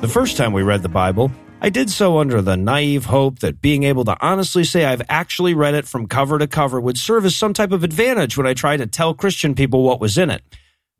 The 0.09 0.15
first 0.15 0.39
time 0.39 0.55
we 0.55 0.63
read 0.63 0.81
the 0.81 0.89
Bible, 0.89 1.31
I 1.61 1.69
did 1.69 1.91
so 1.91 2.17
under 2.17 2.41
the 2.41 2.57
naive 2.57 3.05
hope 3.05 3.41
that 3.41 3.61
being 3.61 3.83
able 3.83 4.07
to 4.07 4.17
honestly 4.23 4.65
say 4.65 4.87
I've 4.87 5.03
actually 5.11 5.53
read 5.53 5.75
it 5.75 5.87
from 5.87 6.07
cover 6.07 6.39
to 6.39 6.47
cover 6.47 6.81
would 6.81 6.97
serve 6.97 7.27
as 7.27 7.37
some 7.37 7.53
type 7.53 7.73
of 7.73 7.85
advantage 7.85 8.35
when 8.35 8.47
I 8.47 8.55
tried 8.55 8.79
to 8.79 8.87
tell 8.87 9.13
Christian 9.13 9.55
people 9.55 9.83
what 9.83 10.01
was 10.01 10.17
in 10.17 10.31
it. 10.31 10.43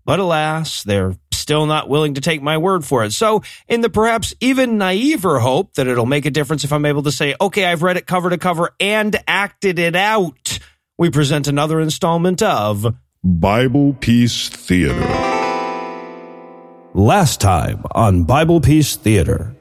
But 0.05 0.19
alas, 0.19 0.83
they're 0.83 1.15
still 1.33 1.65
not 1.65 1.89
willing 1.89 2.13
to 2.15 2.21
take 2.21 2.43
my 2.43 2.59
word 2.59 2.85
for 2.85 3.03
it. 3.03 3.15
So, 3.15 3.43
in 3.67 3.81
the 3.81 3.89
perhaps 3.89 4.35
even 4.41 4.77
naiver 4.77 5.39
hope 5.39 5.73
that 5.77 5.87
it'll 5.87 6.05
make 6.05 6.27
a 6.27 6.31
difference 6.31 6.63
if 6.63 6.73
I'm 6.75 6.85
able 6.85 7.05
to 7.05 7.11
say, 7.11 7.35
okay, 7.41 7.65
I've 7.65 7.83
read 7.83 7.97
it 7.97 8.07
cover 8.07 8.29
to 8.29 8.37
cover 8.37 8.75
and 8.79 9.17
acted 9.27 9.79
it 9.79 9.97
out, 9.97 10.59
we 10.99 11.09
present 11.09 11.49
another 11.49 11.81
installment 11.81 12.43
of 12.43 12.95
Bible 13.25 13.95
Peace 13.95 14.51
Theater. 14.51 15.28
Last 16.99 17.41
time 17.41 17.85
on 17.93 18.25
Bible 18.25 18.61
Peace 18.61 18.97
Theater. 18.97 19.55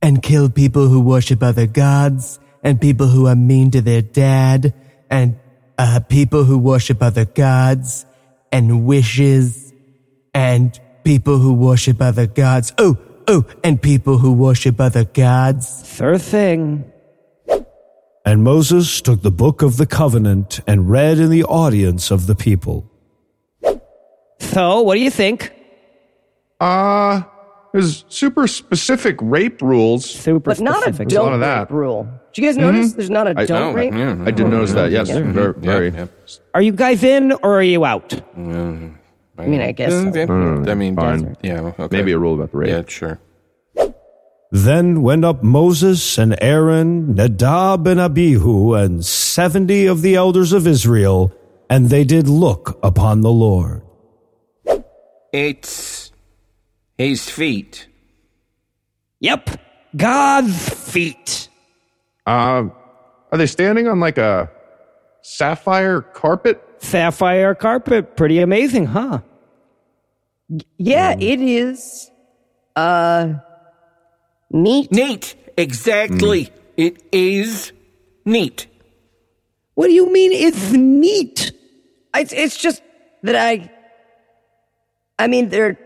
and 0.00 0.22
kill 0.22 0.48
people 0.48 0.86
who 0.86 1.00
worship 1.00 1.42
other 1.42 1.66
gods, 1.66 2.38
and 2.62 2.80
people 2.80 3.08
who 3.08 3.26
are 3.26 3.34
mean 3.34 3.72
to 3.72 3.80
their 3.80 4.02
dad, 4.02 4.72
and 5.10 5.36
uh, 5.78 5.98
people 6.08 6.44
who 6.44 6.58
worship 6.58 7.02
other 7.02 7.24
gods, 7.24 8.06
and 8.52 8.86
wishes, 8.86 9.72
and 10.32 10.78
people 11.02 11.38
who 11.38 11.52
worship 11.52 12.00
other 12.00 12.28
gods. 12.28 12.72
Oh, 12.78 12.96
oh, 13.26 13.44
and 13.64 13.82
people 13.82 14.18
who 14.18 14.32
worship 14.32 14.80
other 14.80 15.04
gods. 15.04 15.92
Sure 15.92 16.18
thing. 16.18 16.84
And 18.24 18.44
Moses 18.44 19.00
took 19.00 19.22
the 19.22 19.32
book 19.32 19.62
of 19.62 19.76
the 19.76 19.86
covenant 19.86 20.60
and 20.68 20.88
read 20.88 21.18
in 21.18 21.30
the 21.30 21.42
audience 21.42 22.12
of 22.12 22.28
the 22.28 22.36
people. 22.36 22.88
So, 24.56 24.80
what 24.80 24.94
do 24.94 25.00
you 25.02 25.10
think? 25.10 25.52
Uh, 26.58 27.20
there's 27.74 28.06
super 28.08 28.46
specific 28.46 29.16
rape 29.20 29.60
rules. 29.60 30.06
Super 30.08 30.40
but 30.54 30.60
not 30.60 30.88
a 30.88 30.92
There's 30.92 31.12
don't 31.12 31.28
a 31.28 31.30
lot 31.30 31.34
of 31.34 31.40
rape 31.40 31.68
that. 31.68 31.70
rule. 31.70 32.08
Did 32.32 32.40
you 32.42 32.48
guys 32.48 32.56
notice 32.56 32.86
Mhm. 32.92 32.96
there's 32.96 33.10
not 33.10 33.26
a 33.26 33.34
I- 33.36 33.44
don't 33.44 33.74
rape? 33.74 33.92
yeah. 33.92 34.16
I 34.24 34.30
did 34.30 34.48
notice 34.48 34.72
that, 34.72 34.90
yes. 34.90 35.10
Very- 35.10 35.52
very. 35.58 35.92
Are 36.54 36.62
you 36.62 36.72
guys 36.72 37.04
in 37.04 37.32
or 37.42 37.58
are 37.58 37.62
you 37.74 37.84
out? 37.84 38.08
Mm, 38.34 38.94
I 39.38 39.44
mean, 39.46 39.60
I 39.60 39.72
guess 39.72 39.92
so. 39.92 40.06
Mm, 40.10 40.66
I 40.70 40.74
mean, 40.74 40.96
fine. 40.96 41.36
yeah, 41.42 41.72
okay. 41.78 41.94
Maybe 41.94 42.12
a 42.12 42.18
rule 42.18 42.32
about 42.32 42.50
the 42.52 42.56
rape. 42.56 42.70
Yeah, 42.70 42.82
sure. 42.88 43.18
Then 44.50 45.02
went 45.02 45.22
up 45.26 45.42
Moses 45.42 46.16
and 46.16 46.34
Aaron, 46.40 47.14
Nadab 47.14 47.86
and 47.86 48.00
Abihu, 48.00 48.72
and 48.72 49.04
seventy 49.04 49.84
of 49.84 50.00
the 50.00 50.14
elders 50.14 50.54
of 50.54 50.66
Israel, 50.66 51.30
and 51.68 51.90
they 51.90 52.04
did 52.04 52.26
look 52.26 52.78
upon 52.82 53.20
the 53.20 53.32
Lord. 53.48 53.82
It's 55.36 56.12
his 56.96 57.28
feet. 57.28 57.88
Yep. 59.20 59.50
God's 59.94 60.70
feet. 60.90 61.50
Um, 62.26 62.72
are 63.30 63.36
they 63.36 63.44
standing 63.44 63.86
on 63.86 64.00
like 64.00 64.16
a 64.16 64.50
sapphire 65.20 66.00
carpet? 66.00 66.62
Sapphire 66.78 67.54
carpet. 67.54 68.16
Pretty 68.16 68.38
amazing, 68.38 68.86
huh? 68.86 69.18
Yeah, 70.78 71.14
it 71.18 71.42
is. 71.42 72.10
Uh, 72.74 73.34
neat. 74.50 74.90
Neat. 74.90 75.36
Exactly. 75.58 76.50
It 76.78 77.02
is 77.12 77.72
neat. 78.24 78.68
What 79.74 79.88
do 79.88 79.92
you 79.92 80.10
mean 80.10 80.32
it's 80.32 80.72
neat? 80.72 81.52
It's, 82.14 82.32
it's 82.32 82.56
just 82.56 82.80
that 83.22 83.36
I. 83.36 83.70
I 85.18 85.26
mean, 85.26 85.48
they're 85.48 85.78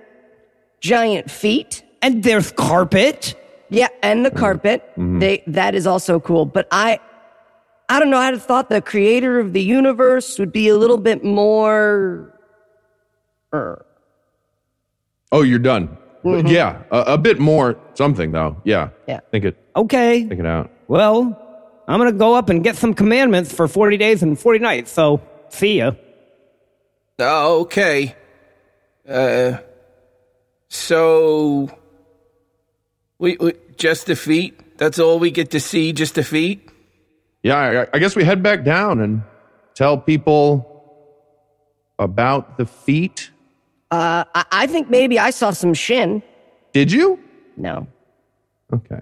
giant 0.81 1.31
feet. 1.31 1.83
And 2.03 2.23
there's 2.23 2.51
carpet. 2.53 3.37
Yeah, 3.69 3.89
and 4.03 4.25
the 4.25 4.31
carpet. 4.31 4.91
They 4.97 5.43
that 5.47 5.75
is 5.75 5.87
also 5.87 6.19
cool. 6.19 6.47
But 6.47 6.67
I 6.73 6.99
I 7.89 7.99
don't 8.01 8.11
know, 8.11 8.17
I'd 8.19 8.35
have 8.35 8.43
thought 8.45 8.69
the 8.71 8.81
creator 8.81 9.39
of 9.39 9.53
the 9.53 9.63
universe 9.63 10.39
would 10.39 10.53
be 10.53 10.69
a 10.69 10.77
little 10.77 10.97
bit 10.97 11.25
more 11.25 12.33
er, 13.53 13.85
Oh, 15.33 15.43
you're 15.43 15.59
done. 15.59 15.97
Mhm. 16.25 16.51
Yeah, 16.51 16.83
a, 16.91 17.15
a 17.15 17.19
bit 17.19 17.39
more 17.39 17.77
something 17.95 18.33
though. 18.33 18.57
Yeah. 18.65 18.91
Yeah. 19.07 19.21
Think 19.31 19.45
it. 19.45 19.57
Okay. 19.77 20.25
Think 20.27 20.41
it 20.41 20.47
out. 20.47 20.71
Well, 20.89 21.37
I'm 21.87 21.99
gonna 21.99 22.13
go 22.13 22.35
up 22.35 22.49
and 22.49 22.65
get 22.65 22.77
some 22.77 22.95
commandments 22.95 23.53
for 23.53 23.69
40 23.69 23.97
days 23.99 24.23
and 24.23 24.39
40 24.39 24.59
nights, 24.59 24.91
so 24.91 25.21
see 25.51 25.79
ya. 25.79 25.93
Oh, 27.19 27.61
okay. 27.61 28.15
Uh, 29.11 29.59
so 30.69 31.69
we, 33.19 33.37
we 33.39 33.55
just 33.77 34.07
the 34.07 34.15
feet. 34.15 34.79
That's 34.79 34.99
all 34.99 35.19
we 35.19 35.31
get 35.31 35.51
to 35.51 35.61
see. 35.61 35.93
Just 35.93 36.15
the 36.15 36.23
feet. 36.23 36.71
Yeah, 37.43 37.57
I, 37.93 37.97
I 37.97 37.99
guess 37.99 38.15
we 38.15 38.25
head 38.25 38.43
back 38.43 38.65
down 38.65 39.01
and 39.01 39.23
tell 39.75 39.99
people 39.99 40.67
about 41.99 42.57
the 42.57 42.67
feet. 42.67 43.31
Uh 43.91 44.25
I, 44.35 44.45
I 44.53 44.67
think 44.67 44.89
maybe 44.89 45.19
I 45.19 45.31
saw 45.31 45.51
some 45.51 45.75
shin. 45.75 46.23
Did 46.73 46.93
you? 46.93 47.19
No. 47.57 47.89
Okay. 48.73 49.01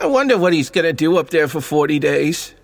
I 0.00 0.06
wonder 0.06 0.36
what 0.36 0.52
he's 0.52 0.70
gonna 0.70 0.92
do 0.92 1.16
up 1.18 1.30
there 1.30 1.46
for 1.46 1.60
forty 1.60 1.98
days. 1.98 2.54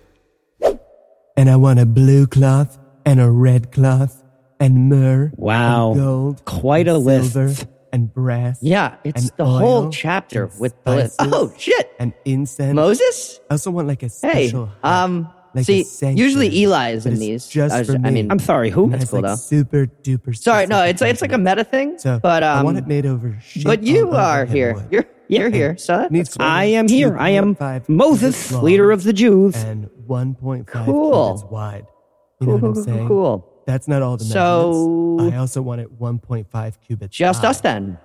And 1.37 1.49
I 1.49 1.55
want 1.55 1.79
a 1.79 1.85
blue 1.85 2.27
cloth 2.27 2.77
and 3.05 3.19
a 3.19 3.31
red 3.31 3.71
cloth 3.71 4.22
and 4.63 4.89
myrrh. 4.89 5.31
Wow. 5.35 5.91
And 5.91 5.99
gold. 6.01 6.45
Quite 6.45 6.87
a 6.87 6.97
list. 6.97 7.67
And 7.91 8.11
brass. 8.11 8.57
Yeah, 8.63 8.95
it's 9.03 9.29
the 9.31 9.45
whole 9.45 9.91
chapter 9.91 10.49
with 10.59 10.73
the 10.83 10.95
list. 10.95 11.15
Oh 11.19 11.53
shit. 11.57 11.91
And 11.99 12.13
incense. 12.25 12.73
Moses? 12.73 13.39
I 13.49 13.53
also 13.53 13.69
want 13.69 13.87
like 13.87 14.01
a 14.01 14.07
Hey, 14.07 14.47
special. 14.47 14.69
um, 14.83 15.27
like 15.53 15.65
see, 15.65 15.85
usually 16.15 16.49
Eli 16.57 16.93
is 16.93 17.05
in 17.05 17.19
these. 17.19 17.47
Just 17.47 17.75
I 17.75 17.79
was- 17.81 17.89
I 17.93 18.09
mean- 18.09 18.31
I'm 18.31 18.39
sorry, 18.39 18.71
who? 18.71 18.89
That's 18.89 19.11
cool, 19.11 19.21
like 19.21 19.29
though. 19.31 19.35
super 19.35 19.85
duper. 20.01 20.35
Sorry, 20.35 20.65
no, 20.65 20.81
it's 20.81 21.03
it's 21.03 21.21
like 21.21 21.33
a 21.33 21.37
meta 21.37 21.63
thing. 21.63 21.99
So 21.99 22.19
but 22.19 22.41
um, 22.41 22.57
I 22.57 22.63
want 22.63 22.79
it 22.79 22.87
made 22.87 23.05
over. 23.05 23.37
But 23.63 23.83
you 23.83 24.09
are 24.11 24.45
here. 24.45 24.73
wood. 24.73 24.87
You're 24.89 25.05
you're 25.27 25.45
And 25.47 25.55
here. 25.55 25.77
So 25.77 26.07
needs 26.09 26.29
that's 26.29 26.37
to 26.37 26.43
I 26.43 26.63
am 26.65 26.87
here. 26.87 27.15
I 27.15 27.29
am 27.29 27.55
2.5 27.55 27.89
Moses, 27.89 28.51
long 28.51 28.63
leader 28.63 28.89
of 28.91 29.03
the 29.03 29.13
Jews. 29.13 29.55
and 29.55 29.87
1.5 30.07 30.65
Cool. 30.85 31.47
wide. 31.51 31.85
You 32.41 32.47
know 32.47 32.53
what 32.55 32.63
I'm 32.63 32.73
Cool, 32.73 32.83
saying? 32.83 33.07
cool. 33.07 33.49
That's 33.65 33.87
not 33.87 34.01
all 34.01 34.17
the 34.17 34.25
So- 34.25 35.15
measurements. 35.17 35.35
I 35.35 35.39
also 35.39 35.61
want 35.61 35.81
it 35.81 35.99
1.5 35.99 36.79
cubits. 36.81 37.15
Just 37.15 37.41
high. 37.41 37.49
us 37.49 37.61
then. 37.61 37.97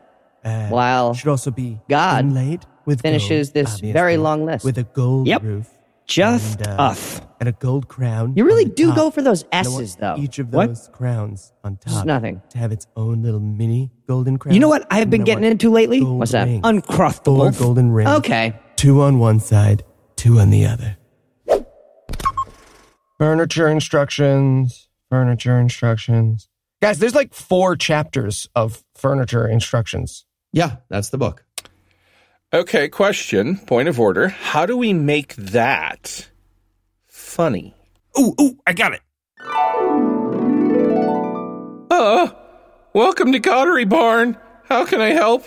Uh, 0.44 0.68
While 0.68 1.14
should 1.14 1.28
also 1.28 1.50
be 1.50 1.80
God 1.88 2.24
inlaid 2.24 2.64
with 2.86 3.02
finishes 3.02 3.48
gold, 3.50 3.54
this 3.66 3.80
very 3.80 4.16
long 4.16 4.46
list. 4.46 4.64
with 4.64 4.78
a 4.78 4.84
gold 4.84 5.26
Yep. 5.26 5.42
roof. 5.42 5.68
Just 6.06 6.60
and, 6.60 6.68
uh, 6.68 6.82
us. 6.84 7.20
and 7.40 7.48
a 7.50 7.52
gold 7.52 7.86
crown. 7.88 8.32
You 8.34 8.44
really 8.46 8.64
do 8.64 8.86
top. 8.86 8.96
go 8.96 9.10
for 9.10 9.20
those 9.20 9.42
And 9.52 9.66
I 9.66 9.70
want 9.70 9.82
S's, 9.82 9.96
though. 9.96 10.14
Each 10.16 10.38
of 10.38 10.50
What? 10.54 10.68
those 10.68 10.88
crowns 10.92 11.52
on 11.64 11.76
top. 11.76 11.92
Just 11.92 12.06
nothing. 12.06 12.40
To 12.50 12.58
have 12.58 12.72
its 12.72 12.86
own 12.96 13.20
little 13.22 13.40
mini 13.40 13.90
golden 14.06 14.38
crown. 14.38 14.54
You 14.54 14.60
know 14.60 14.68
what 14.70 14.86
I've 14.90 15.10
been 15.10 15.20
I 15.22 15.24
getting 15.24 15.42
want 15.42 15.52
into 15.52 15.70
lately? 15.70 16.02
What's 16.02 16.32
that? 16.32 16.44
rings. 16.46 16.62
Uncrustable. 16.64 17.36
Four 17.36 17.50
golden 17.50 17.90
rings. 17.90 18.08
Okay. 18.10 18.54
Two 18.76 19.02
on 19.02 19.18
one 19.18 19.38
side, 19.40 19.82
two 20.16 20.38
on 20.38 20.48
the 20.50 20.64
other. 20.64 20.96
Furniture 23.18 23.68
instructions. 23.68 24.87
Furniture 25.10 25.58
instructions. 25.58 26.48
Guys, 26.82 26.98
there's 26.98 27.14
like 27.14 27.32
four 27.32 27.76
chapters 27.76 28.46
of 28.54 28.84
furniture 28.94 29.48
instructions. 29.48 30.26
Yeah, 30.52 30.76
that's 30.90 31.08
the 31.08 31.18
book. 31.18 31.44
Okay, 32.52 32.88
question. 32.88 33.56
Point 33.56 33.88
of 33.88 33.98
order. 33.98 34.28
How 34.28 34.66
do 34.66 34.76
we 34.76 34.92
make 34.92 35.34
that 35.36 36.28
funny? 37.06 37.74
Ooh, 38.18 38.34
ooh, 38.40 38.58
I 38.66 38.74
got 38.74 38.92
it. 38.92 39.00
Uh, 41.90 42.30
welcome 42.92 43.32
to 43.32 43.40
Cottery 43.40 43.86
Barn. 43.86 44.36
How 44.64 44.84
can 44.84 45.00
I 45.00 45.10
help? 45.10 45.46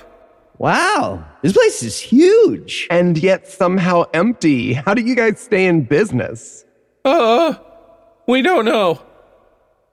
Wow, 0.57 1.23
this 1.43 1.53
place 1.53 1.83
is 1.83 1.99
huge. 1.99 2.87
And 2.89 3.17
yet 3.17 3.47
somehow 3.47 4.05
empty. 4.13 4.73
How 4.73 4.95
do 4.95 5.03
you 5.03 5.15
guys 5.15 5.39
stay 5.39 5.67
in 5.67 5.83
business? 5.83 6.65
Uh, 7.05 7.55
we 8.27 8.41
don't 8.41 8.65
know. 8.65 9.01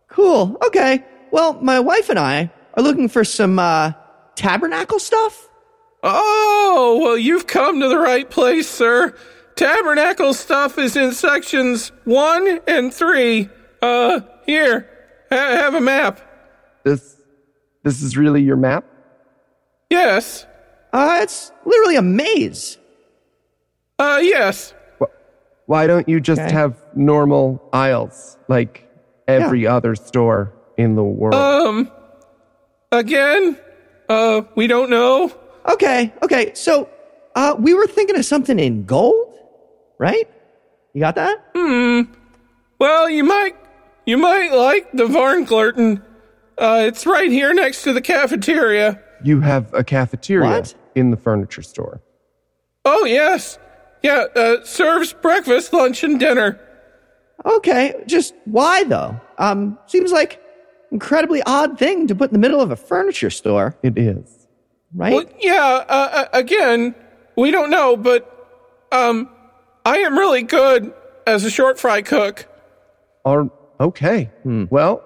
Cool. 0.09 0.57
Okay. 0.67 1.05
Well, 1.31 1.55
my 1.61 1.81
wife 1.81 2.09
and 2.09 2.19
I 2.19 2.51
are 2.75 2.83
looking 2.83 3.09
for 3.09 3.25
some 3.25 3.59
uh, 3.59 3.93
tabernacle 4.35 4.99
stuff. 4.99 5.49
Oh, 6.03 6.99
well, 7.03 7.19
you've 7.19 7.47
come 7.47 7.81
to 7.81 7.89
the 7.89 7.99
right 7.99 8.29
place, 8.29 8.69
sir. 8.69 9.15
Tabernacle 9.57 10.33
stuff 10.35 10.79
is 10.79 10.97
in 10.97 11.13
sections 11.13 11.91
one 12.05 12.61
and 12.69 12.95
three. 12.95 13.49
Uh, 13.83 14.21
here, 14.47 14.89
ha- 15.31 15.37
have 15.57 15.75
a 15.75 15.81
map. 15.81 16.21
This 16.85 17.17
this 17.83 18.01
is 18.03 18.17
really 18.17 18.43
your 18.43 18.57
map? 18.57 18.85
Yes. 19.91 20.47
Uh, 20.93 21.19
it's 21.23 21.53
literally 21.67 21.97
a 21.97 22.03
maze. 22.03 22.79
Uh, 23.99 24.21
yes. 24.23 24.73
Why 25.67 25.87
don't 25.87 26.09
you 26.09 26.21
just 26.21 26.41
Okay. 26.41 26.53
have 26.53 26.77
normal 26.95 27.63
aisles 27.73 28.39
like 28.49 28.88
every 29.29 29.67
other 29.67 29.95
store 29.95 30.53
in 30.77 30.95
the 30.97 31.05
world? 31.05 31.35
Um, 31.35 31.91
again, 32.91 33.57
uh, 34.09 34.43
we 34.57 34.67
don't 34.67 34.91
know. 34.91 35.33
Okay. 35.69 36.13
Okay. 36.23 36.55
So, 36.55 36.89
uh, 37.37 37.55
we 37.59 37.75
were 37.75 37.87
thinking 37.87 38.17
of 38.17 38.25
something 38.25 38.59
in 38.59 38.85
gold, 38.85 39.39
right? 39.99 40.29
You 40.95 41.01
got 41.01 41.15
that? 41.17 41.45
Hmm. 41.55 42.03
Well, 42.81 43.09
you 43.11 43.23
might, 43.23 43.55
you 44.07 44.17
might 44.17 44.53
like 44.53 44.91
the 44.93 45.05
Varnklurton. 45.05 46.03
Uh, 46.57 46.85
it's 46.87 47.07
right 47.07 47.31
here 47.31 47.53
next 47.55 47.83
to 47.85 47.93
the 47.93 48.01
cafeteria. 48.01 49.01
You 49.23 49.41
have 49.41 49.73
a 49.75 49.85
cafeteria 49.85 50.49
What? 50.51 50.75
in 50.95 51.11
the 51.11 51.17
furniture 51.17 51.63
store. 51.63 52.01
Oh, 52.85 53.05
yes. 53.05 53.59
Yeah, 54.03 54.25
uh, 54.35 54.65
serves 54.65 55.13
breakfast, 55.13 55.73
lunch, 55.73 56.03
and 56.05 56.19
dinner. 56.19 56.59
Okay, 57.47 57.95
just 58.07 58.35
why 58.45 58.85
though? 58.85 59.21
Um, 59.39 59.79
seems 59.87 60.11
like 60.13 60.43
incredibly 60.91 61.43
odd 61.43 61.79
thing 61.79 62.07
to 62.09 62.15
put 62.15 62.31
in 62.31 62.33
the 62.33 62.39
middle 62.39 62.61
of 62.61 62.71
a 62.71 62.77
furniture 62.77 63.31
store, 63.31 63.77
It 63.83 63.97
is. 63.99 64.47
right? 64.95 65.13
Well, 65.13 65.25
yeah, 65.41 65.85
uh, 65.89 66.09
uh, 66.13 66.25
again, 66.33 66.95
we 67.37 67.51
don't 67.51 67.71
know, 67.71 67.97
but, 67.97 68.25
um, 68.91 69.29
I 69.85 69.99
am 69.99 70.19
really 70.19 70.43
good 70.43 70.93
as 71.27 71.45
a 71.45 71.51
short 71.51 71.79
fry 71.79 72.03
cook. 72.03 72.47
Are 73.25 73.49
okay. 73.81 74.31
Well, 74.45 75.03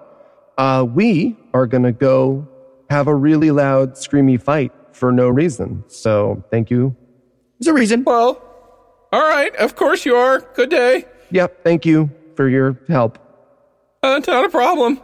uh, 0.57 0.85
we 0.91 1.37
are 1.53 1.67
gonna 1.67 1.91
go 1.91 2.47
have 2.89 3.07
a 3.07 3.15
really 3.15 3.51
loud, 3.51 3.93
screamy 3.93 4.41
fight 4.41 4.71
for 4.91 5.11
no 5.11 5.27
reason. 5.29 5.83
So 5.87 6.43
thank 6.51 6.69
you. 6.71 6.95
There's 7.59 7.67
a 7.67 7.73
reason. 7.73 8.03
Well, 8.03 8.41
all 9.11 9.21
right, 9.21 9.55
of 9.57 9.75
course 9.75 10.05
you 10.05 10.15
are. 10.15 10.39
Good 10.55 10.69
day. 10.69 11.05
Yep. 11.31 11.63
Thank 11.63 11.85
you 11.85 12.09
for 12.35 12.49
your 12.49 12.79
help. 12.87 13.19
Uh, 14.01 14.19
not 14.27 14.45
a 14.45 14.49
problem. 14.49 14.99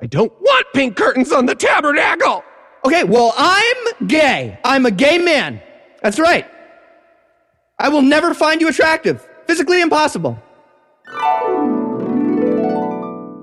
I 0.00 0.06
don't 0.06 0.32
want 0.40 0.66
pink 0.74 0.96
curtains 0.96 1.32
on 1.32 1.46
the 1.46 1.54
tabernacle. 1.54 2.44
Okay, 2.84 3.04
well, 3.04 3.32
I'm 3.36 4.06
gay. 4.06 4.58
I'm 4.64 4.86
a 4.86 4.90
gay 4.90 5.18
man. 5.18 5.60
That's 6.02 6.18
right. 6.18 6.46
I 7.78 7.88
will 7.88 8.02
never 8.02 8.34
find 8.34 8.60
you 8.60 8.68
attractive. 8.68 9.26
Physically 9.46 9.80
impossible. 9.80 10.42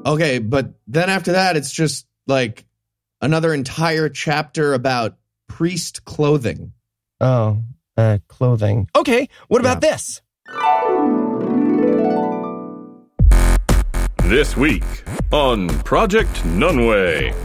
Okay, 0.05 0.39
but 0.39 0.73
then 0.87 1.09
after 1.09 1.33
that, 1.33 1.55
it's 1.55 1.71
just 1.71 2.05
like 2.27 2.65
another 3.21 3.53
entire 3.53 4.09
chapter 4.09 4.73
about 4.73 5.17
priest 5.47 6.05
clothing. 6.05 6.73
Oh, 7.21 7.63
uh, 7.95 8.17
clothing. 8.27 8.89
Okay, 8.95 9.29
what 9.47 9.61
about 9.61 9.81
this? 9.81 10.21
This 14.25 14.55
week 14.55 14.83
on 15.31 15.67
Project 15.83 16.31
Nunway. 16.45 17.35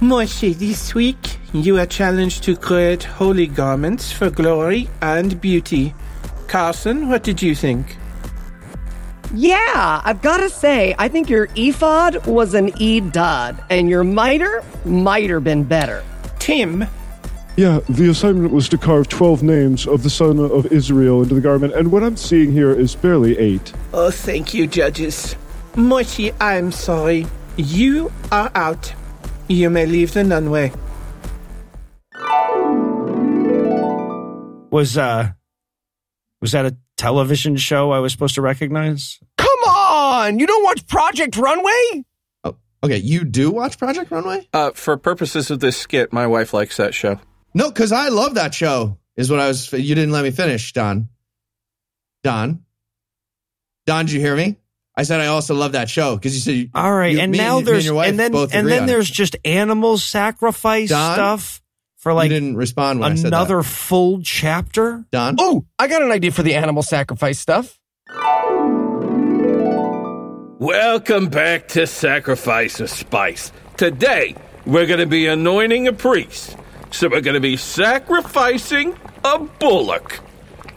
Moshe, 0.00 0.54
this 0.58 0.94
week 0.94 1.38
you 1.52 1.78
are 1.78 1.86
challenged 1.86 2.42
to 2.44 2.56
create 2.56 3.04
holy 3.04 3.46
garments 3.46 4.10
for 4.10 4.28
glory 4.28 4.90
and 5.00 5.40
beauty. 5.40 5.94
Carson, 6.48 7.08
what 7.08 7.22
did 7.22 7.40
you 7.40 7.54
think? 7.54 7.96
Yeah, 9.32 10.02
I've 10.04 10.20
got 10.20 10.38
to 10.38 10.50
say, 10.50 10.96
I 10.98 11.06
think 11.08 11.30
your 11.30 11.48
ephod 11.54 12.26
was 12.26 12.54
an 12.54 12.72
e-dud, 12.82 13.62
and 13.70 13.88
your 13.88 14.02
miter 14.02 14.64
might 14.84 15.30
have 15.30 15.44
been 15.44 15.62
better. 15.64 16.02
Tim, 16.38 16.86
Yeah, 17.56 17.80
the 17.88 18.08
assignment 18.10 18.52
was 18.52 18.68
to 18.70 18.78
carve 18.78 19.08
12 19.08 19.42
names 19.42 19.86
of 19.86 20.02
the 20.02 20.10
son 20.10 20.38
of 20.38 20.66
Israel 20.72 21.22
into 21.22 21.34
the 21.34 21.40
garment, 21.40 21.74
and 21.74 21.92
what 21.92 22.02
I'm 22.02 22.16
seeing 22.16 22.52
here 22.52 22.72
is 22.72 22.94
barely 22.96 23.38
eight. 23.38 23.72
Oh, 23.92 24.10
thank 24.10 24.54
you, 24.54 24.66
judges. 24.66 25.36
Moshe, 25.78 26.34
I'm 26.40 26.72
sorry. 26.72 27.24
You 27.56 28.10
are 28.32 28.50
out. 28.56 28.92
You 29.46 29.70
may 29.70 29.86
leave 29.86 30.12
the 30.12 30.22
nunway. 30.22 30.76
Was 34.72 34.98
uh 34.98 35.30
was 36.40 36.50
that 36.50 36.66
a 36.66 36.76
television 36.96 37.56
show 37.56 37.92
I 37.92 38.00
was 38.00 38.10
supposed 38.10 38.34
to 38.34 38.42
recognize? 38.42 39.20
Come 39.36 39.60
on! 39.68 40.40
You 40.40 40.48
don't 40.48 40.64
watch 40.64 40.84
Project 40.88 41.36
Runway? 41.36 42.04
Oh, 42.42 42.56
okay, 42.82 42.98
you 42.98 43.22
do 43.22 43.52
watch 43.52 43.78
Project 43.78 44.10
Runway? 44.10 44.48
Uh, 44.52 44.72
for 44.72 44.96
purposes 44.96 45.52
of 45.52 45.60
this 45.60 45.76
skit, 45.76 46.12
my 46.12 46.26
wife 46.26 46.52
likes 46.52 46.76
that 46.78 46.92
show. 46.92 47.20
No, 47.54 47.70
because 47.70 47.92
I 47.92 48.08
love 48.08 48.34
that 48.34 48.52
show. 48.52 48.98
Is 49.16 49.30
what 49.30 49.38
I 49.38 49.46
was. 49.46 49.72
You 49.72 49.94
didn't 49.94 50.10
let 50.10 50.24
me 50.24 50.32
finish, 50.32 50.72
Don. 50.72 51.08
Don. 52.24 52.64
Don, 53.86 54.06
did 54.06 54.12
you 54.14 54.20
hear 54.20 54.34
me? 54.34 54.56
I 54.98 55.02
said 55.04 55.20
I 55.20 55.26
also 55.26 55.54
love 55.54 55.72
that 55.72 55.88
show 55.88 56.16
because 56.16 56.34
you 56.34 56.40
said. 56.40 56.54
You, 56.56 56.68
All 56.74 56.92
right, 56.92 57.12
you- 57.12 57.20
and 57.20 57.30
me 57.30 57.38
now 57.38 57.58
me 57.58 57.62
there's 57.62 57.84
your 57.84 57.94
wife 57.94 58.08
and 58.08 58.18
then 58.18 58.32
both 58.32 58.52
and 58.52 58.66
then 58.66 58.82
on 58.82 58.84
it. 58.88 58.92
there's 58.92 59.08
just 59.08 59.36
animal 59.44 59.96
sacrifice 59.96 60.88
Don? 60.88 61.14
stuff 61.14 61.62
for 61.98 62.12
like 62.12 62.30
you 62.32 62.34
didn't 62.34 62.56
respond 62.56 62.98
when 62.98 63.12
I 63.12 63.14
said 63.14 63.26
that. 63.26 63.36
another 63.36 63.62
full 63.62 64.20
chapter. 64.22 65.04
Don. 65.12 65.36
Oh, 65.38 65.64
I 65.78 65.86
got 65.86 66.02
an 66.02 66.10
idea 66.10 66.32
for 66.32 66.42
the 66.42 66.56
animal 66.56 66.82
sacrifice 66.82 67.38
stuff. 67.38 67.78
Welcome 70.58 71.28
back 71.28 71.68
to 71.68 71.86
Sacrifice 71.86 72.80
of 72.80 72.90
Spice. 72.90 73.52
Today, 73.76 74.34
we're 74.66 74.86
going 74.86 74.98
to 74.98 75.06
be 75.06 75.28
anointing 75.28 75.86
a 75.86 75.92
priest. 75.92 76.56
So 76.90 77.08
we're 77.08 77.20
going 77.20 77.34
to 77.34 77.40
be 77.40 77.56
sacrificing 77.56 78.96
a 79.22 79.38
bullock. 79.38 80.18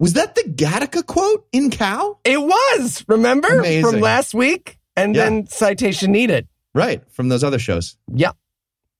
Was 0.00 0.14
that 0.14 0.34
the 0.34 0.42
Gattaca 0.44 1.04
quote 1.06 1.46
in 1.52 1.70
Cow? 1.70 2.18
It 2.24 2.40
was, 2.40 3.04
remember? 3.06 3.48
Amazing. 3.60 3.82
From 3.90 4.00
last 4.00 4.32
week? 4.32 4.78
And 4.96 5.14
Yeah. 5.14 5.24
then 5.24 5.46
citation 5.46 6.10
needed. 6.10 6.48
Right, 6.74 7.02
from 7.12 7.28
those 7.28 7.44
other 7.44 7.58
shows. 7.58 7.96
Yeah. 8.12 8.32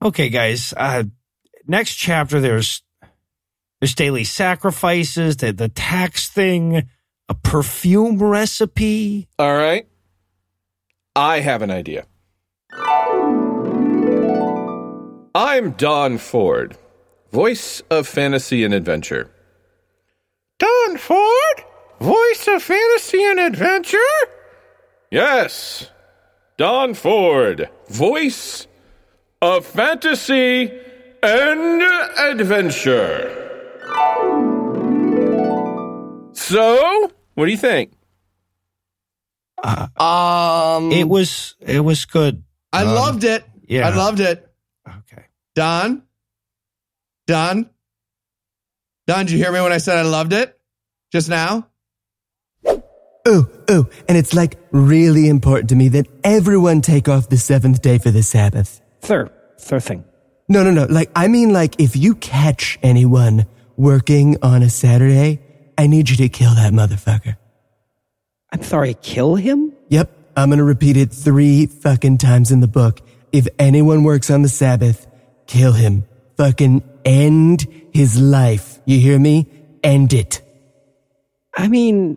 Okay, 0.02 0.28
guys. 0.28 0.74
Uh, 0.76 1.04
next 1.66 1.94
chapter, 1.96 2.38
there's 2.40 2.82
there's 3.80 3.94
daily 3.94 4.24
sacrifices, 4.24 5.38
the 5.38 5.52
the 5.54 5.68
tax 5.70 6.28
thing, 6.28 6.82
a 7.30 7.34
perfume 7.34 8.22
recipe. 8.22 9.26
All 9.38 9.54
right. 9.56 9.86
I 11.16 11.40
have 11.40 11.62
an 11.62 11.70
idea. 11.70 12.04
I'm 15.34 15.70
Don 15.72 16.18
Ford, 16.18 16.76
voice 17.32 17.80
of 17.90 18.06
fantasy 18.06 18.64
and 18.64 18.74
adventure. 18.74 19.30
Don 20.60 20.96
Ford? 20.98 21.64
Voice 22.00 22.46
of 22.48 22.62
fantasy 22.62 23.22
and 23.24 23.40
adventure? 23.40 23.98
Yes. 25.10 25.90
Don 26.56 26.94
Ford, 26.94 27.68
voice 27.88 28.66
of 29.42 29.64
fantasy 29.66 30.70
and 31.22 31.82
adventure. 32.18 33.36
So, 36.34 37.10
what 37.34 37.46
do 37.46 37.50
you 37.50 37.56
think? 37.56 37.92
Um, 39.62 40.90
It 40.92 41.08
was 41.08 41.54
it 41.60 41.80
was 41.80 42.04
good. 42.04 42.42
I 42.72 42.82
Um, 42.84 42.94
loved 42.94 43.24
it. 43.24 43.44
yeah. 43.68 43.88
I 43.88 43.94
loved 43.94 44.20
it. 44.20 44.46
Okay. 44.86 45.24
Don? 45.54 46.02
Don? 47.26 47.68
Don, 49.10 49.26
did 49.26 49.32
you 49.32 49.38
hear 49.38 49.50
me 49.50 49.60
when 49.60 49.72
I 49.72 49.78
said 49.78 49.98
I 49.98 50.02
loved 50.02 50.32
it? 50.32 50.56
Just 51.10 51.28
now? 51.28 51.66
Oh, 52.64 53.50
oh, 53.68 53.88
and 54.08 54.16
it's 54.16 54.34
like 54.34 54.56
really 54.70 55.28
important 55.28 55.70
to 55.70 55.74
me 55.74 55.88
that 55.88 56.06
everyone 56.22 56.80
take 56.80 57.08
off 57.08 57.28
the 57.28 57.36
seventh 57.36 57.82
day 57.82 57.98
for 57.98 58.12
the 58.12 58.22
Sabbath. 58.22 58.80
Third, 59.00 59.32
third 59.58 59.82
thing. 59.82 60.04
No, 60.48 60.62
no, 60.62 60.70
no. 60.70 60.84
Like, 60.84 61.10
I 61.16 61.26
mean, 61.26 61.52
like, 61.52 61.80
if 61.80 61.96
you 61.96 62.14
catch 62.14 62.78
anyone 62.84 63.46
working 63.76 64.36
on 64.44 64.62
a 64.62 64.70
Saturday, 64.70 65.40
I 65.76 65.88
need 65.88 66.08
you 66.08 66.16
to 66.18 66.28
kill 66.28 66.54
that 66.54 66.72
motherfucker. 66.72 67.36
I'm 68.52 68.62
sorry, 68.62 68.94
kill 68.94 69.34
him? 69.34 69.72
Yep, 69.88 70.08
I'm 70.36 70.50
gonna 70.50 70.62
repeat 70.62 70.96
it 70.96 71.10
three 71.10 71.66
fucking 71.66 72.18
times 72.18 72.52
in 72.52 72.60
the 72.60 72.68
book. 72.68 73.00
If 73.32 73.48
anyone 73.58 74.04
works 74.04 74.30
on 74.30 74.42
the 74.42 74.48
Sabbath, 74.48 75.08
kill 75.48 75.72
him. 75.72 76.04
Fucking 76.40 76.82
end 77.04 77.68
his 77.92 78.18
life. 78.18 78.80
You 78.86 78.98
hear 78.98 79.18
me? 79.18 79.46
End 79.82 80.14
it. 80.14 80.40
I 81.54 81.68
mean, 81.68 82.16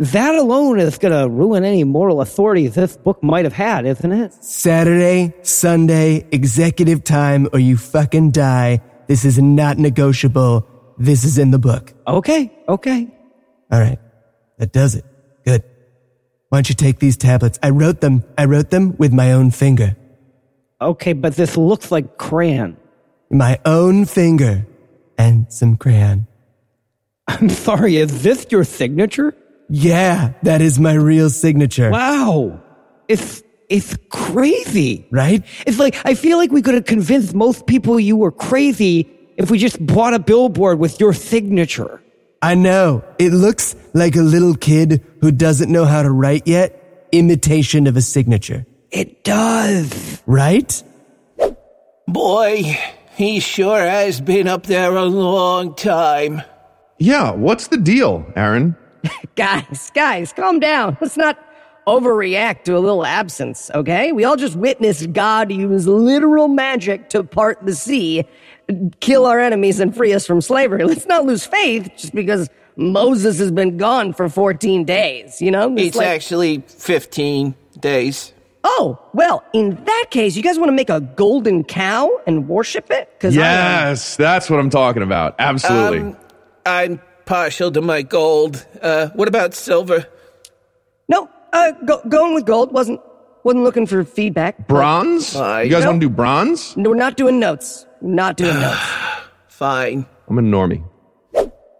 that 0.00 0.34
alone 0.34 0.80
is 0.80 0.98
going 0.98 1.16
to 1.16 1.28
ruin 1.28 1.62
any 1.62 1.84
moral 1.84 2.20
authority 2.20 2.66
this 2.66 2.96
book 2.96 3.22
might 3.22 3.44
have 3.44 3.52
had, 3.52 3.86
isn't 3.86 4.10
it? 4.10 4.34
Saturday, 4.42 5.32
Sunday, 5.42 6.26
executive 6.32 7.04
time, 7.04 7.46
or 7.52 7.60
you 7.60 7.76
fucking 7.76 8.32
die. 8.32 8.82
This 9.06 9.24
is 9.24 9.38
not 9.38 9.78
negotiable. 9.78 10.66
This 10.98 11.22
is 11.22 11.38
in 11.38 11.52
the 11.52 11.58
book. 11.60 11.94
Okay, 12.04 12.52
okay. 12.68 13.06
All 13.70 13.78
right. 13.78 14.00
That 14.58 14.72
does 14.72 14.96
it. 14.96 15.04
Good. 15.44 15.62
Why 16.48 16.58
don't 16.58 16.68
you 16.68 16.74
take 16.74 16.98
these 16.98 17.16
tablets? 17.16 17.60
I 17.62 17.70
wrote 17.70 18.00
them. 18.00 18.24
I 18.36 18.46
wrote 18.46 18.70
them 18.70 18.96
with 18.96 19.12
my 19.12 19.30
own 19.30 19.52
finger. 19.52 19.96
Okay, 20.80 21.12
but 21.12 21.36
this 21.36 21.56
looks 21.56 21.92
like 21.92 22.18
crayon. 22.18 22.76
My 23.30 23.60
own 23.64 24.04
finger 24.06 24.66
and 25.18 25.52
some 25.52 25.76
crayon. 25.76 26.26
I'm 27.26 27.50
sorry, 27.50 27.96
is 27.96 28.22
this 28.22 28.46
your 28.50 28.64
signature? 28.64 29.34
Yeah, 29.68 30.32
that 30.42 30.62
is 30.62 30.78
my 30.78 30.94
real 30.94 31.28
signature. 31.28 31.90
Wow. 31.90 32.62
It's 33.06 33.42
it's 33.68 33.96
crazy. 34.08 35.06
Right? 35.10 35.44
It's 35.66 35.78
like 35.78 35.96
I 36.04 36.14
feel 36.14 36.38
like 36.38 36.50
we 36.50 36.62
could 36.62 36.74
have 36.74 36.86
convinced 36.86 37.34
most 37.34 37.66
people 37.66 38.00
you 38.00 38.16
were 38.16 38.32
crazy 38.32 39.10
if 39.36 39.50
we 39.50 39.58
just 39.58 39.84
bought 39.84 40.14
a 40.14 40.18
billboard 40.18 40.78
with 40.78 40.98
your 40.98 41.12
signature. 41.12 42.02
I 42.40 42.54
know. 42.54 43.04
It 43.18 43.32
looks 43.32 43.76
like 43.92 44.16
a 44.16 44.22
little 44.22 44.54
kid 44.54 45.04
who 45.20 45.32
doesn't 45.32 45.70
know 45.70 45.84
how 45.84 46.02
to 46.02 46.10
write 46.10 46.46
yet, 46.46 47.08
imitation 47.12 47.86
of 47.86 47.96
a 47.96 48.02
signature. 48.02 48.64
It 48.90 49.22
does. 49.22 50.22
Right? 50.26 50.82
Boy, 52.06 52.78
he 53.18 53.40
sure 53.40 53.80
has 53.80 54.20
been 54.20 54.46
up 54.46 54.62
there 54.62 54.94
a 54.94 55.04
long 55.04 55.74
time. 55.74 56.40
Yeah, 56.98 57.32
what's 57.32 57.66
the 57.66 57.76
deal, 57.76 58.24
Aaron? 58.36 58.76
guys, 59.34 59.90
guys, 59.92 60.32
calm 60.32 60.60
down. 60.60 60.96
Let's 61.00 61.16
not 61.16 61.36
overreact 61.88 62.62
to 62.64 62.76
a 62.76 62.78
little 62.78 63.04
absence, 63.04 63.72
okay? 63.74 64.12
We 64.12 64.22
all 64.22 64.36
just 64.36 64.54
witnessed 64.54 65.12
God 65.12 65.50
use 65.50 65.88
literal 65.88 66.46
magic 66.46 67.08
to 67.10 67.24
part 67.24 67.58
the 67.66 67.74
sea, 67.74 68.24
kill 69.00 69.26
our 69.26 69.40
enemies, 69.40 69.80
and 69.80 69.96
free 69.96 70.12
us 70.12 70.24
from 70.24 70.40
slavery. 70.40 70.84
Let's 70.84 71.06
not 71.06 71.24
lose 71.24 71.44
faith 71.44 71.90
just 71.96 72.14
because 72.14 72.48
Moses 72.76 73.40
has 73.40 73.50
been 73.50 73.78
gone 73.78 74.12
for 74.12 74.28
14 74.28 74.84
days, 74.84 75.42
you 75.42 75.50
know? 75.50 75.74
It's, 75.76 75.96
like- 75.96 76.06
actually 76.06 76.62
15 76.68 77.56
days. 77.80 78.32
Oh, 78.64 78.98
well, 79.14 79.44
in 79.52 79.82
that 79.84 80.06
case, 80.10 80.36
you 80.36 80.42
guys 80.42 80.58
want 80.58 80.68
to 80.68 80.72
make 80.74 80.90
a 80.90 81.00
golden 81.00 81.64
cow 81.64 82.10
and 82.26 82.48
worship 82.48 82.90
it? 82.90 83.08
Because 83.14 83.34
Yes, 83.34 84.16
that's 84.16 84.50
what 84.50 84.58
I'm 84.60 84.68
talking 84.70 85.02
about. 85.02 85.36
Absolutely. 85.38 86.00
Um, 86.00 86.16
I'm 86.66 87.00
partial 87.24 87.70
to 87.72 87.80
my 87.80 88.02
gold. 88.02 88.66
Uh, 88.82 89.08
what 89.14 89.28
about 89.28 89.54
silver? 89.54 90.06
No, 91.08 91.30
uh, 91.52 91.72
go, 91.86 92.02
going 92.08 92.34
with 92.34 92.46
gold 92.46 92.72
wasn't 92.72 93.00
wasn't 93.44 93.64
looking 93.64 93.86
for 93.86 94.04
feedback. 94.04 94.66
bronze? 94.68 95.34
you 95.34 95.40
guys 95.40 95.84
No. 95.84 95.90
want 95.90 96.00
to 96.02 96.08
do 96.08 96.10
bronze? 96.14 96.76
No, 96.76 96.90
we're 96.90 96.96
not 96.96 97.16
doing 97.16 97.38
notes. 97.38 97.86
Not 98.02 98.36
doing 98.36 98.54
notes. 98.60 98.80
Fine. 99.48 100.04
I'm 100.28 100.38
a 100.38 100.42
normie. 100.42 100.84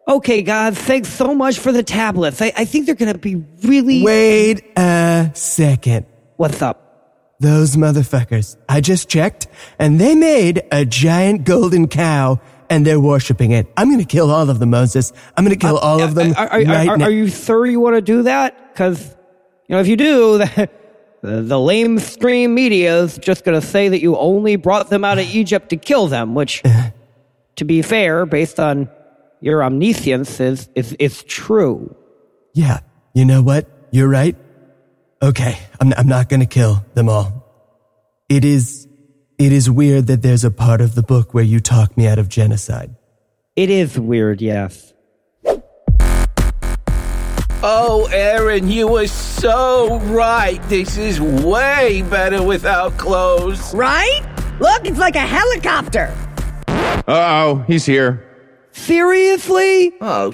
Okay, 0.07 0.41
guys, 0.41 0.79
thanks 0.79 1.09
so 1.11 1.35
much 1.35 1.59
for 1.59 1.71
the 1.71 1.83
tablets. 1.83 2.41
I, 2.41 2.51
I 2.57 2.65
think 2.65 2.87
they're 2.87 2.95
going 2.95 3.13
to 3.13 3.19
be 3.19 3.35
really. 3.63 4.03
Wait 4.03 4.63
a 4.79 5.31
second. 5.35 6.07
What's 6.39 6.63
up? 6.63 7.35
Those 7.41 7.75
motherfuckers. 7.75 8.57
I 8.69 8.81
just 8.81 9.09
checked, 9.09 9.49
and 9.77 10.01
they 10.01 10.15
made 10.15 10.63
a 10.71 10.85
giant 10.85 11.43
golden 11.43 11.89
cow, 11.89 12.41
and 12.71 12.87
they're 12.87 13.01
worshiping 13.01 13.51
it. 13.51 13.67
I'm 13.77 13.91
gonna 13.91 14.05
kill 14.05 14.31
all 14.31 14.49
of 14.49 14.61
them, 14.61 14.71
Moses. 14.71 15.13
I'm 15.37 15.43
gonna 15.43 15.57
kill 15.57 15.77
all 15.79 16.01
of 16.01 16.15
them 16.15 16.31
Uh, 16.31 16.35
Are, 16.37 16.49
are, 16.53 16.63
right 16.63 16.89
are, 16.91 17.03
are 17.03 17.11
you 17.11 17.27
sure 17.27 17.67
you 17.67 17.81
want 17.81 17.97
to 17.97 18.01
do 18.01 18.23
that? 18.23 18.73
Because, 18.73 19.05
you 19.67 19.75
know, 19.75 19.81
if 19.81 19.89
you 19.89 19.97
do, 19.97 20.39
the, 20.39 20.69
the 21.23 21.59
lame 21.59 21.99
stream 21.99 22.55
media 22.55 23.01
is 23.01 23.19
just 23.19 23.45
going 23.45 23.61
to 23.61 23.67
say 23.67 23.89
that 23.89 24.01
you 24.01 24.17
only 24.17 24.55
brought 24.55 24.91
them 24.91 25.05
out 25.05 25.19
of 25.19 25.27
Egypt 25.35 25.71
to 25.71 25.77
kill 25.77 26.07
them, 26.07 26.37
which, 26.37 26.63
to 27.57 27.65
be 27.65 27.83
fair, 27.83 28.27
based 28.27 28.61
on 28.61 28.89
your 29.41 29.65
omniscience, 29.65 30.39
is, 30.39 30.69
is, 30.77 30.93
is 31.01 31.25
true. 31.25 31.97
Yeah, 32.55 32.79
you 33.13 33.25
know 33.25 33.43
what? 33.43 33.67
You're 33.91 34.09
right. 34.09 34.37
Okay, 35.21 35.59
I'm, 35.81 35.93
I'm 35.95 36.07
not 36.07 36.29
gonna 36.29 36.47
kill 36.47 36.85
them 36.95 37.09
all. 37.09 37.45
It 38.29 38.45
is, 38.45 38.87
it 39.39 39.53
is 39.53 39.69
weird 39.69 40.07
that 40.07 40.23
there's 40.23 40.45
a 40.45 40.51
part 40.51 40.81
of 40.81 40.95
the 40.95 41.03
book 41.03 41.35
where 41.35 41.45
you 41.45 41.59
talk 41.59 41.97
me 41.97 42.07
out 42.07 42.19
of 42.19 42.29
genocide. 42.29 42.95
It 43.57 43.71
is 43.71 43.99
weird, 43.99 44.41
yes. 44.41 44.93
Oh, 47.61 48.09
Aaron, 48.13 48.69
you 48.69 48.87
were 48.87 49.09
so 49.09 49.99
right. 50.01 50.63
This 50.69 50.97
is 50.97 51.21
way 51.21 52.03
better 52.03 52.41
without 52.41 52.97
clothes. 52.97 53.75
Right? 53.75 54.21
Look, 54.61 54.87
it's 54.87 54.99
like 54.99 55.17
a 55.17 55.27
helicopter. 55.27 56.15
Uh 56.69 57.03
oh, 57.09 57.65
he's 57.67 57.85
here. 57.85 58.28
Seriously? 58.79 59.93
Oh, 60.01 60.33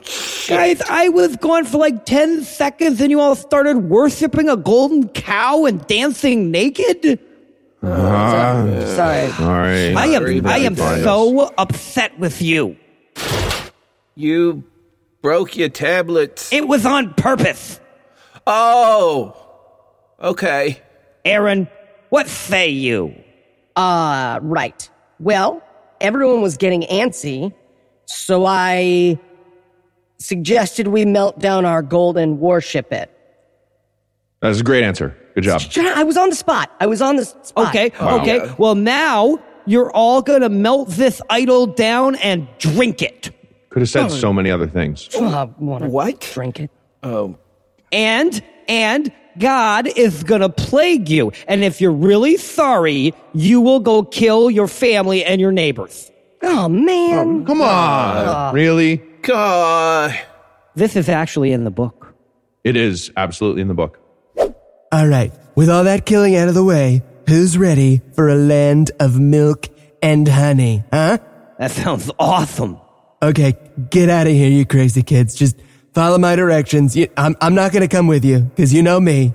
Guys, 0.48 0.80
I 0.88 1.08
was 1.08 1.36
gone 1.36 1.64
for 1.64 1.78
like 1.78 2.04
10 2.04 2.42
seconds 2.44 3.00
and 3.00 3.10
you 3.10 3.20
all 3.20 3.34
started 3.34 3.78
worshiping 3.88 4.48
a 4.48 4.56
golden 4.56 5.08
cow 5.08 5.64
and 5.64 5.84
dancing 5.86 6.50
naked? 6.50 7.18
Uh, 7.82 8.86
Sorry. 8.94 9.30
Sorry. 9.32 9.94
I 9.94 10.06
am 10.06 10.46
I 10.46 10.58
am 10.58 10.76
so 10.76 11.52
upset 11.58 12.18
with 12.18 12.40
you. 12.40 12.76
You 14.14 14.62
broke 15.22 15.56
your 15.56 15.68
tablets. 15.68 16.52
It 16.52 16.68
was 16.68 16.86
on 16.86 17.14
purpose. 17.14 17.80
Oh. 18.46 19.36
Okay. 20.22 20.80
Aaron, 21.24 21.68
what 22.10 22.28
say 22.28 22.68
you? 22.68 23.14
Uh, 23.76 24.38
right. 24.42 24.88
Well, 25.18 25.62
everyone 26.00 26.42
was 26.42 26.56
getting 26.56 26.82
antsy, 26.82 27.52
so 28.06 28.44
I 28.46 29.18
suggested 30.18 30.88
we 30.88 31.04
melt 31.04 31.38
down 31.38 31.64
our 31.64 31.82
gold 31.82 32.16
and 32.16 32.38
worship 32.40 32.92
it. 32.92 33.10
That's 34.40 34.60
a 34.60 34.62
great 34.64 34.84
answer. 34.84 35.16
Good 35.34 35.44
job. 35.44 35.62
I 35.96 36.04
was 36.04 36.16
on 36.16 36.30
the 36.30 36.36
spot. 36.36 36.70
I 36.80 36.86
was 36.86 37.02
on 37.02 37.16
the 37.16 37.24
spot. 37.24 37.68
Okay, 37.68 37.90
okay. 38.00 38.54
Well, 38.58 38.74
now 38.74 39.38
you're 39.66 39.90
all 39.90 40.22
going 40.22 40.42
to 40.42 40.48
melt 40.48 40.90
this 40.90 41.20
idol 41.30 41.66
down 41.66 42.14
and 42.16 42.46
drink 42.58 43.02
it. 43.02 43.30
Could 43.70 43.82
have 43.82 43.88
said 43.88 44.08
so 44.10 44.32
many 44.32 44.50
other 44.50 44.68
things. 44.68 45.08
Uh, 45.14 45.46
What? 45.46 46.20
Drink 46.32 46.60
it. 46.60 46.70
Oh. 47.02 47.36
And 47.90 48.42
and 48.68 49.12
God 49.38 49.88
is 49.88 50.22
going 50.22 50.42
to 50.42 50.48
plague 50.48 51.08
you. 51.08 51.32
And 51.48 51.64
if 51.64 51.80
you're 51.80 51.90
really 51.90 52.36
sorry, 52.36 53.14
you 53.32 53.60
will 53.60 53.80
go 53.80 54.04
kill 54.04 54.50
your 54.50 54.68
family 54.68 55.24
and 55.24 55.40
your 55.40 55.52
neighbors. 55.52 56.10
Oh 56.46 56.68
man. 56.68 57.42
Oh, 57.42 57.44
come 57.46 57.62
on. 57.62 57.68
Uh, 57.68 58.50
really? 58.54 58.96
God. 59.22 60.18
This 60.74 60.96
is 60.96 61.08
actually 61.08 61.52
in 61.52 61.64
the 61.64 61.70
book. 61.70 62.14
It 62.62 62.76
is 62.76 63.10
absolutely 63.16 63.62
in 63.62 63.68
the 63.68 63.74
book. 63.74 63.98
All 64.92 65.08
right, 65.08 65.32
with 65.56 65.68
all 65.68 65.84
that 65.84 66.06
killing 66.06 66.36
out 66.36 66.48
of 66.48 66.54
the 66.54 66.62
way, 66.62 67.02
who's 67.26 67.58
ready 67.58 68.00
for 68.14 68.28
a 68.28 68.36
land 68.36 68.92
of 69.00 69.18
milk 69.18 69.66
and 70.02 70.28
honey, 70.28 70.84
huh? 70.92 71.18
That 71.58 71.72
sounds 71.72 72.10
awesome. 72.18 72.78
Okay, 73.20 73.54
get 73.90 74.08
out 74.08 74.26
of 74.26 74.32
here, 74.32 74.48
you 74.50 74.64
crazy 74.66 75.02
kids. 75.02 75.34
Just 75.34 75.56
follow 75.94 76.18
my 76.18 76.36
directions. 76.36 76.94
You, 76.94 77.08
I'm, 77.16 77.34
I'm 77.40 77.54
not 77.56 77.72
gonna 77.72 77.88
come 77.88 78.06
with 78.06 78.24
you, 78.24 78.40
because 78.40 78.72
you 78.72 78.82
know 78.82 79.00
me. 79.00 79.34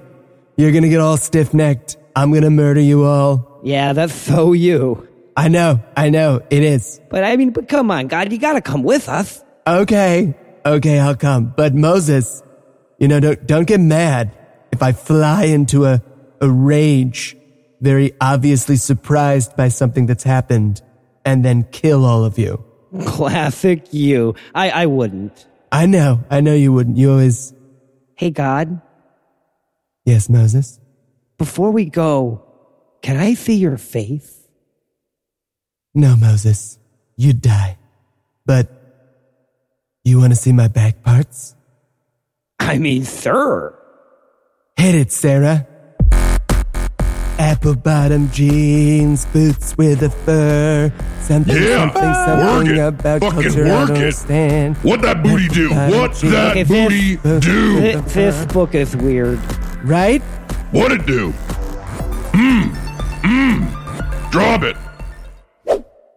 You're 0.56 0.72
gonna 0.72 0.90
get 0.90 1.02
all 1.02 1.18
stiff 1.18 1.54
necked. 1.54 1.98
I'm 2.16 2.32
gonna 2.32 2.50
murder 2.50 2.82
you 2.82 3.04
all. 3.04 3.60
Yeah, 3.64 3.92
that's 3.92 4.14
so 4.14 4.54
you. 4.54 5.09
I 5.40 5.48
know, 5.48 5.82
I 5.96 6.10
know, 6.10 6.42
it 6.50 6.64
is. 6.64 7.00
But 7.10 7.24
I 7.24 7.38
mean, 7.38 7.52
but 7.52 7.70
come 7.70 7.92
on, 7.92 8.08
God, 8.08 8.30
you 8.30 8.38
got 8.38 8.54
to 8.54 8.62
come 8.62 8.84
with 8.84 9.08
us. 9.08 9.42
Okay, 9.66 10.36
okay, 10.66 11.00
I'll 11.00 11.16
come. 11.16 11.54
But 11.56 11.74
Moses, 11.74 12.44
you 12.98 13.08
know, 13.08 13.22
don't, 13.22 13.48
don't 13.48 13.66
get 13.66 13.80
mad 13.80 14.38
if 14.74 14.84
I 14.84 14.92
fly 14.92 15.46
into 15.46 15.86
a, 15.86 16.02
a 16.42 16.50
rage, 16.50 17.38
very 17.80 18.12
obviously 18.20 18.76
surprised 18.76 19.56
by 19.56 19.70
something 19.70 20.08
that's 20.08 20.26
happened, 20.26 20.82
and 21.24 21.46
then 21.46 21.64
kill 21.72 22.04
all 22.04 22.26
of 22.26 22.38
you. 22.38 22.62
Classic 23.06 23.94
you. 23.94 24.36
I, 24.54 24.72
I 24.72 24.86
wouldn't. 24.88 25.48
I 25.72 25.86
know, 25.86 26.22
I 26.30 26.42
know 26.42 26.54
you 26.54 26.74
wouldn't. 26.74 26.98
You 26.98 27.12
always. 27.12 27.54
Hey, 28.16 28.32
God, 28.32 28.82
Yes, 30.04 30.28
Moses? 30.28 30.82
before 31.38 31.72
we 31.72 31.86
go, 31.86 32.44
can 33.02 33.16
I 33.16 33.36
see 33.36 33.56
your 33.56 33.78
face? 33.78 34.39
No, 36.00 36.16
Moses. 36.16 36.80
You'd 37.18 37.42
die. 37.42 37.78
But. 38.46 38.72
You 40.06 40.18
want 40.18 40.32
to 40.32 40.36
see 40.38 40.54
my 40.54 40.70
back 40.70 41.04
parts? 41.04 41.56
I 42.58 42.78
mean, 42.78 43.04
sir. 43.04 43.78
Hit 44.78 44.96
it, 44.96 45.12
Sarah. 45.12 45.68
Apple 47.38 47.76
bottom 47.76 48.30
jeans, 48.32 49.26
boots 49.28 49.78
with 49.78 50.02
a 50.02 50.10
fur. 50.10 50.92
Something, 51.22 51.56
Yeah, 51.62 51.78
something, 51.92 52.02
work 52.04 52.26
something 52.26 52.76
it. 52.76 52.80
about 52.80 53.22
Fucking 53.22 53.42
culture 53.44 53.66
I 53.66 53.70
work 53.70 53.88
don't 53.90 53.98
it. 53.98 54.00
understand. 54.00 54.78
What 54.78 55.02
that 55.02 55.22
booty 55.22 55.48
do? 55.50 55.70
What 55.70 56.14
jeans. 56.16 56.32
that 56.34 56.52
Okay, 56.52 56.64
booty 56.64 57.16
this, 57.18 57.44
do? 57.46 57.80
This, 57.82 58.14
this 58.14 58.46
book 58.54 58.74
is 58.74 58.96
weird. 58.96 59.40
Right? 59.84 60.22
What 60.72 60.92
it 60.94 61.06
do? 61.06 61.32
Mmm, 62.32 62.72
mmm. 63.22 64.32
Drop 64.32 64.64
it. 64.64 64.76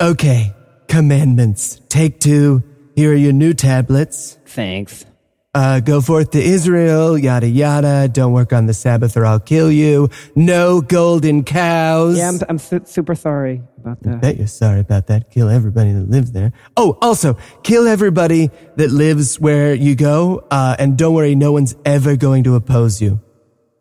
Okay, 0.02 0.52
commandments. 0.88 1.80
Take 1.88 2.18
two. 2.18 2.62
Here 2.96 3.12
are 3.12 3.16
your 3.16 3.32
new 3.32 3.54
tablets. 3.54 4.36
Thanks. 4.46 5.06
uh, 5.54 5.78
go 5.80 6.00
forth 6.00 6.32
to 6.32 6.42
Israel, 6.42 7.16
yada 7.16 7.46
yada. 7.48 8.08
Don't 8.08 8.32
work 8.32 8.52
on 8.52 8.66
the 8.66 8.74
Sabbath 8.74 9.16
or 9.16 9.24
I'll 9.24 9.38
kill 9.38 9.70
you. 9.70 10.08
No 10.34 10.80
golden 10.80 11.44
cows. 11.44 12.18
Yeah, 12.18 12.30
I'm, 12.30 12.38
I'm 12.48 12.58
su- 12.58 12.82
super 12.84 13.14
sorry 13.14 13.62
about 13.78 13.98
I 14.04 14.10
that. 14.10 14.20
bet 14.20 14.36
you're 14.38 14.46
sorry 14.48 14.80
about 14.80 15.06
that. 15.06 15.30
Kill 15.30 15.48
everybody 15.48 15.92
that 15.92 16.10
lives 16.10 16.32
there. 16.32 16.52
Oh, 16.76 16.98
also, 17.00 17.36
kill 17.62 17.86
everybody 17.86 18.50
that 18.76 18.90
lives 18.90 19.38
where 19.38 19.72
you 19.72 19.94
go. 19.94 20.44
Uh, 20.50 20.74
and 20.80 20.98
don't 20.98 21.14
worry, 21.14 21.34
no 21.36 21.52
one's 21.52 21.76
ever 21.84 22.16
going 22.16 22.42
to 22.44 22.56
oppose 22.56 23.00
you. 23.00 23.20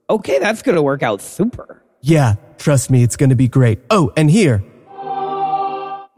Okay, 0.10 0.38
that's 0.40 0.62
going 0.62 0.76
to 0.76 0.84
work 0.84 1.02
out 1.04 1.22
super. 1.22 1.82
Yeah, 2.02 2.36
trust 2.60 2.92
me, 2.92 3.02
it's 3.02 3.16
going 3.18 3.30
to 3.32 3.36
be 3.36 3.48
great. 3.48 3.80
Oh, 3.90 4.12
and 4.16 4.30
here. 4.30 4.64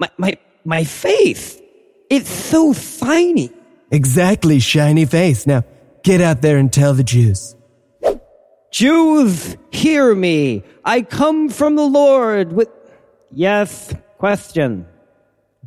My, 0.04 0.10
my, 0.18 0.38
my 0.66 0.84
face. 0.84 1.62
It's 2.10 2.30
so 2.30 2.74
shiny. 2.74 3.52
Exactly, 3.90 4.60
shiny 4.60 5.06
face. 5.06 5.48
Now, 5.48 5.64
get 6.04 6.20
out 6.20 6.42
there 6.42 6.58
and 6.58 6.74
tell 6.74 6.94
the 6.94 7.06
Jews. 7.06 7.56
Jews, 8.70 9.56
hear 9.72 10.14
me. 10.14 10.64
I 10.84 11.04
come 11.04 11.48
from 11.48 11.76
the 11.78 11.86
Lord 11.86 12.52
with. 12.52 12.68
Yes, 13.32 13.96
question. 14.18 14.86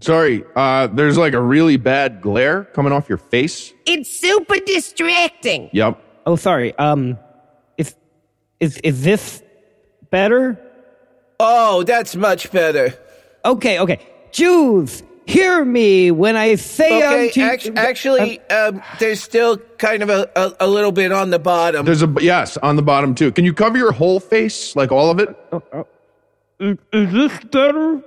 Sorry, 0.01 0.45
uh, 0.55 0.89
there's 0.89 1.17
like 1.17 1.33
a 1.33 1.41
really 1.41 1.79
bad 1.79 2.21
glare 2.21 2.65
coming 2.65 2.93
off 2.93 3.09
your 3.09 3.19
face. 3.19 3.73
It's 3.87 4.11
super 4.11 4.57
distracting. 4.67 5.71
Yep. 5.73 5.99
Oh, 6.27 6.37
sorry. 6.37 6.77
Um, 6.77 7.19
is 7.79 7.95
is 8.61 8.77
is 8.79 9.03
this 9.03 9.43
better? 10.11 10.61
Oh, 11.41 11.85
that's 11.85 12.15
much 12.15 12.53
better. 12.53 12.93
Okay, 13.45 13.79
okay. 13.81 14.01
Jews, 14.37 15.03
hear 15.27 15.65
me 15.65 16.11
when 16.11 16.37
I 16.37 16.57
say 16.57 16.99
Okay, 16.99 17.29
unto 17.29 17.41
act- 17.41 17.79
actually, 17.79 18.39
um, 18.51 18.77
um, 18.77 18.83
there's 18.99 19.23
still 19.23 19.57
kind 19.79 20.03
of 20.03 20.11
a, 20.11 20.31
a, 20.37 20.53
a 20.61 20.67
little 20.67 20.93
bit 20.93 21.11
on 21.11 21.31
the 21.31 21.39
bottom. 21.39 21.87
There's 21.87 22.03
a 22.03 22.15
yes 22.21 22.59
on 22.59 22.77
the 22.77 22.83
bottom 22.83 23.15
too. 23.15 23.33
Can 23.33 23.47
you 23.47 23.55
cover 23.55 23.79
your 23.79 23.93
whole 23.93 24.21
face, 24.21 24.77
like 24.77 24.93
all 24.93 25.11
of 25.11 25.21
it? 25.21 25.35
Uh, 25.51 25.61
uh, 25.73 25.85
is, 26.61 26.77
is 26.93 27.13
this 27.13 27.45
better? 27.45 28.03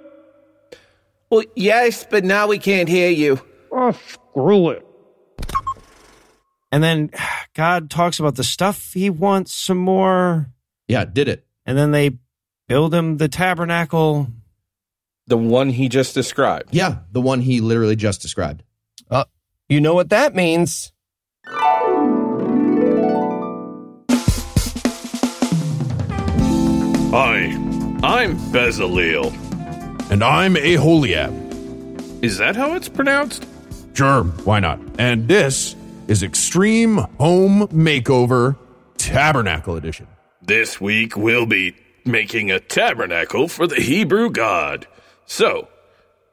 Well, 1.31 1.43
yes, 1.55 2.05
but 2.07 2.23
now 2.23 2.45
we 2.45 2.59
can't 2.59 2.87
hear 2.87 3.09
you. 3.09 3.41
Oh, 3.71 3.91
screw 3.91 4.69
it. 4.69 4.85
And 6.71 6.83
then 6.83 7.09
God 7.55 7.89
talks 7.89 8.19
about 8.19 8.35
the 8.35 8.43
stuff 8.43 8.93
he 8.93 9.09
wants 9.09 9.51
some 9.51 9.79
more. 9.79 10.51
Yeah, 10.87 11.05
did 11.05 11.27
it. 11.27 11.43
And 11.65 11.75
then 11.75 11.89
they 11.89 12.19
build 12.67 12.93
him 12.93 13.17
the 13.17 13.27
tabernacle. 13.29 14.27
The 15.29 15.37
one 15.37 15.69
he 15.69 15.89
just 15.89 16.15
described. 16.15 16.69
Yeah, 16.71 17.01
the 17.11 17.21
one 17.21 17.41
he 17.41 17.61
literally 17.61 17.95
just 17.95 18.19
described. 18.19 18.63
Uh, 19.11 19.25
you 19.67 19.79
know 19.79 19.93
what 19.93 20.09
that 20.09 20.33
means. 20.33 20.91
Hi, 27.11 27.43
I'm 28.01 28.39
Bezaleel. 28.49 29.31
And 30.09 30.23
I'm 30.23 30.57
Aholiab. 30.57 31.31
Is 32.23 32.39
that 32.39 32.55
how 32.55 32.73
it's 32.73 32.89
pronounced? 32.89 33.45
Sure, 33.93 34.23
why 34.23 34.59
not? 34.59 34.79
And 34.97 35.27
this 35.27 35.75
is 36.07 36.23
Extreme 36.23 36.97
Home 37.19 37.67
Makeover 37.67 38.57
Tabernacle 38.97 39.75
Edition. 39.75 40.07
This 40.41 40.81
week 40.81 41.15
we'll 41.15 41.45
be 41.45 41.75
making 42.03 42.49
a 42.49 42.59
tabernacle 42.59 43.47
for 43.47 43.67
the 43.67 43.79
Hebrew 43.79 44.31
God. 44.31 44.87
So, 45.31 45.67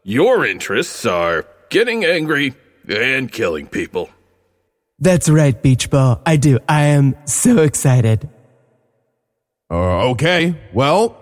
your 0.05 0.47
interests 0.47 1.05
are 1.05 1.47
getting 1.69 2.07
angry 2.07 2.55
and 2.89 3.31
killing 3.31 3.67
people. 3.67 4.09
That's 4.99 5.29
right, 5.29 5.63
Beach 5.63 5.91
Ball. 5.91 6.23
I 6.25 6.37
do. 6.37 6.59
I 6.67 6.85
am 6.85 7.15
so 7.27 7.59
excited. 7.59 8.27
Uh, 9.71 10.09
okay, 10.13 10.59
well, 10.73 11.15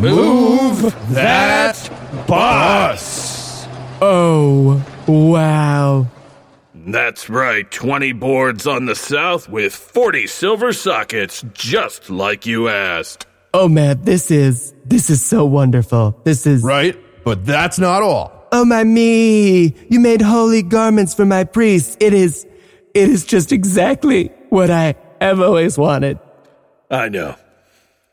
move 0.00 0.96
that 1.10 1.90
bus. 2.26 3.68
Oh, 4.00 4.82
wow. 5.06 6.06
That's 6.74 7.28
right, 7.28 7.70
20 7.70 8.12
boards 8.14 8.66
on 8.66 8.86
the 8.86 8.94
south 8.94 9.50
with 9.50 9.74
40 9.74 10.26
silver 10.26 10.72
sockets, 10.72 11.44
just 11.52 12.08
like 12.08 12.46
you 12.46 12.68
asked. 12.68 13.27
Oh 13.54 13.68
man, 13.68 14.02
this 14.02 14.30
is 14.30 14.74
this 14.84 15.10
is 15.10 15.24
so 15.24 15.44
wonderful. 15.44 16.20
This 16.24 16.46
is 16.46 16.62
Right, 16.62 16.96
but 17.24 17.46
that's 17.46 17.78
not 17.78 18.02
all. 18.02 18.46
Oh 18.52 18.64
my 18.64 18.84
me! 18.84 19.74
You 19.88 20.00
made 20.00 20.22
holy 20.22 20.62
garments 20.62 21.14
for 21.14 21.24
my 21.26 21.44
priests. 21.44 21.96
It 22.00 22.12
is 22.12 22.46
it 22.94 23.08
is 23.08 23.24
just 23.24 23.52
exactly 23.52 24.30
what 24.50 24.70
I 24.70 24.96
have 25.20 25.40
always 25.40 25.78
wanted. 25.78 26.18
I 26.90 27.08
know. 27.08 27.36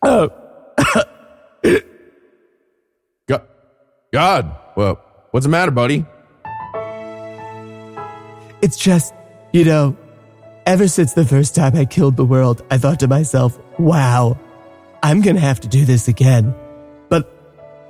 Oh. 0.03 0.29
God, 3.27 3.47
God, 4.13 4.55
well, 4.75 5.01
what's 5.31 5.45
the 5.45 5.49
matter, 5.49 5.71
buddy? 5.71 6.05
It's 8.61 8.77
just, 8.77 9.13
you 9.53 9.65
know, 9.65 9.97
ever 10.65 10.87
since 10.87 11.13
the 11.13 11.25
first 11.25 11.55
time 11.55 11.75
I 11.75 11.85
killed 11.85 12.17
the 12.17 12.25
world, 12.25 12.63
I 12.69 12.77
thought 12.77 12.99
to 12.99 13.07
myself, 13.07 13.57
wow, 13.79 14.37
I'm 15.05 15.21
going 15.21 15.35
to 15.35 15.41
have 15.41 15.59
to 15.59 15.67
do 15.67 15.85
this 15.85 16.07
again. 16.07 16.53
But 17.09 17.31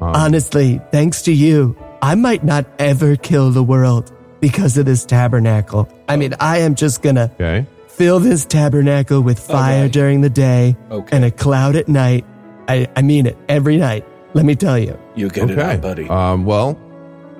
honestly, 0.02 0.82
thanks 0.92 1.22
to 1.24 1.32
you, 1.34 1.78
I 2.02 2.16
might 2.16 2.44
not 2.44 2.66
ever 2.78 3.16
kill 3.16 3.52
the 3.52 3.64
world 3.64 4.12
because 4.42 4.78
of 4.78 4.86
this 4.86 5.06
tabernacle. 5.06 5.88
I 6.10 6.18
mean, 6.18 6.34
I 6.42 6.58
am 6.60 6.76
just 6.76 7.02
going 7.02 7.16
to 7.16 7.32
Okay. 7.40 7.66
fill 7.88 8.20
this 8.20 8.46
tabernacle 8.46 9.22
with 9.22 9.40
fire 9.40 9.84
Okay. 9.86 9.92
during 9.92 10.20
the 10.22 10.30
day 10.30 10.76
Okay. 10.92 11.16
and 11.16 11.24
a 11.24 11.32
cloud 11.32 11.78
at 11.78 11.88
night. 11.88 12.26
I, 12.68 12.88
I 12.98 13.02
mean 13.02 13.28
it 13.28 13.38
every 13.48 13.78
night. 13.78 14.06
Let 14.34 14.44
me 14.44 14.56
tell 14.56 14.78
you. 14.78 15.00
You 15.16 15.30
get 15.30 15.50
it 15.50 15.58
out, 15.58 15.80
buddy. 15.82 16.10
Um, 16.10 16.44
well, 16.44 16.78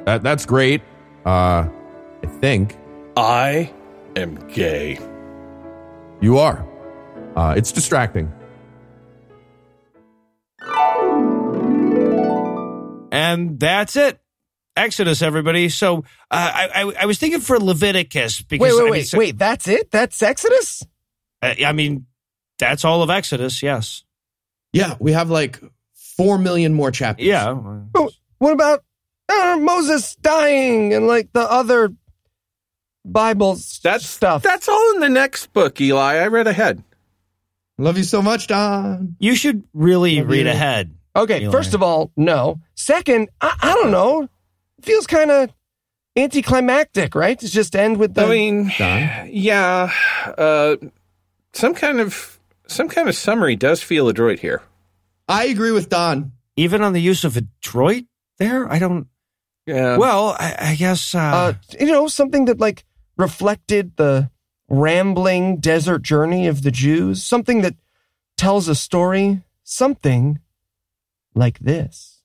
that 0.06 0.24
that's 0.24 0.46
great. 0.46 0.82
Uh, 1.26 1.68
I 2.24 2.28
think 2.40 2.78
I 3.18 3.74
am 4.16 4.36
gay. 4.48 5.00
you 6.22 6.38
are. 6.38 6.66
Uh, 7.36 7.54
it's 7.58 7.74
distracting. 7.74 8.32
And 13.16 13.60
that's 13.60 13.96
it. 13.96 14.20
Exodus, 14.78 15.22
everybody. 15.22 15.70
So 15.70 16.00
uh, 16.00 16.02
I, 16.32 16.70
I, 16.84 16.94
I 17.02 17.06
was 17.06 17.18
thinking 17.18 17.40
for 17.40 17.58
Leviticus 17.60 18.42
because 18.42 18.62
Wait, 18.62 18.72
I 18.72 18.76
wait, 18.76 18.84
mean, 18.84 18.92
wait, 18.92 19.08
so- 19.08 19.18
wait. 19.18 19.38
That's 19.38 19.68
it? 19.68 19.90
That's 19.92 20.22
Exodus? 20.22 20.84
uh, 21.42 21.54
I 21.66 21.72
mean, 21.72 22.06
that's 22.60 22.84
all 22.84 23.02
of 23.02 23.10
Exodus. 23.10 23.64
Yes. 23.64 24.04
Yeah, 24.74 24.96
we 25.00 25.14
have 25.14 25.30
like 25.30 25.60
four 26.18 26.38
million 26.38 26.74
more 26.74 26.92
chapters. 26.92 27.26
Yeah. 27.26 27.54
But 27.54 28.12
what 28.40 28.52
about 28.52 28.84
uh, 29.30 29.58
Moses 29.62 30.16
dying 30.18 30.94
and 30.94 31.08
like 31.08 31.32
the 31.32 31.50
other 31.50 31.94
Bible 33.06 33.58
That's 33.84 34.06
stuff? 34.06 34.44
That's 34.44 34.68
all 34.68 34.94
in 34.96 35.00
the 35.00 35.10
next 35.10 35.54
book, 35.54 35.80
Eli. 35.80 36.16
I 36.16 36.28
read 36.28 36.48
ahead. 36.48 36.84
Love 37.78 37.98
you 37.98 38.04
so 38.04 38.22
much, 38.22 38.48
Don. 38.48 39.16
You 39.20 39.36
should 39.36 39.64
really 39.74 40.20
Love 40.20 40.30
read 40.30 40.46
you. 40.46 40.52
ahead. 40.52 40.94
Okay, 41.16 41.42
Eli. 41.44 41.52
first 41.52 41.74
of 41.74 41.82
all, 41.82 42.12
no. 42.18 42.60
Second, 42.76 43.30
I, 43.42 43.56
I 43.62 43.74
don't 43.74 43.92
know. 43.92 44.28
Feels 44.82 45.08
kind 45.08 45.32
of 45.32 45.54
anticlimactic, 46.16 47.16
right? 47.16 47.40
To 47.40 47.48
just 47.48 47.76
end 47.76 47.98
with 47.98 48.14
the. 48.14 48.26
I 48.26 48.30
mean, 48.30 48.72
Don? 48.78 49.30
yeah, 49.32 49.92
uh, 50.38 50.76
some 51.54 51.74
kind 51.74 52.00
of 52.00 52.40
some 52.68 52.90
kind 52.90 53.08
of 53.08 53.16
summary 53.16 53.56
does 53.56 53.82
feel 53.82 54.08
adroit 54.10 54.40
here. 54.40 54.62
I 55.28 55.46
agree 55.46 55.72
with 55.72 55.90
Don. 55.90 56.34
Even 56.58 56.82
on 56.82 56.94
the 56.94 57.02
use 57.02 57.24
of 57.24 57.38
adroit, 57.38 58.04
there, 58.38 58.72
I 58.72 58.80
don't. 58.80 59.08
Yeah. 59.66 59.98
Well, 59.98 60.36
I, 60.40 60.56
I 60.60 60.76
guess. 60.76 61.16
Uh, 61.16 61.20
uh, 61.20 61.54
you 61.80 61.88
know, 61.88 62.08
something 62.08 62.46
that 62.46 62.60
like 62.60 62.86
reflected 63.18 63.96
the 63.96 64.30
rambling 64.68 65.58
desert 65.58 66.02
journey 66.02 66.48
of 66.48 66.64
the 66.64 66.72
Jews, 66.72 67.24
something 67.24 67.62
that 67.62 67.76
tells 68.38 68.68
a 68.68 68.76
story, 68.76 69.42
something 69.64 70.40
like 71.36 71.60
this. 71.60 72.22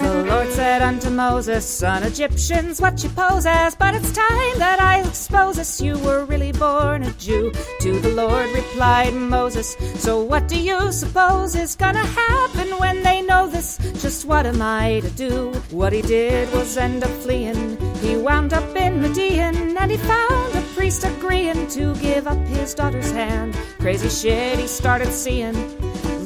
The 0.00 0.26
Lord 0.28 0.48
said 0.50 0.82
unto 0.82 1.10
Moses, 1.10 1.64
Son 1.64 2.02
Egyptians, 2.02 2.80
what 2.80 3.02
you 3.02 3.10
pose 3.10 3.46
as? 3.46 3.74
But 3.76 3.94
it's 3.94 4.12
time 4.12 4.58
that 4.58 4.80
I 4.80 5.00
expose 5.06 5.58
us. 5.58 5.80
You 5.80 5.98
were 5.98 6.24
really 6.24 6.52
born 6.52 7.04
a 7.04 7.12
Jew. 7.12 7.52
To 7.80 8.00
the 8.00 8.10
Lord 8.10 8.50
replied 8.54 9.14
Moses, 9.14 9.76
So 9.96 10.20
what 10.22 10.48
do 10.48 10.60
you 10.60 10.92
suppose 10.92 11.54
is 11.54 11.76
gonna 11.76 12.04
happen 12.04 12.68
when 12.78 13.02
they 13.02 13.22
know 13.22 13.48
this? 13.48 13.78
Just 14.02 14.26
what 14.26 14.46
am 14.46 14.60
I 14.60 15.00
to 15.00 15.10
do? 15.10 15.52
What 15.70 15.92
he 15.92 16.02
did 16.02 16.52
was 16.52 16.76
end 16.76 17.04
up 17.04 17.10
fleeing. 17.22 17.78
He 17.96 18.16
wound 18.16 18.52
up 18.52 18.76
in 18.76 19.00
Midian, 19.00 19.76
and 19.76 19.90
he 19.90 19.96
found 19.96 20.59
priest 20.80 21.04
agreeing 21.04 21.66
to 21.68 21.94
give 21.96 22.26
up 22.26 22.38
his 22.46 22.72
daughter's 22.72 23.12
hand. 23.12 23.54
Crazy 23.80 24.08
shit 24.08 24.58
he 24.58 24.66
started 24.66 25.12
seeing. 25.12 25.54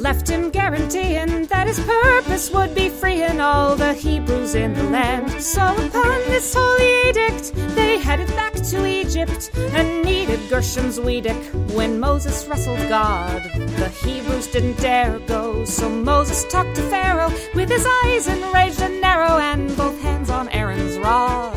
left 0.01 0.29
him 0.29 0.49
guaranteeing 0.51 1.47
that 1.47 1.67
his 1.67 1.81
purpose 1.81 2.53
would 2.53 2.73
be 2.73 2.89
freeing 2.89 3.41
all 3.41 3.75
the 3.75 3.93
Hebrews 3.95 4.55
in 4.55 4.73
the 4.75 4.85
land. 4.85 5.29
So 5.43 5.63
upon 5.63 6.19
this 6.31 6.55
holy 6.57 7.09
edict, 7.09 7.53
they 7.75 7.99
headed 7.99 8.29
back 8.37 8.53
to 8.71 8.87
Egypt 8.87 9.51
and 9.57 10.05
needed 10.05 10.39
Gershom's 10.49 11.01
Weedick. 11.01 11.43
When 11.75 11.99
Moses 11.99 12.47
wrestled 12.47 12.89
God, 12.89 13.43
the 13.83 13.89
Hebrews 13.89 14.47
didn't 14.53 14.79
dare 14.79 15.19
go. 15.27 15.65
So 15.65 15.89
Moses 15.89 16.45
talked 16.45 16.77
to 16.77 16.83
Pharaoh 16.83 17.33
with 17.57 17.71
his 17.71 17.85
eyes 18.05 18.29
enraged 18.29 18.81
and 18.81 19.01
narrow 19.01 19.39
and 19.39 19.77
both 19.77 20.01
hands 20.01 20.31
on 20.31 20.49
Aaron's 20.51 20.97
rod. 20.99 21.54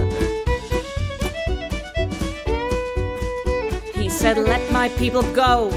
Said, 4.27 4.37
Let 4.45 4.71
my 4.73 4.89
people 4.89 5.21
go. 5.33 5.69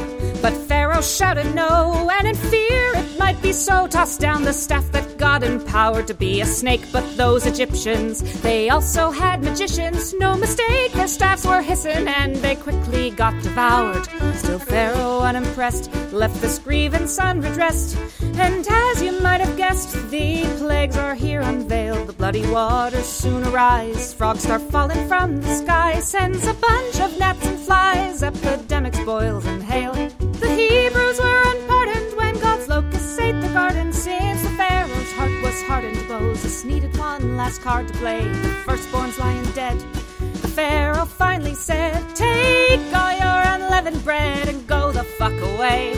But 0.42 0.53
Pharaoh 0.68 1.03
shouted 1.03 1.55
no, 1.55 2.11
and 2.18 2.26
in 2.26 2.34
fear 2.34 2.84
it 2.96 3.18
might 3.18 3.40
be 3.42 3.53
so, 3.53 3.86
tossed 3.86 4.20
down 4.20 4.42
the 4.42 4.53
staff 4.53 4.90
that 4.92 5.09
God 5.21 5.43
empowered 5.43 6.07
to 6.07 6.14
be 6.14 6.41
a 6.41 6.47
snake. 6.47 6.81
But 6.91 7.05
those 7.18 7.45
Egyptians, 7.45 8.23
they 8.41 8.71
also 8.71 9.11
had 9.11 9.43
magicians. 9.43 10.14
No 10.14 10.35
mistake, 10.35 10.93
their 10.93 11.09
staffs 11.09 11.45
were 11.47 11.61
hissing, 11.61 12.09
and 12.09 12.37
they 12.37 12.57
quickly 12.57 13.11
got 13.11 13.35
devoured. 13.43 14.07
Still, 14.37 14.59
Pharaoh, 14.59 15.21
unimpressed, 15.21 15.93
left 16.11 16.41
this 16.41 16.59
grievance 16.59 17.18
unredressed. 17.18 17.99
And 18.37 18.66
as 18.66 19.03
you 19.03 19.21
might 19.21 19.43
have 19.43 19.59
guessed, 19.59 19.93
the 20.11 20.45
plagues 20.57 20.97
are 20.97 21.14
here 21.14 21.43
unveiled. 21.43 22.09
The 22.09 22.14
bloody 22.14 22.51
waters 22.51 23.05
soon 23.05 23.45
arise. 23.45 24.14
Frogs 24.14 24.45
start 24.45 24.62
falling 24.62 25.07
from 25.07 25.43
the 25.43 25.55
sky, 25.55 26.01
sends 26.01 26.47
a 26.47 26.55
bunch 26.55 26.99
of 26.99 27.18
gnats 27.18 27.47
and 27.47 27.59
flies, 27.59 28.23
epidemics, 28.23 28.99
boils, 29.01 29.45
and 29.45 29.62
hail. 29.62 29.93
The 29.93 30.55
Hebrews 30.55 31.21
were 31.21 31.59
hardened, 35.81 36.09
Moses 36.09 36.64
needed 36.64 36.95
one 36.99 37.37
last 37.37 37.62
card 37.62 37.89
to 37.89 37.95
play. 37.95 38.22
The 38.22 38.49
firstborn's 38.66 39.18
lying 39.18 39.45
dead. 39.53 39.78
The 40.43 40.49
Pharaoh 40.49 41.07
finally 41.07 41.55
said, 41.55 42.05
Take 42.14 42.95
all 42.95 43.12
your 43.12 43.55
unleavened 43.55 44.05
bread 44.05 44.49
and 44.49 44.66
go 44.66 44.93
the 44.93 45.05
fuck 45.05 45.33
away. 45.33 45.97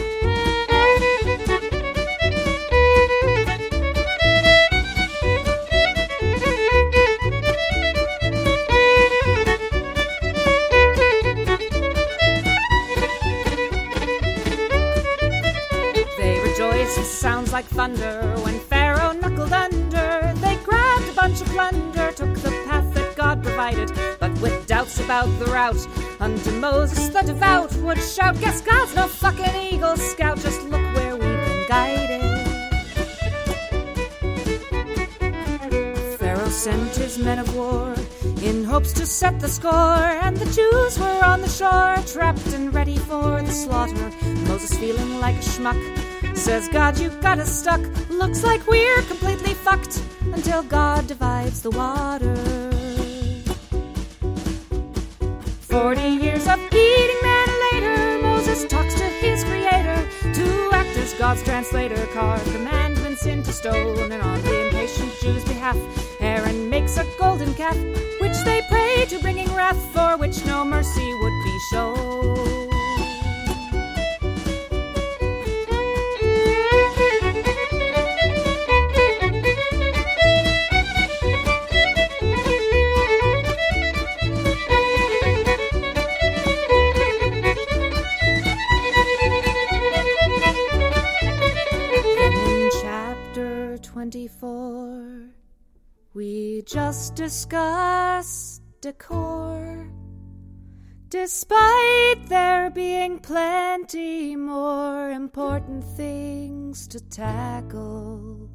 Sounds 17.02 17.52
like 17.52 17.64
thunder. 17.66 18.34
When 18.42 18.51
a 21.62 21.68
plunder, 21.70 22.12
took 22.12 22.34
the 22.36 22.50
path 22.66 22.94
that 22.94 23.16
God 23.16 23.42
provided, 23.42 23.92
but 24.18 24.32
with 24.40 24.66
doubts 24.66 24.98
about 25.00 25.26
the 25.38 25.46
route. 25.46 25.86
Unto 26.20 26.50
Moses 26.52 27.08
the 27.08 27.22
devout 27.22 27.74
would 27.76 27.98
shout, 27.98 28.38
Guess 28.40 28.62
God's 28.62 28.94
no 28.94 29.06
fucking 29.06 29.54
Eagle 29.72 29.96
Scout, 29.96 30.38
just 30.38 30.62
look 30.64 30.82
where 30.94 31.14
we've 31.14 31.22
been 31.22 31.68
guided. 31.68 32.22
Pharaoh 36.18 36.48
sent 36.48 36.96
his 36.96 37.18
men 37.18 37.38
of 37.38 37.54
war 37.56 37.94
in 38.42 38.64
hopes 38.64 38.92
to 38.94 39.06
set 39.06 39.38
the 39.40 39.48
score, 39.48 40.04
and 40.24 40.36
the 40.36 40.50
Jews 40.52 40.98
were 40.98 41.24
on 41.24 41.40
the 41.40 41.48
shore, 41.48 41.96
trapped 42.06 42.52
and 42.54 42.72
ready 42.74 42.96
for 42.96 43.42
the 43.42 43.52
slaughter. 43.52 44.10
Moses 44.48 44.76
feeling 44.78 45.20
like 45.20 45.36
a 45.36 45.40
schmuck 45.40 46.02
says, 46.36 46.68
God, 46.68 46.98
you 46.98 47.10
got 47.20 47.38
us 47.38 47.60
stuck. 47.60 47.80
Looks 48.10 48.42
like 48.42 48.66
we're 48.66 49.02
completely 49.02 49.51
fucked 49.62 50.02
until 50.34 50.62
God 50.64 51.06
divides 51.06 51.62
the 51.62 51.70
water. 51.70 52.34
Forty 55.60 56.08
years 56.24 56.46
of 56.48 56.58
eating 56.72 57.20
manna 57.22 57.56
later, 57.72 58.22
Moses 58.22 58.64
talks 58.66 58.94
to 58.94 59.04
his 59.04 59.44
creator 59.44 60.08
to 60.34 60.70
act 60.72 60.96
as 60.96 61.14
God's 61.14 61.42
translator, 61.44 62.06
carve 62.12 62.44
commandments 62.52 63.24
into 63.26 63.52
stone, 63.52 64.10
and 64.10 64.22
on 64.22 64.42
the 64.42 64.66
impatient 64.66 65.12
Jews' 65.20 65.44
behalf, 65.44 65.78
Aaron 66.20 66.68
makes 66.68 66.96
a 66.96 67.06
golden 67.18 67.54
calf, 67.54 67.76
which 68.20 68.36
they 68.44 68.62
pray 68.68 69.06
to 69.08 69.18
bringing 69.20 69.52
wrath, 69.54 69.80
for 69.94 70.16
which 70.16 70.44
no 70.44 70.64
mercy 70.64 71.14
would 71.20 71.44
be 71.44 71.58
shown. 71.70 72.61
Discussed 97.14 98.62
decor. 98.80 99.86
Despite 101.08 102.28
there 102.28 102.70
being 102.70 103.18
plenty 103.18 104.34
more 104.34 105.10
important 105.10 105.84
things 105.84 106.88
to 106.88 107.00
tackle. 107.00 108.48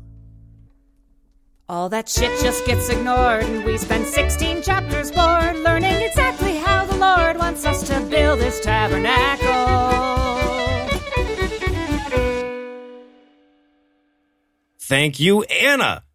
All 1.70 1.90
that 1.90 2.10
shit 2.10 2.32
just 2.42 2.66
gets 2.66 2.90
ignored, 2.90 3.44
and 3.44 3.64
we 3.64 3.78
spend 3.78 4.06
16 4.06 4.64
chapters 4.64 5.12
bored 5.12 5.58
learning 5.58 6.02
exactly 6.02 6.56
how 6.56 6.86
the 6.86 6.96
Lord 6.98 7.38
wants 7.38 7.66
us 7.66 7.86
to 7.90 8.00
build 8.10 8.40
his 8.40 8.60
tabernacle. 8.62 10.08
Thank 14.80 15.20
you, 15.20 15.44
Anna. 15.44 16.07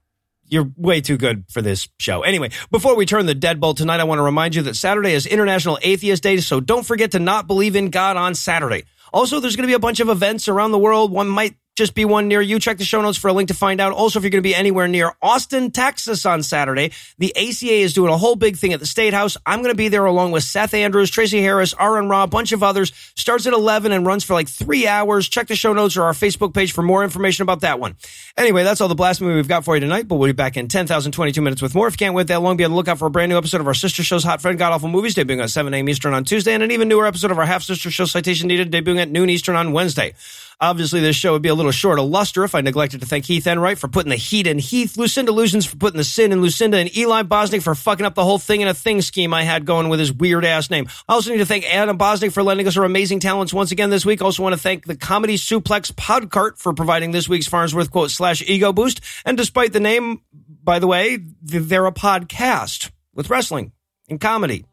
You're 0.52 0.70
way 0.76 1.00
too 1.00 1.16
good 1.16 1.46
for 1.48 1.62
this 1.62 1.88
show. 1.98 2.20
Anyway, 2.20 2.50
before 2.70 2.94
we 2.94 3.06
turn 3.06 3.24
the 3.24 3.34
deadbolt 3.34 3.76
tonight, 3.76 4.00
I 4.00 4.04
want 4.04 4.18
to 4.18 4.22
remind 4.22 4.54
you 4.54 4.60
that 4.64 4.76
Saturday 4.76 5.12
is 5.12 5.24
International 5.24 5.78
Atheist 5.80 6.22
Day, 6.22 6.36
so 6.40 6.60
don't 6.60 6.84
forget 6.84 7.12
to 7.12 7.18
not 7.18 7.46
believe 7.46 7.74
in 7.74 7.88
God 7.88 8.18
on 8.18 8.34
Saturday. 8.34 8.82
Also, 9.14 9.40
there's 9.40 9.56
going 9.56 9.62
to 9.62 9.70
be 9.70 9.74
a 9.74 9.78
bunch 9.78 10.00
of 10.00 10.10
events 10.10 10.48
around 10.48 10.72
the 10.72 10.78
world. 10.78 11.10
One 11.10 11.26
might 11.26 11.56
just 11.76 11.94
be 11.94 12.04
one 12.04 12.28
near 12.28 12.40
you. 12.40 12.58
Check 12.58 12.78
the 12.78 12.84
show 12.84 13.00
notes 13.00 13.16
for 13.16 13.28
a 13.28 13.32
link 13.32 13.48
to 13.48 13.54
find 13.54 13.80
out. 13.80 13.92
Also, 13.92 14.18
if 14.18 14.24
you're 14.24 14.30
going 14.30 14.42
to 14.42 14.48
be 14.48 14.54
anywhere 14.54 14.88
near 14.88 15.12
Austin, 15.22 15.70
Texas 15.70 16.26
on 16.26 16.42
Saturday, 16.42 16.92
the 17.18 17.34
ACA 17.34 17.72
is 17.72 17.94
doing 17.94 18.12
a 18.12 18.16
whole 18.16 18.36
big 18.36 18.56
thing 18.56 18.72
at 18.72 18.80
the 18.80 18.86
State 18.86 19.14
House. 19.14 19.36
I'm 19.46 19.60
going 19.60 19.72
to 19.72 19.76
be 19.76 19.88
there 19.88 20.04
along 20.04 20.32
with 20.32 20.42
Seth 20.42 20.74
Andrews, 20.74 21.10
Tracy 21.10 21.40
Harris, 21.40 21.72
AronRa, 21.74 22.24
a 22.24 22.26
bunch 22.26 22.52
of 22.52 22.62
others. 22.62 22.92
Starts 23.16 23.46
at 23.46 23.54
11 23.54 23.92
and 23.92 24.04
runs 24.04 24.22
for 24.22 24.34
like 24.34 24.48
three 24.48 24.86
hours. 24.86 25.28
Check 25.28 25.46
the 25.46 25.56
show 25.56 25.72
notes 25.72 25.96
or 25.96 26.02
our 26.02 26.12
Facebook 26.12 26.52
page 26.52 26.72
for 26.72 26.82
more 26.82 27.02
information 27.04 27.42
about 27.42 27.60
that 27.60 27.80
one. 27.80 27.96
Anyway, 28.36 28.64
that's 28.64 28.80
all 28.80 28.88
the 28.88 28.94
blasphemy 28.94 29.34
we've 29.34 29.48
got 29.48 29.64
for 29.64 29.74
you 29.74 29.80
tonight, 29.80 30.08
but 30.08 30.16
we'll 30.16 30.28
be 30.28 30.32
back 30.32 30.56
in 30.56 30.68
10,022 30.68 31.40
minutes 31.40 31.62
with 31.62 31.74
more. 31.74 31.86
If 31.86 31.94
you 31.94 31.98
can't 31.98 32.14
wait 32.14 32.26
that 32.26 32.42
long, 32.42 32.56
be 32.56 32.64
on 32.64 32.70
the 32.70 32.76
lookout 32.76 32.98
for 32.98 33.06
a 33.06 33.10
brand 33.10 33.30
new 33.30 33.38
episode 33.38 33.60
of 33.62 33.66
our 33.66 33.74
sister 33.74 34.02
show's 34.02 34.24
Hot 34.24 34.42
Friend 34.42 34.58
God 34.58 34.72
Awful 34.72 34.88
Movies, 34.88 35.14
debuting 35.14 35.42
at 35.42 35.50
7 35.50 35.72
a.m. 35.72 35.88
Eastern 35.88 36.12
on 36.12 36.24
Tuesday, 36.24 36.52
and 36.52 36.62
an 36.62 36.70
even 36.70 36.88
newer 36.88 37.06
episode 37.06 37.30
of 37.30 37.38
our 37.38 37.46
half 37.46 37.62
sister 37.62 37.90
show 37.90 38.04
Citation 38.04 38.48
Needed, 38.48 38.70
debuting 38.70 39.00
at 39.00 39.10
noon 39.10 39.30
Eastern 39.30 39.56
on 39.56 39.72
Wednesday. 39.72 40.14
Obviously, 40.62 41.00
this 41.00 41.16
show 41.16 41.32
would 41.32 41.42
be 41.42 41.48
a 41.48 41.56
little 41.56 41.72
short 41.72 41.98
of 41.98 42.04
luster 42.04 42.44
if 42.44 42.54
I 42.54 42.60
neglected 42.60 43.00
to 43.00 43.06
thank 43.06 43.24
Heath 43.24 43.48
Enright 43.48 43.78
for 43.78 43.88
putting 43.88 44.10
the 44.10 44.16
heat 44.16 44.46
in 44.46 44.60
Heath, 44.60 44.96
Lucinda 44.96 45.32
Lugeons 45.32 45.66
for 45.66 45.76
putting 45.76 45.98
the 45.98 46.04
sin 46.04 46.30
in 46.30 46.40
Lucinda, 46.40 46.78
and 46.78 46.96
Eli 46.96 47.24
Bosnick 47.24 47.64
for 47.64 47.74
fucking 47.74 48.06
up 48.06 48.14
the 48.14 48.22
whole 48.22 48.38
thing 48.38 48.60
in 48.60 48.68
a 48.68 48.72
thing 48.72 49.02
scheme 49.02 49.34
I 49.34 49.42
had 49.42 49.66
going 49.66 49.88
with 49.88 49.98
his 49.98 50.12
weird 50.12 50.44
ass 50.44 50.70
name. 50.70 50.86
I 51.08 51.14
also 51.14 51.32
need 51.32 51.38
to 51.38 51.46
thank 51.46 51.64
Anna 51.64 51.96
Bosnick 51.96 52.32
for 52.32 52.44
lending 52.44 52.68
us 52.68 52.76
her 52.76 52.84
amazing 52.84 53.18
talents 53.18 53.52
once 53.52 53.72
again 53.72 53.90
this 53.90 54.06
week. 54.06 54.22
Also 54.22 54.44
want 54.44 54.52
to 54.52 54.60
thank 54.60 54.86
the 54.86 54.94
Comedy 54.94 55.34
Suplex 55.34 55.90
Podcart 55.90 56.58
for 56.58 56.72
providing 56.72 57.10
this 57.10 57.28
week's 57.28 57.48
Farnsworth 57.48 57.90
quote 57.90 58.12
slash 58.12 58.40
ego 58.48 58.72
boost. 58.72 59.00
And 59.24 59.36
despite 59.36 59.72
the 59.72 59.80
name, 59.80 60.20
by 60.62 60.78
the 60.78 60.86
way, 60.86 61.18
they're 61.42 61.86
a 61.86 61.92
podcast 61.92 62.92
with 63.12 63.30
wrestling 63.30 63.72
and 64.08 64.20
comedy 64.20 64.64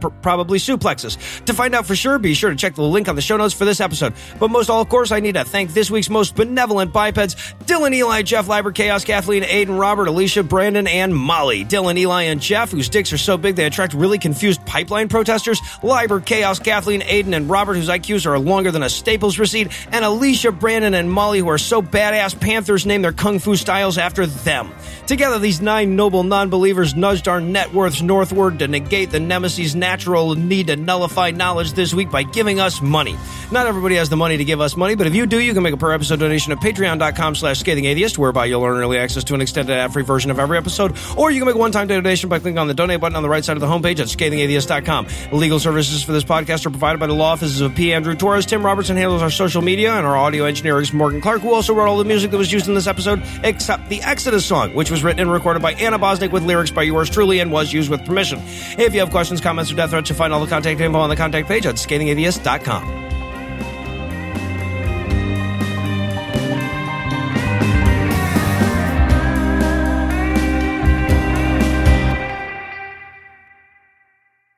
pr- 0.00 0.08
probably 0.22 0.58
suplexes. 0.58 1.44
To 1.44 1.54
find 1.54 1.74
out 1.74 1.86
for 1.86 1.96
sure, 1.96 2.18
be 2.18 2.34
sure 2.34 2.50
to 2.50 2.56
check 2.56 2.74
the 2.74 2.82
link 2.82 3.08
on 3.08 3.16
the 3.16 3.22
show 3.22 3.36
notes 3.36 3.54
for 3.54 3.64
this 3.64 3.80
episode. 3.80 4.14
But 4.38 4.50
most 4.50 4.70
all, 4.70 4.80
of 4.80 4.88
course, 4.88 5.12
I 5.12 5.20
need 5.20 5.34
to 5.34 5.44
thank 5.44 5.72
this 5.72 5.90
week's 5.90 6.10
most 6.10 6.34
benevolent 6.34 6.92
bipeds 6.92 7.34
Dylan, 7.64 7.94
Eli, 7.94 8.22
Jeff, 8.22 8.48
Liber, 8.48 8.72
Chaos, 8.72 9.04
Kathleen, 9.04 9.42
Aiden, 9.42 9.78
Robert, 9.78 10.08
Alicia, 10.08 10.42
Brandon, 10.42 10.86
and 10.86 11.14
Molly. 11.14 11.64
Dylan, 11.64 11.98
Eli, 11.98 12.24
and 12.24 12.40
Jeff, 12.40 12.70
whose 12.70 12.88
dicks 12.88 13.12
are 13.12 13.18
so 13.18 13.36
big 13.36 13.56
they 13.56 13.66
attract 13.66 13.94
really 13.94 14.18
confused 14.18 14.64
pipeline 14.66 15.08
protesters. 15.08 15.60
Liber, 15.82 16.20
Chaos, 16.20 16.58
Kathleen, 16.58 17.00
Aiden, 17.02 17.34
and 17.34 17.48
Robert, 17.50 17.74
whose 17.74 17.88
IQs 17.88 18.26
are 18.26 18.38
longer 18.38 18.70
than 18.70 18.82
a 18.82 18.90
Staples 18.90 19.38
receipt. 19.38 19.68
And 19.92 20.04
Alicia, 20.04 20.52
Brandon, 20.52 20.94
and 20.94 21.10
Molly, 21.10 21.40
who 21.40 21.48
are 21.48 21.58
so 21.58 21.82
badass 21.82 22.38
Panthers 22.38 22.86
name 22.86 23.02
their 23.02 23.12
kung 23.12 23.38
fu 23.38 23.56
styles 23.56 23.98
after 23.98 24.26
them. 24.26 24.72
Together, 25.06 25.38
these 25.38 25.60
nine 25.60 25.96
noble 25.96 26.22
non 26.22 26.50
believers 26.50 26.94
nudged 26.94 27.28
our 27.28 27.40
net 27.40 27.72
worths 27.72 28.02
northward 28.02 28.58
to 28.58 28.68
negate 28.68 29.10
the 29.10 29.20
nemesis 29.20 29.74
natural 29.76 30.34
need 30.34 30.66
to 30.68 30.76
nullify 30.76 31.30
knowledge 31.30 31.72
this 31.72 31.94
week 31.94 32.10
by 32.10 32.22
giving 32.22 32.58
us 32.60 32.80
money. 32.82 33.16
Not 33.52 33.66
everybody 33.66 33.94
has 33.96 34.08
the 34.08 34.16
money 34.16 34.36
to 34.36 34.44
give 34.44 34.60
us 34.60 34.76
money, 34.76 34.96
but 34.96 35.06
if 35.06 35.14
you 35.14 35.26
do, 35.26 35.40
you 35.40 35.54
can 35.54 35.62
make 35.62 35.74
a 35.74 35.76
per 35.76 35.92
episode 35.92 36.18
donation 36.18 36.52
at 36.52 36.58
patreon.com 36.58 37.34
slash 37.36 37.62
scathingatheist, 37.62 38.18
whereby 38.18 38.46
you'll 38.46 38.64
earn 38.64 38.78
early 38.78 38.98
access 38.98 39.22
to 39.24 39.34
an 39.34 39.40
extended 39.40 39.72
ad-free 39.72 40.02
version 40.02 40.30
of 40.30 40.38
every 40.38 40.58
episode, 40.58 40.96
or 41.16 41.30
you 41.30 41.38
can 41.38 41.46
make 41.46 41.54
a 41.54 41.58
one-time 41.58 41.86
donation 41.86 42.28
by 42.28 42.38
clicking 42.38 42.58
on 42.58 42.66
the 42.66 42.74
donate 42.74 43.00
button 43.00 43.16
on 43.16 43.22
the 43.22 43.28
right 43.28 43.44
side 43.44 43.56
of 43.56 43.60
the 43.60 43.66
homepage 43.66 44.00
at 44.00 44.08
scathingatheist.com. 44.08 45.06
Legal 45.32 45.60
services 45.60 46.02
for 46.02 46.12
this 46.12 46.24
podcast 46.24 46.66
are 46.66 46.70
provided 46.70 46.98
by 46.98 47.06
the 47.06 47.14
law 47.14 47.32
offices 47.32 47.60
of 47.60 47.74
P. 47.74 47.92
Andrew 47.92 48.14
Torres. 48.14 48.46
Tim 48.46 48.64
Robertson 48.64 48.96
handles 48.96 49.22
our 49.22 49.30
social 49.30 49.62
media, 49.62 49.92
and 49.92 50.06
our 50.06 50.16
audio 50.16 50.44
engineer 50.44 50.80
is 50.80 50.92
Morgan 50.92 51.20
Clarke, 51.20 51.42
who 51.42 51.52
also 51.52 51.74
wrote 51.74 51.88
all 51.88 51.98
the 51.98 52.04
music 52.04 52.30
that 52.30 52.38
was 52.38 52.52
used 52.52 52.68
in 52.68 52.74
this 52.74 52.86
episode, 52.86 53.22
except 53.44 53.88
the 53.88 54.02
Exodus 54.02 54.44
song, 54.44 54.74
which 54.74 54.90
was 54.90 55.04
written 55.04 55.20
and 55.20 55.30
recorded 55.30 55.62
by 55.62 55.72
Anna 55.74 55.98
Bosnick 55.98 56.32
with 56.32 56.42
lyrics 56.42 56.70
by 56.70 56.82
yours 56.82 57.08
truly 57.10 57.40
and 57.40 57.52
was 57.52 57.72
used 57.72 57.90
with 57.90 58.04
permission. 58.04 58.40
If 58.78 58.94
you 58.94 59.00
have 59.00 59.10
questions, 59.10 59.40
comments, 59.40 59.65
or 59.72 59.76
death 59.76 59.90
threats, 59.90 60.08
you'll 60.08 60.18
find 60.18 60.32
all 60.32 60.40
the 60.40 60.46
contact 60.46 60.80
info 60.80 60.98
on 60.98 61.08
the 61.08 61.16
contact 61.16 61.48
page 61.48 61.66
at 61.66 61.76
scathingatheist.com. 61.76 63.04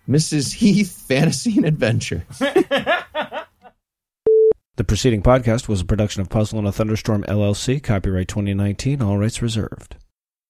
Mrs. 0.09 0.54
Heath 0.54 1.04
Fantasy 1.06 1.59
and 1.59 1.66
Adventure. 1.66 2.24
The 4.78 4.84
preceding 4.84 5.22
podcast 5.22 5.66
was 5.66 5.80
a 5.80 5.84
production 5.84 6.22
of 6.22 6.28
Puzzle 6.28 6.61
and 6.61 6.68
a 6.68 6.70
Thunderstorm 6.70 7.24
LLC, 7.24 7.82
copyright 7.82 8.28
2019, 8.28 9.02
all 9.02 9.18
rights 9.18 9.42
reserved. 9.42 9.96